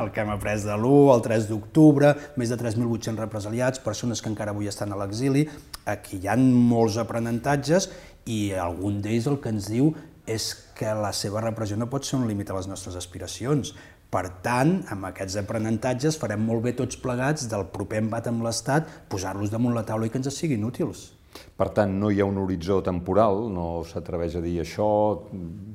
el 0.00 0.10
que 0.10 0.22
hem 0.22 0.32
après 0.32 0.64
de 0.64 0.74
l'1 0.74 1.12
al 1.12 1.22
3 1.24 1.48
d'octubre, 1.50 2.14
més 2.40 2.50
de 2.50 2.58
3.800 2.60 3.20
represaliats, 3.20 3.82
persones 3.84 4.22
que 4.22 4.30
encara 4.32 4.54
avui 4.54 4.70
estan 4.70 4.92
a 4.92 4.98
l'exili, 4.98 5.46
aquí 5.84 6.18
hi 6.22 6.28
ha 6.28 6.36
molts 6.40 6.98
aprenentatges 7.00 7.90
i 8.30 8.54
algun 8.56 9.00
d'ells 9.04 9.28
el 9.30 9.40
que 9.40 9.52
ens 9.52 9.68
diu 9.70 9.92
és 10.26 10.52
que 10.76 10.94
la 10.96 11.12
seva 11.12 11.42
repressió 11.44 11.76
no 11.76 11.90
pot 11.92 12.06
ser 12.06 12.16
un 12.16 12.28
límit 12.28 12.50
a 12.50 12.56
les 12.56 12.68
nostres 12.70 12.96
aspiracions. 12.96 13.74
Per 14.14 14.24
tant, 14.46 14.78
amb 14.94 15.08
aquests 15.10 15.36
aprenentatges 15.42 16.16
farem 16.20 16.44
molt 16.46 16.64
bé 16.64 16.72
tots 16.78 16.96
plegats 17.02 17.48
del 17.50 17.66
proper 17.74 18.00
embat 18.04 18.30
amb 18.30 18.46
l'Estat, 18.46 18.88
posar-los 19.10 19.52
damunt 19.52 19.74
la 19.76 19.84
taula 19.84 20.08
i 20.08 20.12
que 20.12 20.20
ens 20.22 20.32
siguin 20.32 20.64
útils. 20.64 21.10
Per 21.58 21.68
tant, 21.74 21.92
no 21.98 22.10
hi 22.10 22.22
ha 22.22 22.28
un 22.28 22.38
horitzó 22.38 22.78
temporal, 22.86 23.48
no 23.50 23.82
s'atreveix 23.90 24.38
a 24.38 24.42
dir 24.44 24.60
això 24.62 24.88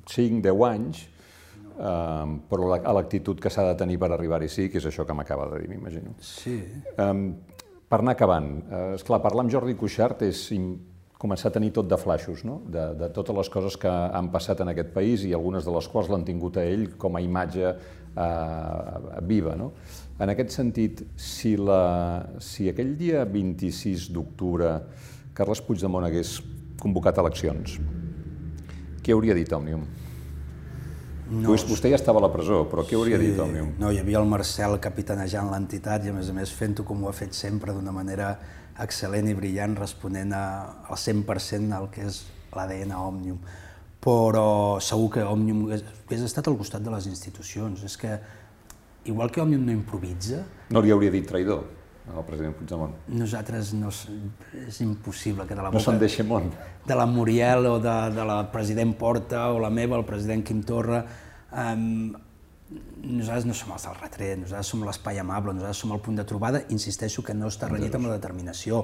5-10 0.08 0.66
anys, 0.70 1.04
Um, 1.80 2.42
però 2.50 2.74
la, 2.74 2.82
l'actitud 2.98 3.40
que 3.40 3.48
s'ha 3.54 3.64
de 3.70 3.76
tenir 3.80 3.96
per 4.02 4.10
arribar-hi 4.12 4.50
sí, 4.52 4.68
que 4.68 4.82
és 4.82 4.88
això 4.90 5.06
que 5.08 5.16
m'acaba 5.16 5.46
de 5.54 5.62
dir, 5.62 5.70
m'imagino. 5.72 6.12
Sí. 6.20 6.58
Um, 7.00 7.30
per 7.88 8.02
anar 8.02 8.18
acabant, 8.18 8.50
uh, 8.68 8.82
esclar, 8.98 9.22
parlar 9.24 9.46
amb 9.46 9.54
Jordi 9.54 9.78
Cuixart 9.80 10.26
és 10.28 10.42
començar 11.20 11.50
a 11.50 11.56
tenir 11.56 11.72
tot 11.76 11.88
de 11.88 11.96
flaixos, 12.00 12.44
no? 12.48 12.62
de, 12.72 12.84
de 13.00 13.10
totes 13.16 13.36
les 13.36 13.52
coses 13.52 13.78
que 13.80 13.92
han 13.92 14.28
passat 14.32 14.60
en 14.64 14.72
aquest 14.72 14.92
país 14.96 15.24
i 15.28 15.34
algunes 15.36 15.64
de 15.68 15.72
les 15.76 15.88
quals 15.92 16.12
l'han 16.12 16.24
tingut 16.28 16.60
a 16.60 16.64
ell 16.68 16.86
com 17.00 17.16
a 17.16 17.24
imatge 17.24 17.72
uh, 17.72 19.20
viva. 19.28 19.56
No? 19.60 19.72
En 20.20 20.32
aquest 20.32 20.56
sentit, 20.56 21.06
si, 21.16 21.56
la, 21.60 22.28
si 22.44 22.68
aquell 22.72 22.96
dia 23.00 23.24
26 23.28 24.10
d'octubre 24.16 24.74
Carles 25.36 25.64
Puigdemont 25.64 26.08
hagués 26.08 26.38
convocat 26.80 27.20
eleccions, 27.24 27.80
què 29.04 29.16
hauria 29.16 29.36
dit 29.36 29.52
Òmnium? 29.56 29.88
No, 31.30 31.54
Vostè 31.70 31.92
ja 31.92 31.98
estava 32.00 32.18
a 32.18 32.26
la 32.26 32.32
presó, 32.34 32.64
però 32.70 32.84
què 32.88 32.98
hauria 32.98 33.20
sí, 33.20 33.30
dit 33.30 33.40
Òmnium? 33.42 33.76
No, 33.82 33.92
hi 33.94 34.00
havia 34.02 34.18
el 34.18 34.28
Marcel 34.30 34.80
capitanejant 34.82 35.52
l'entitat 35.52 36.08
i 36.08 36.10
a 36.10 36.16
més 36.16 36.32
a 36.32 36.34
més 36.34 36.54
fent-ho 36.56 36.86
com 36.88 37.04
ho 37.06 37.12
ha 37.12 37.14
fet 37.14 37.38
sempre 37.38 37.76
d'una 37.76 37.94
manera 37.94 38.32
excel·lent 38.82 39.30
i 39.30 39.36
brillant, 39.38 39.76
responent 39.78 40.34
a, 40.34 40.44
al 40.90 40.98
100% 40.98 41.76
al 41.78 41.90
que 41.94 42.08
és 42.10 42.24
l'ADN 42.56 42.96
Òmnium. 42.98 43.40
Però 44.02 44.80
segur 44.82 45.10
que 45.18 45.26
Òmnium 45.28 45.68
hagués 45.70 46.24
estat 46.26 46.48
al 46.50 46.58
costat 46.58 46.82
de 46.82 46.94
les 46.94 47.10
institucions. 47.12 47.84
És 47.86 47.98
que, 48.00 48.16
igual 49.12 49.30
que 49.30 49.44
Òmnium 49.44 49.68
no 49.68 49.76
improvisa... 49.76 50.46
No 50.74 50.82
li 50.82 50.96
hauria 50.96 51.14
dit 51.14 51.28
traïdor 51.30 51.68
al 52.16 52.26
president 52.28 52.56
Puigdemont? 52.58 52.96
Nosaltres 53.14 53.74
no, 53.78 53.92
és 54.66 54.80
impossible 54.86 55.46
que 55.48 55.58
de 55.58 55.62
la 55.62 55.70
boca... 55.70 55.80
No 55.80 55.86
se'n 55.86 56.00
deixi 56.02 56.26
món. 56.28 56.50
De 56.88 56.98
la 56.98 57.06
Muriel 57.10 57.68
o 57.70 57.76
de, 57.84 57.98
de 58.16 58.26
la 58.28 58.40
president 58.54 58.96
Porta 59.00 59.50
o 59.54 59.60
la 59.62 59.70
meva, 59.74 60.00
el 60.00 60.08
president 60.08 60.44
Quim 60.46 60.64
Torra, 60.68 61.04
um, 61.52 62.12
nosaltres 62.70 63.48
no 63.50 63.56
som 63.58 63.72
els 63.74 63.86
del 63.88 63.96
retret, 63.98 64.36
nosaltres 64.42 64.74
som 64.74 64.84
l'espai 64.86 65.22
amable, 65.22 65.56
nosaltres 65.58 65.82
som 65.86 65.94
el 65.96 66.02
punt 66.06 66.20
de 66.20 66.26
trobada, 66.28 66.62
insisteixo 66.76 67.24
que 67.26 67.34
no 67.34 67.50
està 67.50 67.70
renyit 67.70 67.96
amb 67.98 68.10
la 68.10 68.18
determinació, 68.18 68.84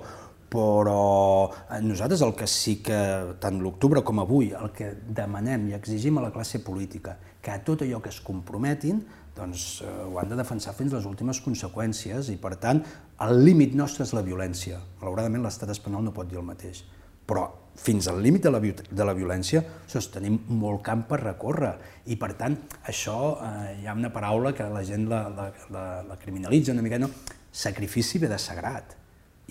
però 0.50 1.52
eh, 1.70 1.82
nosaltres 1.82 2.24
el 2.26 2.34
que 2.38 2.48
sí 2.50 2.80
que, 2.86 2.98
tant 3.42 3.60
l'octubre 3.62 4.02
com 4.06 4.22
avui, 4.24 4.52
el 4.56 4.72
que 4.76 4.92
demanem 5.06 5.70
i 5.70 5.78
exigim 5.78 6.18
a 6.20 6.26
la 6.28 6.34
classe 6.34 6.64
política, 6.66 7.18
que 7.42 7.54
a 7.54 7.62
tot 7.66 7.84
allò 7.86 8.02
que 8.02 8.14
es 8.14 8.22
comprometin, 8.26 9.04
doncs 9.36 9.82
eh, 9.84 9.92
ho 10.08 10.20
han 10.20 10.32
de 10.32 10.38
defensar 10.40 10.74
fins 10.78 10.94
les 10.96 11.06
últimes 11.06 11.42
conseqüències 11.44 12.32
i, 12.32 12.38
per 12.42 12.56
tant, 12.62 12.82
el 13.26 13.44
límit 13.44 13.76
nostre 13.76 14.08
és 14.08 14.14
la 14.16 14.24
violència. 14.26 14.80
Malauradament, 15.02 15.44
l'estat 15.44 15.72
espanyol 15.76 16.08
no 16.08 16.16
pot 16.16 16.30
dir 16.32 16.40
el 16.42 16.48
mateix. 16.48 16.86
però 17.26 17.48
fins 17.76 18.08
al 18.08 18.22
límit 18.22 18.44
de, 18.46 18.52
la, 18.54 18.60
de 18.62 19.06
la 19.06 19.14
violència, 19.18 19.64
ostres, 19.86 20.12
tenim 20.14 20.38
molt 20.62 20.84
camp 20.86 21.08
per 21.10 21.18
recórrer. 21.24 21.72
I 22.14 22.16
per 22.22 22.34
tant, 22.38 22.56
això, 22.86 23.16
eh, 23.42 23.72
hi 23.82 23.88
ha 23.88 23.96
una 23.98 24.12
paraula 24.14 24.54
que 24.54 24.68
la 24.70 24.84
gent 24.86 25.08
la, 25.10 25.24
la, 25.34 25.48
la, 25.74 25.86
la 26.06 26.18
criminalitza 26.22 26.72
una 26.72 26.86
mica, 26.86 27.00
no? 27.02 27.10
Sacrifici 27.52 28.22
ve 28.22 28.30
de 28.32 28.38
sagrat. 28.40 28.96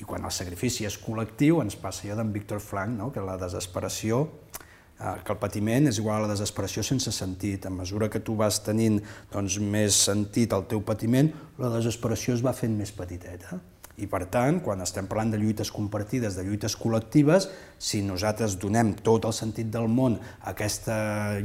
I 0.01 0.07
quan 0.07 0.25
el 0.25 0.33
sacrifici 0.35 0.87
és 0.89 0.97
col·lectiu, 1.03 1.61
ens 1.63 1.77
passa 1.79 2.07
allò 2.07 2.21
d'en 2.23 2.33
Víctor 2.35 2.63
Frank, 2.63 2.97
no? 2.99 3.11
que 3.15 3.23
la 3.23 3.37
desesperació, 3.39 4.25
que 5.25 5.35
el 5.35 5.41
patiment 5.41 5.91
és 5.91 6.01
igual 6.01 6.23
a 6.23 6.27
la 6.27 6.33
desesperació 6.33 6.85
sense 6.87 7.13
sentit. 7.13 7.67
A 7.67 7.73
mesura 7.73 8.11
que 8.13 8.23
tu 8.25 8.37
vas 8.39 8.61
tenint 8.65 9.01
doncs, 9.33 9.59
més 9.61 9.99
sentit 10.09 10.53
al 10.53 10.67
teu 10.71 10.83
patiment, 10.87 11.31
la 11.61 11.73
desesperació 11.77 12.37
es 12.37 12.45
va 12.45 12.57
fent 12.57 12.77
més 12.79 12.93
petiteta. 12.95 13.61
I 13.95 14.09
per 14.11 14.25
tant, 14.27 14.57
quan 14.65 14.83
estem 14.83 15.07
parlant 15.07 15.31
de 15.31 15.39
lluites 15.39 15.71
compartides, 15.71 16.35
de 16.35 16.43
lluites 16.43 16.75
col·lectives, 16.75 17.47
si 17.79 18.01
nosaltres 18.03 18.57
donem 18.59 18.91
tot 19.07 19.29
el 19.29 19.35
sentit 19.37 19.71
del 19.71 19.87
món 19.87 20.17
a 20.41 20.51
aquesta 20.51 20.97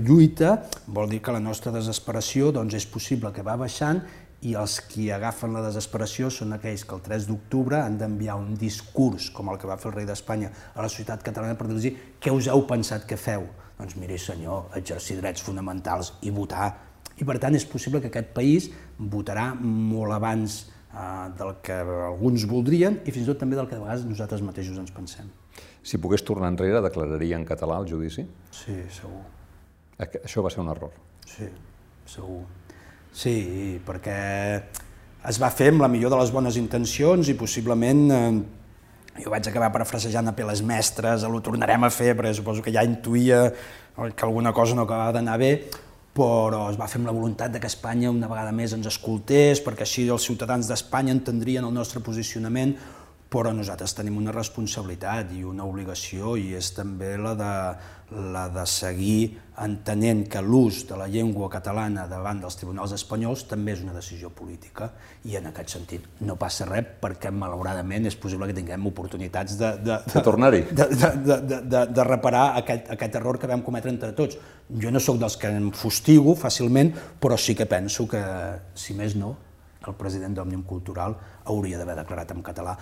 lluita, 0.01 0.55
vol 0.87 1.13
dir 1.13 1.21
que 1.21 1.35
la 1.35 1.43
nostra 1.43 1.73
desesperació 1.75 2.49
doncs, 2.55 2.73
és 2.79 2.89
possible 2.89 3.29
que 3.35 3.45
va 3.45 3.59
baixant 3.59 4.01
i 4.47 4.53
els 4.55 4.77
qui 4.87 5.09
agafen 5.11 5.51
la 5.55 5.63
desesperació 5.65 6.29
són 6.31 6.55
aquells 6.55 6.85
que 6.87 6.95
el 6.95 7.01
3 7.03 7.27
d'octubre 7.27 7.81
han 7.81 7.97
d'enviar 7.99 8.37
un 8.39 8.53
discurs, 8.59 9.29
com 9.35 9.51
el 9.51 9.59
que 9.59 9.67
va 9.67 9.77
fer 9.77 9.89
el 9.91 9.97
rei 9.97 10.07
d'Espanya, 10.07 10.51
a 10.75 10.85
la 10.85 10.91
societat 10.91 11.25
catalana 11.25 11.57
per 11.59 11.67
dir 11.73 11.95
què 12.23 12.31
us 12.31 12.47
heu 12.47 12.63
pensat 12.69 13.07
que 13.09 13.19
feu? 13.19 13.47
Doncs 13.79 13.97
miri 13.99 14.19
senyor, 14.19 14.69
exercir 14.79 15.19
drets 15.19 15.43
fonamentals 15.43 16.13
i 16.27 16.31
votar. 16.35 16.71
I 17.19 17.27
per 17.27 17.35
tant 17.39 17.55
és 17.55 17.67
possible 17.67 17.99
que 17.99 18.11
aquest 18.11 18.31
país 18.35 18.69
votarà 18.99 19.51
molt 19.59 20.15
abans 20.15 20.61
eh, 20.93 21.27
del 21.39 21.57
que 21.63 21.81
alguns 22.07 22.47
voldrien 22.47 23.01
i 23.03 23.11
fins 23.11 23.25
i 23.25 23.31
tot 23.31 23.43
també 23.43 23.59
del 23.59 23.67
que 23.67 23.75
de 23.75 23.83
vegades 23.83 24.07
nosaltres 24.07 24.43
mateixos 24.45 24.79
ens 24.79 24.95
pensem. 24.95 25.27
Si 25.83 25.99
pogués 25.99 26.23
tornar 26.27 26.51
enrere, 26.53 26.79
declararia 26.83 27.39
en 27.39 27.47
català 27.47 27.79
el 27.81 27.87
judici? 27.91 28.23
Sí, 28.55 28.77
segur. 28.95 29.23
Això 29.99 30.43
va 30.43 30.51
ser 30.51 30.63
un 30.63 30.71
error? 30.71 30.95
Sí, 31.27 31.47
segur. 32.07 32.45
Sí, 33.19 33.79
perquè 33.83 34.19
es 35.27 35.37
va 35.41 35.49
fer 35.51 35.73
amb 35.73 35.83
la 35.83 35.89
millor 35.91 36.13
de 36.13 36.19
les 36.21 36.29
bones 36.31 36.55
intencions 36.55 37.27
i 37.27 37.35
possiblement 37.35 38.05
eh, 38.15 38.21
jo 39.19 39.33
vaig 39.33 39.49
acabar 39.49 39.73
parafrasejant 39.73 40.31
a 40.31 40.33
peles 40.37 40.61
mestres, 40.63 41.25
ho 41.27 41.41
tornarem 41.43 41.83
a 41.83 41.89
fer, 41.91 42.13
perquè 42.15 42.31
suposo 42.37 42.63
que 42.63 42.71
ja 42.71 42.85
intuïa 42.87 43.41
que 43.51 44.23
alguna 44.23 44.53
cosa 44.55 44.77
no 44.77 44.85
acabava 44.87 45.17
d'anar 45.17 45.35
bé, 45.41 45.51
però 46.15 46.69
es 46.71 46.79
va 46.79 46.87
fer 46.87 47.01
amb 47.01 47.09
la 47.09 47.15
voluntat 47.17 47.51
de 47.51 47.59
que 47.59 47.67
Espanya 47.67 48.13
una 48.13 48.29
vegada 48.31 48.53
més 48.55 48.71
ens 48.77 48.87
escoltés, 48.87 49.59
perquè 49.65 49.83
així 49.83 50.07
els 50.07 50.23
ciutadans 50.23 50.71
d'Espanya 50.71 51.11
entendrien 51.11 51.67
el 51.67 51.75
nostre 51.75 51.99
posicionament, 51.99 52.77
però 53.29 53.51
nosaltres 53.53 53.93
tenim 53.93 54.17
una 54.17 54.33
responsabilitat 54.33 55.35
i 55.37 55.43
una 55.45 55.65
obligació 55.69 56.33
i 56.39 56.55
és 56.57 56.71
també 56.73 57.11
la 57.21 57.35
de, 57.37 57.53
la 58.33 58.47
de 58.49 58.63
seguir 58.65 59.37
entenent 59.61 60.23
que 60.31 60.41
l'ús 60.41 60.79
de 60.89 60.97
la 60.97 61.05
llengua 61.11 61.49
catalana 61.53 62.07
davant 62.09 62.39
dels 62.41 62.57
tribunals 62.57 62.95
espanyols 62.97 63.43
també 63.51 63.75
és 63.75 63.83
una 63.85 63.93
decisió 63.93 64.31
política. 64.33 64.87
I 65.29 65.37
en 65.37 65.51
aquest 65.51 65.75
sentit 65.75 66.07
no 66.25 66.39
passa 66.41 66.65
res 66.65 66.87
perquè 67.01 67.29
malauradament 67.29 68.09
és 68.09 68.17
possible 68.17 68.47
que 68.49 68.55
tinguem 68.57 68.87
oportunitats 68.89 69.59
de, 69.59 69.75
de, 69.77 69.99
de, 70.07 70.13
de 70.15 70.23
tornar-hi, 70.25 70.63
de, 70.71 70.87
de, 70.95 71.11
de, 71.27 71.59
de, 71.69 71.83
de 71.93 72.07
reparar 72.07 72.47
aquest, 72.63 72.89
aquest 72.95 73.19
error 73.21 73.37
que 73.37 73.51
vam 73.51 73.61
cometre 73.65 73.93
entre 73.93 74.09
tots. 74.17 74.39
Jo 74.81 74.89
no 74.89 75.01
sóc 75.03 75.19
dels 75.21 75.37
que 75.37 75.53
em 75.53 75.69
fustigo 75.75 76.33
fàcilment, 76.39 76.95
però 77.21 77.37
sí 77.37 77.53
que 77.53 77.69
penso 77.69 78.07
que, 78.09 78.23
si 78.73 78.97
més 78.97 79.13
no, 79.19 79.35
el 79.87 79.93
president 79.95 80.33
d'Òmnium 80.35 80.65
Cultural 80.67 81.13
hauria 81.49 81.77
d'haver 81.79 81.95
declarat 82.01 82.33
en 82.33 82.41
català 82.45 82.73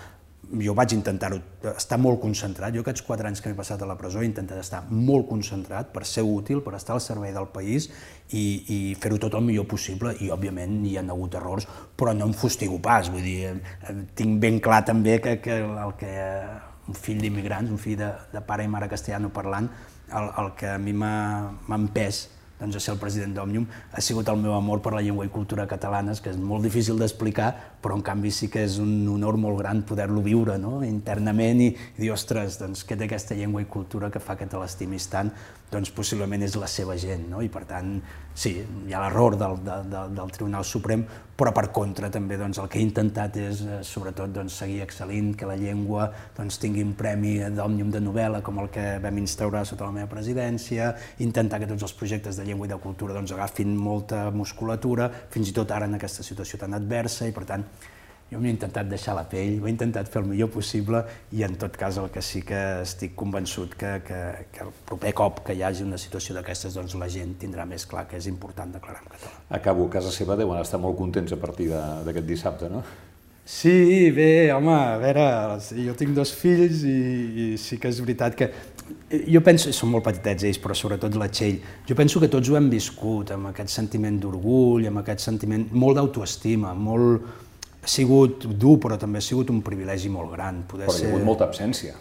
jo 0.48 0.72
vaig 0.76 0.94
intentar-ho, 0.96 1.38
estar 1.74 1.98
molt 2.00 2.20
concentrat. 2.22 2.72
Jo 2.74 2.82
aquests 2.84 3.04
quatre 3.04 3.28
anys 3.28 3.42
que 3.42 3.50
m'he 3.50 3.58
passat 3.58 3.82
a 3.82 3.88
la 3.88 3.96
presó 4.00 4.22
he 4.22 4.28
intentat 4.28 4.60
estar 4.62 4.80
molt 4.88 5.28
concentrat 5.28 5.90
per 5.92 6.04
ser 6.08 6.24
útil, 6.24 6.62
per 6.64 6.74
estar 6.78 6.96
al 6.96 7.02
servei 7.04 7.34
del 7.36 7.50
país 7.52 7.90
i, 8.32 8.44
i 8.74 8.78
fer-ho 9.00 9.18
tot 9.20 9.36
el 9.36 9.44
millor 9.44 9.68
possible. 9.68 10.14
I, 10.24 10.30
òbviament, 10.34 10.78
hi 10.88 10.96
ha 10.96 11.04
hagut 11.04 11.36
errors, 11.40 11.68
però 11.96 12.14
no 12.16 12.30
em 12.30 12.34
fustigo 12.36 12.80
pas. 12.84 13.10
Vull 13.12 13.26
dir, 13.26 13.52
tinc 14.16 14.40
ben 14.40 14.62
clar 14.64 14.84
també 14.88 15.18
que, 15.24 15.38
que 15.44 15.60
el 15.66 15.94
que 16.00 16.14
un 16.88 16.96
fill 16.96 17.20
d'immigrants, 17.20 17.70
un 17.70 17.80
fill 17.80 17.98
de, 18.00 18.10
de 18.32 18.44
pare 18.48 18.64
i 18.64 18.72
mare 18.72 18.88
castellano 18.88 19.28
parlant, 19.34 19.68
el, 20.08 20.32
el 20.40 20.52
que 20.56 20.72
a 20.72 20.80
mi 20.80 20.96
m'ha 20.96 21.76
empès 21.76 22.24
doncs, 22.58 22.76
a 22.76 22.80
ser 22.82 22.94
el 22.94 23.00
president 23.00 23.34
d'Òmnium 23.36 23.66
ha 23.92 24.02
sigut 24.04 24.28
el 24.28 24.40
meu 24.42 24.54
amor 24.56 24.82
per 24.82 24.92
la 24.94 25.02
llengua 25.04 25.26
i 25.26 25.32
cultura 25.32 25.66
catalanes, 25.70 26.20
que 26.20 26.32
és 26.32 26.38
molt 26.38 26.66
difícil 26.66 26.98
d'explicar, 26.98 27.52
però 27.82 27.96
en 27.98 28.02
canvi 28.02 28.32
sí 28.34 28.50
que 28.50 28.64
és 28.66 28.78
un 28.82 29.06
honor 29.08 29.38
molt 29.38 29.60
gran 29.62 29.84
poder-lo 29.86 30.22
viure 30.24 30.58
no? 30.58 30.78
internament 30.86 31.62
i, 31.62 31.70
i 31.70 32.02
dir, 32.02 32.12
ostres, 32.14 32.58
doncs, 32.60 32.84
què 32.88 32.98
té 32.98 33.06
aquesta 33.06 33.38
llengua 33.38 33.62
i 33.62 33.70
cultura 33.70 34.10
que 34.10 34.22
fa 34.22 34.36
que 34.36 34.48
te 34.50 34.58
l'estimis 34.58 35.06
tant? 35.12 35.30
Doncs 35.68 35.90
possiblement 35.92 36.40
és 36.46 36.54
la 36.56 36.68
seva 36.70 36.94
gent, 36.96 37.26
no? 37.28 37.42
i 37.44 37.50
per 37.52 37.66
tant, 37.68 37.98
sí, 38.32 38.54
hi 38.88 38.94
ha 38.94 39.02
l'error 39.02 39.36
del, 39.36 39.58
de, 39.66 39.74
de, 39.92 40.04
del 40.16 40.30
Tribunal 40.32 40.64
Suprem, 40.64 41.02
però 41.38 41.52
per 41.54 41.66
contra 41.76 42.08
també 42.10 42.38
doncs, 42.40 42.58
el 42.62 42.70
que 42.72 42.80
he 42.80 42.84
intentat 42.86 43.36
és, 43.42 43.60
eh, 43.66 43.80
sobretot, 43.84 44.32
doncs, 44.32 44.56
seguir 44.62 44.80
excel·lint, 44.86 45.34
que 45.36 45.50
la 45.50 45.58
llengua 45.60 46.08
doncs, 46.38 46.56
tingui 46.62 46.86
un 46.86 46.94
premi 46.98 47.36
d'òmnium 47.52 47.92
de 47.92 48.00
novel·la 48.06 48.40
com 48.46 48.62
el 48.64 48.72
que 48.72 48.86
vam 49.04 49.20
instaurar 49.20 49.66
sota 49.68 49.90
la 49.90 49.96
meva 49.98 50.08
presidència, 50.10 50.94
intentar 51.24 51.60
que 51.60 51.68
tots 51.68 51.84
els 51.84 51.96
projectes 52.00 52.40
de 52.40 52.48
llengua 52.48 52.66
i 52.66 52.72
de 52.72 52.80
cultura 52.80 53.18
doncs, 53.18 53.36
agafin 53.36 53.76
molta 53.76 54.30
musculatura, 54.32 55.12
fins 55.30 55.52
i 55.52 55.56
tot 55.60 55.76
ara 55.76 55.90
en 55.90 56.00
aquesta 56.00 56.24
situació 56.24 56.64
tan 56.64 56.80
adversa, 56.80 57.28
i 57.28 57.36
per 57.36 57.44
tant 57.52 57.68
jo 58.30 58.40
m'he 58.42 58.52
intentat 58.52 58.88
deixar 58.90 59.14
la 59.16 59.24
pell, 59.28 59.56
ho 59.62 59.68
he 59.68 59.72
intentat 59.72 60.10
fer 60.12 60.20
el 60.20 60.28
millor 60.28 60.50
possible 60.52 61.00
i 61.32 61.44
en 61.46 61.56
tot 61.60 61.76
cas 61.80 61.96
el 62.00 62.10
que 62.12 62.22
sí 62.24 62.42
que 62.46 62.60
estic 62.82 63.14
convençut 63.18 63.72
que, 63.78 63.94
que, 64.04 64.20
que 64.52 64.64
el 64.66 64.72
proper 64.88 65.14
cop 65.16 65.42
que 65.46 65.56
hi 65.56 65.64
hagi 65.64 65.86
una 65.86 66.00
situació 66.00 66.36
d'aquestes 66.36 66.76
doncs 66.76 66.96
la 67.00 67.08
gent 67.12 67.38
tindrà 67.40 67.64
més 67.68 67.88
clar 67.88 68.04
que 68.10 68.20
és 68.20 68.28
important 68.28 68.72
declarar 68.76 69.00
en 69.04 69.12
català. 69.16 69.36
Acabo, 69.60 69.88
a 69.88 69.94
casa 69.96 70.12
seva 70.12 70.36
deuen 70.36 70.60
estar 70.60 70.80
molt 70.82 70.98
contents 71.00 71.32
a 71.32 71.40
partir 71.40 71.70
d'aquest 71.72 72.28
dissabte, 72.28 72.68
no? 72.72 72.84
Sí, 73.48 74.10
bé, 74.12 74.52
home, 74.52 74.74
a 74.76 74.98
veure, 75.00 75.22
jo 75.72 75.94
tinc 75.96 76.12
dos 76.12 76.34
fills 76.36 76.82
i, 76.84 76.98
i 77.32 77.46
sí 77.56 77.78
que 77.80 77.88
és 77.88 78.02
veritat 78.04 78.36
que 78.36 78.50
jo 79.08 79.40
penso, 79.40 79.72
són 79.72 79.88
molt 79.94 80.04
petitets 80.04 80.44
ells, 80.44 80.58
però 80.60 80.76
sobretot 80.76 81.16
la 81.16 81.30
Txell, 81.32 81.56
jo 81.88 81.96
penso 81.96 82.20
que 82.20 82.28
tots 82.28 82.50
ho 82.52 82.58
hem 82.60 82.68
viscut, 82.68 83.32
amb 83.32 83.48
aquest 83.48 83.72
sentiment 83.72 84.20
d'orgull, 84.20 84.84
amb 84.90 85.00
aquest 85.00 85.24
sentiment 85.24 85.64
molt 85.72 85.96
d'autoestima, 85.96 86.74
molt, 86.76 87.47
ha 87.88 87.90
sigut 87.90 88.44
dur, 88.60 88.76
però 88.84 88.98
també 89.00 89.22
ha 89.22 89.24
sigut 89.24 89.48
un 89.50 89.62
privilegi 89.64 90.10
molt 90.12 90.34
gran. 90.36 90.62
Poder 90.68 90.90
però 90.90 90.98
hi 90.98 91.06
ha 91.06 91.12
hagut 91.14 91.24
molta 91.24 91.48
absència. 91.48 91.96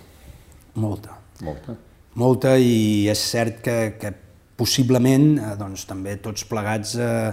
Molta. 0.75 1.15
Molta. 1.45 1.77
Molta, 2.17 2.55
i 2.57 3.07
és 3.07 3.21
cert 3.31 3.61
que, 3.63 3.77
que 4.01 4.11
possiblement 4.57 5.37
eh, 5.37 5.53
doncs, 5.55 5.85
també 5.87 6.17
tots 6.19 6.43
plegats 6.49 6.95
eh, 6.99 7.31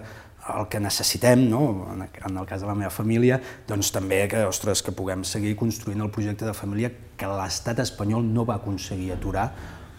el 0.55 0.66
que 0.68 0.78
necessitem, 0.78 1.46
no? 1.48 1.62
en 1.96 2.36
el 2.36 2.46
cas 2.46 2.61
de 2.61 2.68
la 2.68 2.74
meva 2.76 2.92
família, 2.92 3.38
doncs 3.66 3.88
també 3.94 4.26
que, 4.28 4.42
ostres, 4.44 4.84
que 4.84 4.92
puguem 4.92 5.24
seguir 5.24 5.55
construint 5.57 6.05
el 6.05 6.12
projecte 6.12 6.44
de 6.44 6.52
família 6.52 6.90
que 7.16 7.30
l'estat 7.30 7.80
espanyol 7.80 8.26
no 8.28 8.44
va 8.44 8.59
aconseguir 8.61 9.14
aturar, 9.14 9.46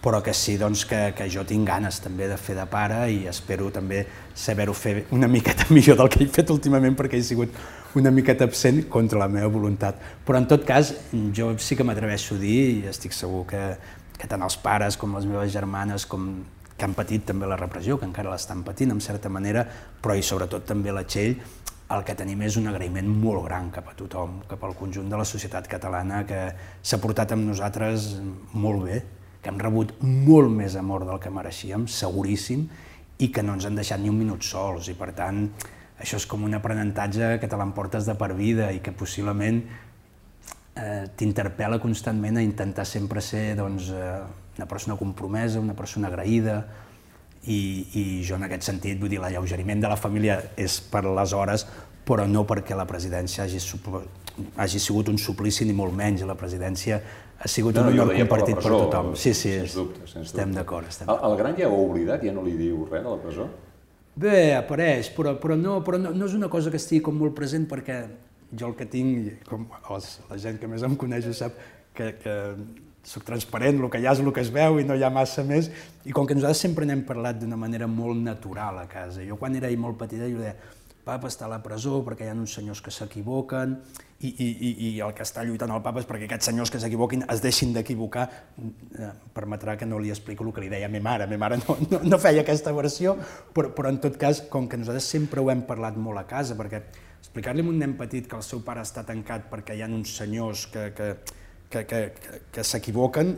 però 0.05 0.21
que 0.21 0.35
sí 0.37 0.53
doncs, 0.61 0.83
que, 0.85 0.99
que 1.17 1.25
jo 1.33 1.41
tinc 1.49 1.65
ganes 1.65 1.97
també 2.03 2.29
de 2.29 2.37
fer 2.37 2.53
de 2.59 2.67
pare 2.69 3.07
i 3.09 3.23
espero 3.31 3.71
també 3.73 4.03
saber-ho 4.37 4.77
fer 4.77 5.07
una 5.17 5.27
miqueta 5.27 5.65
millor 5.73 5.97
del 6.03 6.13
que 6.13 6.21
he 6.23 6.29
fet 6.29 6.53
últimament 6.53 6.93
perquè 6.99 7.17
he 7.17 7.25
sigut 7.25 7.57
una 7.95 8.11
miqueta 8.11 8.45
absent 8.45 8.85
contra 8.91 9.19
la 9.19 9.29
meva 9.31 9.47
voluntat. 9.51 9.99
Però 10.25 10.39
en 10.39 10.47
tot 10.49 10.65
cas, 10.67 10.93
jo 11.35 11.53
sí 11.61 11.77
que 11.77 11.85
m'atreveixo 11.87 12.35
a 12.35 12.41
dir, 12.41 12.59
i 12.81 12.89
estic 12.91 13.15
segur 13.15 13.45
que, 13.49 13.63
que 14.17 14.29
tant 14.31 14.43
els 14.43 14.57
pares 14.61 14.97
com 14.99 15.15
les 15.15 15.27
meves 15.29 15.53
germanes, 15.53 16.07
com 16.09 16.43
que 16.75 16.83
han 16.83 16.95
patit 16.95 17.23
també 17.27 17.47
la 17.47 17.59
repressió, 17.59 17.97
que 17.99 18.07
encara 18.07 18.33
l'estan 18.33 18.63
patint 18.67 18.91
en 18.91 18.99
certa 19.03 19.31
manera, 19.31 19.63
però 20.01 20.15
i 20.17 20.23
sobretot 20.25 20.65
també 20.67 20.91
la 20.91 21.05
Txell, 21.07 21.37
el 21.95 22.01
que 22.03 22.15
tenim 22.17 22.41
és 22.41 22.57
un 22.57 22.67
agraïment 22.67 23.07
molt 23.07 23.45
gran 23.45 23.69
cap 23.71 23.91
a 23.91 23.93
tothom, 23.97 24.39
cap 24.49 24.63
al 24.65 24.73
conjunt 24.75 25.07
de 25.09 25.19
la 25.19 25.27
societat 25.27 25.69
catalana 25.69 26.23
que 26.25 26.39
s'ha 26.81 26.99
portat 27.01 27.35
amb 27.35 27.45
nosaltres 27.45 28.15
molt 28.53 28.87
bé, 28.87 29.03
que 29.41 29.53
hem 29.53 29.61
rebut 29.61 29.93
molt 30.01 30.49
més 30.49 30.75
amor 30.75 31.05
del 31.05 31.21
que 31.21 31.29
mereixíem, 31.29 31.85
seguríssim, 31.85 32.65
i 33.21 33.29
que 33.31 33.43
no 33.45 33.53
ens 33.55 33.69
han 33.69 33.77
deixat 33.77 34.01
ni 34.01 34.09
un 34.09 34.17
minut 34.17 34.43
sols, 34.43 34.89
i 34.89 34.97
per 34.97 35.11
tant, 35.15 35.45
això 35.99 36.19
és 36.19 36.25
com 36.27 36.43
un 36.43 36.55
aprenentatge 36.57 37.35
que 37.41 37.47
te 37.47 37.59
l'emportes 37.59 38.07
de 38.07 38.15
per 38.19 38.33
vida 38.35 38.71
i 38.75 38.81
que 38.83 38.91
possiblement 38.91 39.61
eh, 40.75 41.05
t'interpel·la 41.15 41.79
constantment 41.83 42.37
a 42.39 42.43
intentar 42.43 42.85
sempre 42.85 43.23
ser 43.23 43.55
doncs, 43.59 43.91
eh, 43.95 44.17
una 44.57 44.67
persona 44.67 44.97
compromesa, 44.99 45.59
una 45.59 45.75
persona 45.75 46.11
agraïda, 46.11 46.63
i, 47.45 47.59
i 47.93 48.03
jo 48.25 48.39
en 48.39 48.47
aquest 48.47 48.65
sentit, 48.65 48.97
vull 48.99 49.11
dir, 49.11 49.19
l'alleugeriment 49.21 49.83
de 49.83 49.91
la 49.91 49.97
família 49.99 50.39
és 50.57 50.79
per 50.91 51.03
les 51.05 51.33
hores, 51.37 51.65
però 52.05 52.25
no 52.29 52.45
perquè 52.47 52.77
la 52.77 52.85
presidència 52.89 53.45
hagi, 53.45 53.61
hagi 54.61 54.81
sigut 54.81 55.09
un 55.09 55.19
suplici 55.21 55.65
ni 55.65 55.73
molt 55.77 55.93
menys. 55.93 56.25
La 56.25 56.37
presidència 56.37 56.99
ha 57.37 57.51
sigut 57.51 57.77
no, 57.77 57.85
un 57.85 57.93
honor 57.93 58.15
compartit 58.17 58.57
per, 58.57 58.63
per 58.65 58.73
tothom. 58.73 59.13
Sí, 59.19 59.33
sí, 59.33 59.53
sens 59.59 59.77
dubte, 59.77 60.07
sens 60.09 60.31
estem 60.31 60.53
d'acord. 60.55 60.89
El, 61.05 61.21
el 61.29 61.37
gran 61.41 61.57
ja 61.59 61.69
ho 61.69 61.77
ha 61.77 61.85
oblidat, 61.85 62.25
ja 62.25 62.33
no 62.33 62.45
li 62.45 62.55
diu 62.59 62.85
res 62.89 63.05
a 63.05 63.13
la 63.13 63.21
presó? 63.21 63.49
Bé, 64.15 64.55
apareix, 64.55 65.09
però, 65.11 65.35
però, 65.41 65.57
no, 65.59 65.81
però 65.83 65.99
no, 65.99 66.13
no 66.15 66.27
és 66.29 66.35
una 66.37 66.47
cosa 66.51 66.71
que 66.71 66.79
estigui 66.79 67.03
com 67.03 67.17
molt 67.19 67.35
present 67.35 67.65
perquè 67.67 67.99
jo 68.55 68.69
el 68.69 68.75
que 68.79 68.87
tinc, 68.87 69.43
com 69.49 69.65
els, 69.91 70.19
la 70.29 70.37
gent 70.39 70.59
que 70.61 70.69
més 70.71 70.85
em 70.87 70.95
coneix 70.95 71.27
ho 71.27 71.33
sap, 71.35 71.57
que, 71.95 72.13
que 72.21 72.35
soc 73.05 73.25
transparent, 73.27 73.81
el 73.81 73.91
que 73.91 73.99
hi 73.99 74.07
ha 74.07 74.13
és 74.15 74.21
el 74.23 74.31
que 74.33 74.43
es 74.45 74.53
veu 74.55 74.79
i 74.79 74.87
no 74.87 74.95
hi 74.95 75.03
ha 75.03 75.11
massa 75.13 75.43
més, 75.43 75.67
i 76.07 76.15
com 76.15 76.27
que 76.27 76.37
nosaltres 76.37 76.63
sempre 76.63 76.87
n'hem 76.87 77.03
parlat 77.07 77.41
d'una 77.41 77.59
manera 77.59 77.89
molt 77.91 78.23
natural 78.23 78.79
a 78.81 78.87
casa. 78.87 79.23
Jo 79.27 79.35
quan 79.41 79.59
era 79.59 79.69
molt 79.77 79.99
petita 79.99 80.31
jo 80.31 80.39
deia, 80.39 80.55
papa 81.05 81.29
està 81.29 81.45
a 81.45 81.51
la 81.51 81.61
presó 81.61 81.99
perquè 82.05 82.25
hi 82.25 82.31
ha 82.31 82.37
uns 82.39 82.55
senyors 82.57 82.81
que 82.81 82.93
s'equivoquen 82.95 83.75
i, 84.19 84.29
i, 84.29 84.69
i, 84.71 84.89
el 85.03 85.11
que 85.13 85.25
està 85.25 85.43
lluitant 85.43 85.73
el 85.75 85.81
papa 85.83 85.99
és 85.99 86.07
perquè 86.07 86.27
aquests 86.29 86.47
senyors 86.47 86.71
que 86.71 86.79
s'equivoquin 86.79 87.25
es 87.31 87.41
deixin 87.43 87.73
d'equivocar. 87.75 88.25
Eh, 88.55 89.09
permetrà 89.35 89.75
que 89.75 89.87
no 89.89 89.99
li 89.99 90.13
explico 90.13 90.45
el 90.45 90.53
que 90.55 90.63
li 90.63 90.71
deia 90.71 90.87
a 90.87 90.93
ma 90.93 91.01
mare. 91.03 91.27
Ma 91.27 91.39
mare 91.41 91.59
no, 91.59 91.75
no, 91.91 91.99
no 92.05 92.19
feia 92.21 92.45
aquesta 92.45 92.71
versió, 92.75 93.17
però, 93.53 93.73
però 93.75 93.91
en 93.91 93.99
tot 94.03 94.15
cas, 94.21 94.45
com 94.51 94.69
que 94.71 94.79
nosaltres 94.79 95.09
sempre 95.17 95.43
ho 95.43 95.51
hem 95.51 95.65
parlat 95.67 95.99
molt 95.99 96.21
a 96.21 96.25
casa, 96.29 96.55
perquè 96.55 96.81
explicar-li 97.19 97.65
a 97.65 97.67
un 97.67 97.81
nen 97.81 97.97
petit 97.99 98.29
que 98.31 98.39
el 98.39 98.45
seu 98.47 98.63
pare 98.63 98.85
està 98.85 99.03
tancat 99.03 99.49
perquè 99.51 99.75
hi 99.75 99.83
ha 99.83 99.91
uns 99.91 100.15
senyors 100.15 100.67
que, 100.71 100.87
que, 100.95 101.11
que, 101.69 101.83
que, 101.83 102.01
que, 102.15 102.41
que 102.55 102.63
s'equivoquen 102.63 103.35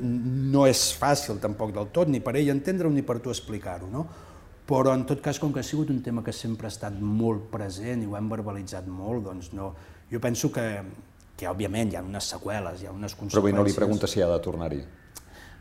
no 0.53 0.67
és 0.69 0.91
fàcil 0.99 1.41
tampoc 1.41 1.73
del 1.73 1.89
tot, 1.95 2.11
ni 2.11 2.21
per 2.21 2.35
ell 2.37 2.53
entendre-ho 2.53 2.93
ni 2.93 3.01
per 3.01 3.17
tu 3.23 3.33
explicar-ho, 3.33 3.89
no? 3.89 4.05
Però 4.67 4.91
en 4.91 5.05
tot 5.07 5.21
cas, 5.23 5.39
com 5.39 5.53
que 5.55 5.61
ha 5.63 5.65
sigut 5.65 5.89
un 5.89 6.01
tema 6.03 6.21
que 6.21 6.33
sempre 6.35 6.67
ha 6.67 6.73
estat 6.73 6.97
molt 6.99 7.47
present 7.49 8.03
i 8.03 8.07
ho 8.09 8.17
hem 8.19 8.27
verbalitzat 8.29 8.89
molt, 8.91 9.23
doncs 9.29 9.53
no, 9.55 9.71
jo 10.11 10.21
penso 10.23 10.51
que, 10.53 10.67
que 11.37 11.49
òbviament 11.49 11.91
hi 11.93 11.99
ha 11.99 12.05
unes 12.05 12.31
seqüeles, 12.35 12.81
hi 12.81 12.87
ha 12.87 12.93
unes 12.95 13.13
conseqüències... 13.13 13.35
Però 13.35 13.43
avui 13.45 13.57
no 13.57 13.65
li 13.67 13.75
pregunta 13.75 14.09
si 14.09 14.23
ha 14.23 14.29
de 14.31 14.39
tornar-hi. 14.43 14.81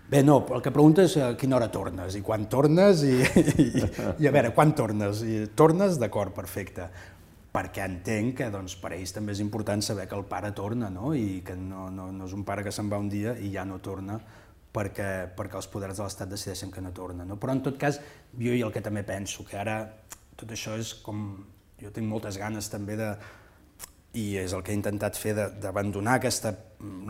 Bé, 0.07 0.22
no, 0.22 0.38
el 0.55 0.62
que 0.62 0.70
pregunta 0.70 1.03
és 1.03 1.16
a 1.18 1.32
quina 1.38 1.57
hora 1.59 1.66
tornes 1.74 2.14
i 2.14 2.22
quan 2.22 2.47
tornes 2.47 3.03
i, 3.03 3.16
i, 3.64 3.68
i 4.22 4.28
a 4.28 4.30
veure, 4.30 4.53
quan 4.55 4.70
tornes. 4.78 5.24
I 5.26 5.47
tornes, 5.59 5.99
d'acord, 5.99 6.34
perfecte 6.36 6.86
perquè 7.57 7.86
entenc 7.88 8.34
que 8.40 8.51
doncs, 8.53 8.74
per 8.76 8.92
ells 8.92 9.14
també 9.16 9.32
és 9.32 9.40
important 9.40 9.80
saber 9.82 10.05
que 10.11 10.16
el 10.16 10.26
pare 10.28 10.51
torna, 10.57 10.90
no? 10.92 11.14
i 11.16 11.40
que 11.44 11.57
no, 11.57 11.86
no, 11.88 12.11
no 12.12 12.26
és 12.28 12.34
un 12.36 12.44
pare 12.44 12.64
que 12.66 12.72
se'n 12.74 12.90
va 12.92 13.01
un 13.01 13.09
dia 13.09 13.32
i 13.40 13.49
ja 13.55 13.64
no 13.64 13.78
torna 13.80 14.18
perquè, 14.76 15.09
perquè 15.32 15.57
els 15.57 15.68
poders 15.72 15.97
de 15.97 16.05
l'Estat 16.05 16.28
decideixen 16.28 16.72
que 16.74 16.84
no 16.84 16.92
torna. 16.92 17.24
No? 17.24 17.38
Però 17.40 17.55
en 17.57 17.62
tot 17.64 17.78
cas, 17.80 17.99
jo 18.36 18.53
i 18.53 18.61
el 18.61 18.74
que 18.74 18.84
també 18.84 19.07
penso, 19.09 19.47
que 19.49 19.57
ara 19.61 19.80
tot 20.36 20.53
això 20.53 20.76
és 20.76 20.92
com... 21.05 21.28
Jo 21.76 21.90
tinc 21.92 22.09
moltes 22.09 22.38
ganes 22.40 22.70
també 22.72 22.94
de, 22.97 23.11
i 24.17 24.37
és 24.41 24.55
el 24.57 24.62
que 24.64 24.73
he 24.73 24.79
intentat 24.79 25.19
fer 25.21 25.35
d'abandonar 25.37 26.17
aquesta 26.17 26.55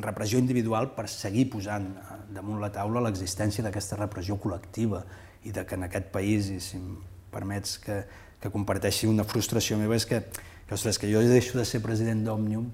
repressió 0.03 0.41
individual 0.43 0.91
per 0.97 1.07
seguir 1.11 1.47
posant 1.53 1.87
damunt 2.35 2.59
la 2.63 2.73
taula 2.75 3.03
l'existència 3.05 3.65
d'aquesta 3.65 3.99
repressió 4.01 4.39
col·lectiva 4.43 5.05
i 5.47 5.55
de 5.55 5.63
que 5.67 5.79
en 5.79 5.87
aquest 5.87 6.11
país, 6.15 6.51
i 6.51 6.59
si 6.61 6.81
em 6.81 6.97
permets 7.31 7.77
que, 7.83 8.01
que 8.43 8.51
comparteixi 8.51 9.07
una 9.11 9.27
frustració 9.29 9.79
meva 9.79 9.97
és 9.99 10.07
que, 10.09 10.23
que, 10.67 10.75
ostres, 10.75 10.99
que 10.99 11.11
jo 11.11 11.23
deixo 11.23 11.59
de 11.59 11.67
ser 11.69 11.83
president 11.85 12.25
d'Òmnium, 12.27 12.67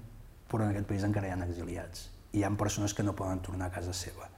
però 0.49 0.65
en 0.65 0.73
aquest 0.73 0.89
país 0.89 1.05
encara 1.05 1.29
hi 1.29 1.35
ha 1.35 1.41
exiliats. 1.45 2.07
I 2.33 2.41
hi 2.41 2.45
ha 2.47 2.53
persones 2.57 2.93
que 2.97 3.05
no 3.05 3.13
poden 3.17 3.43
tornar 3.45 3.69
a 3.69 3.75
casa 3.75 3.93
seva. 3.93 4.29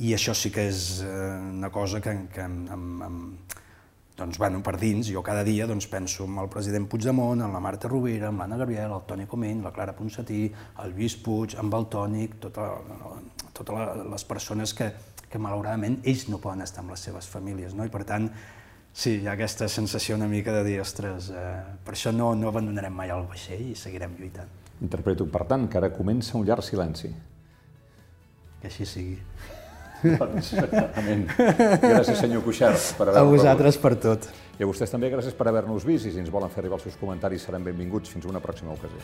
I 0.00 0.14
això 0.16 0.32
sí 0.34 0.52
que 0.54 0.68
és 0.70 1.00
eh, 1.04 1.10
una 1.50 1.70
cosa 1.74 2.00
que, 2.00 2.14
que 2.32 2.46
em, 2.46 2.60
em, 2.72 3.18
doncs, 4.20 4.38
bueno, 4.38 4.60
per 4.62 4.76
dins, 4.78 5.08
jo 5.08 5.24
cada 5.24 5.42
dia 5.46 5.66
doncs, 5.66 5.88
penso 5.90 6.26
en 6.28 6.38
el 6.42 6.50
president 6.52 6.86
Puigdemont, 6.92 7.40
en 7.42 7.52
la 7.56 7.60
Marta 7.64 7.88
Rovira, 7.88 8.28
en 8.28 8.38
l'Anna 8.38 8.60
Gabriel, 8.60 8.92
el 8.92 9.06
Toni 9.08 9.26
Comín, 9.26 9.64
la 9.64 9.72
Clara 9.72 9.96
Ponsatí, 9.96 10.44
el 10.84 10.94
Lluís 10.94 11.16
Puig, 11.16 11.56
en 11.58 11.72
el 11.72 11.88
Tònic, 11.90 12.38
totes 12.44 12.88
tota 13.56 13.82
les 14.04 14.24
persones 14.24 14.72
que, 14.76 14.92
que 15.28 15.40
malauradament 15.40 15.98
ells 16.04 16.28
no 16.28 16.38
poden 16.40 16.62
estar 16.64 16.84
amb 16.84 16.94
les 16.94 17.08
seves 17.08 17.28
famílies. 17.28 17.74
No? 17.74 17.84
I 17.84 17.92
per 17.92 18.04
tant, 18.08 18.30
Sí, 18.90 19.20
hi 19.22 19.28
ha 19.28 19.36
aquesta 19.36 19.68
sensació 19.70 20.16
una 20.16 20.26
mica 20.26 20.50
de 20.50 20.64
dir, 20.66 20.80
ostres, 20.82 21.28
eh, 21.30 21.60
per 21.86 21.94
això 21.94 22.10
no, 22.10 22.32
no 22.34 22.48
abandonarem 22.50 22.96
mai 22.98 23.12
el 23.14 23.22
vaixell 23.30 23.68
i 23.70 23.76
seguirem 23.78 24.16
lluitant. 24.18 24.50
Interpreto, 24.82 25.28
per 25.30 25.44
tant, 25.46 25.68
que 25.70 25.78
ara 25.78 25.92
comença 25.94 26.34
un 26.38 26.42
llarg 26.48 26.66
silenci. 26.66 27.12
Que 28.60 28.66
així 28.66 28.88
sigui. 28.88 29.20
Doncs, 30.02 30.54
amén. 30.96 31.26
Gràcies, 31.82 32.16
senyor 32.20 32.44
Cuixart, 32.46 32.94
per 32.96 33.10
haver 33.10 33.20
A 33.20 33.26
vosaltres 33.28 33.78
per 33.80 33.94
tot. 34.00 34.28
I 34.60 34.64
a 34.64 34.68
vostès 34.68 34.92
també 34.92 35.10
gràcies 35.12 35.36
per 35.36 35.48
haver-nos 35.48 35.84
vist 35.88 36.08
i 36.08 36.12
si 36.12 36.20
ens 36.20 36.32
volen 36.32 36.52
fer 36.52 36.62
arribar 36.62 36.78
els 36.80 36.88
seus 36.88 36.98
comentaris 37.00 37.44
seran 37.48 37.64
benvinguts. 37.64 38.12
Fins 38.12 38.28
una 38.28 38.42
pròxima 38.44 38.72
ocasió. 38.76 39.00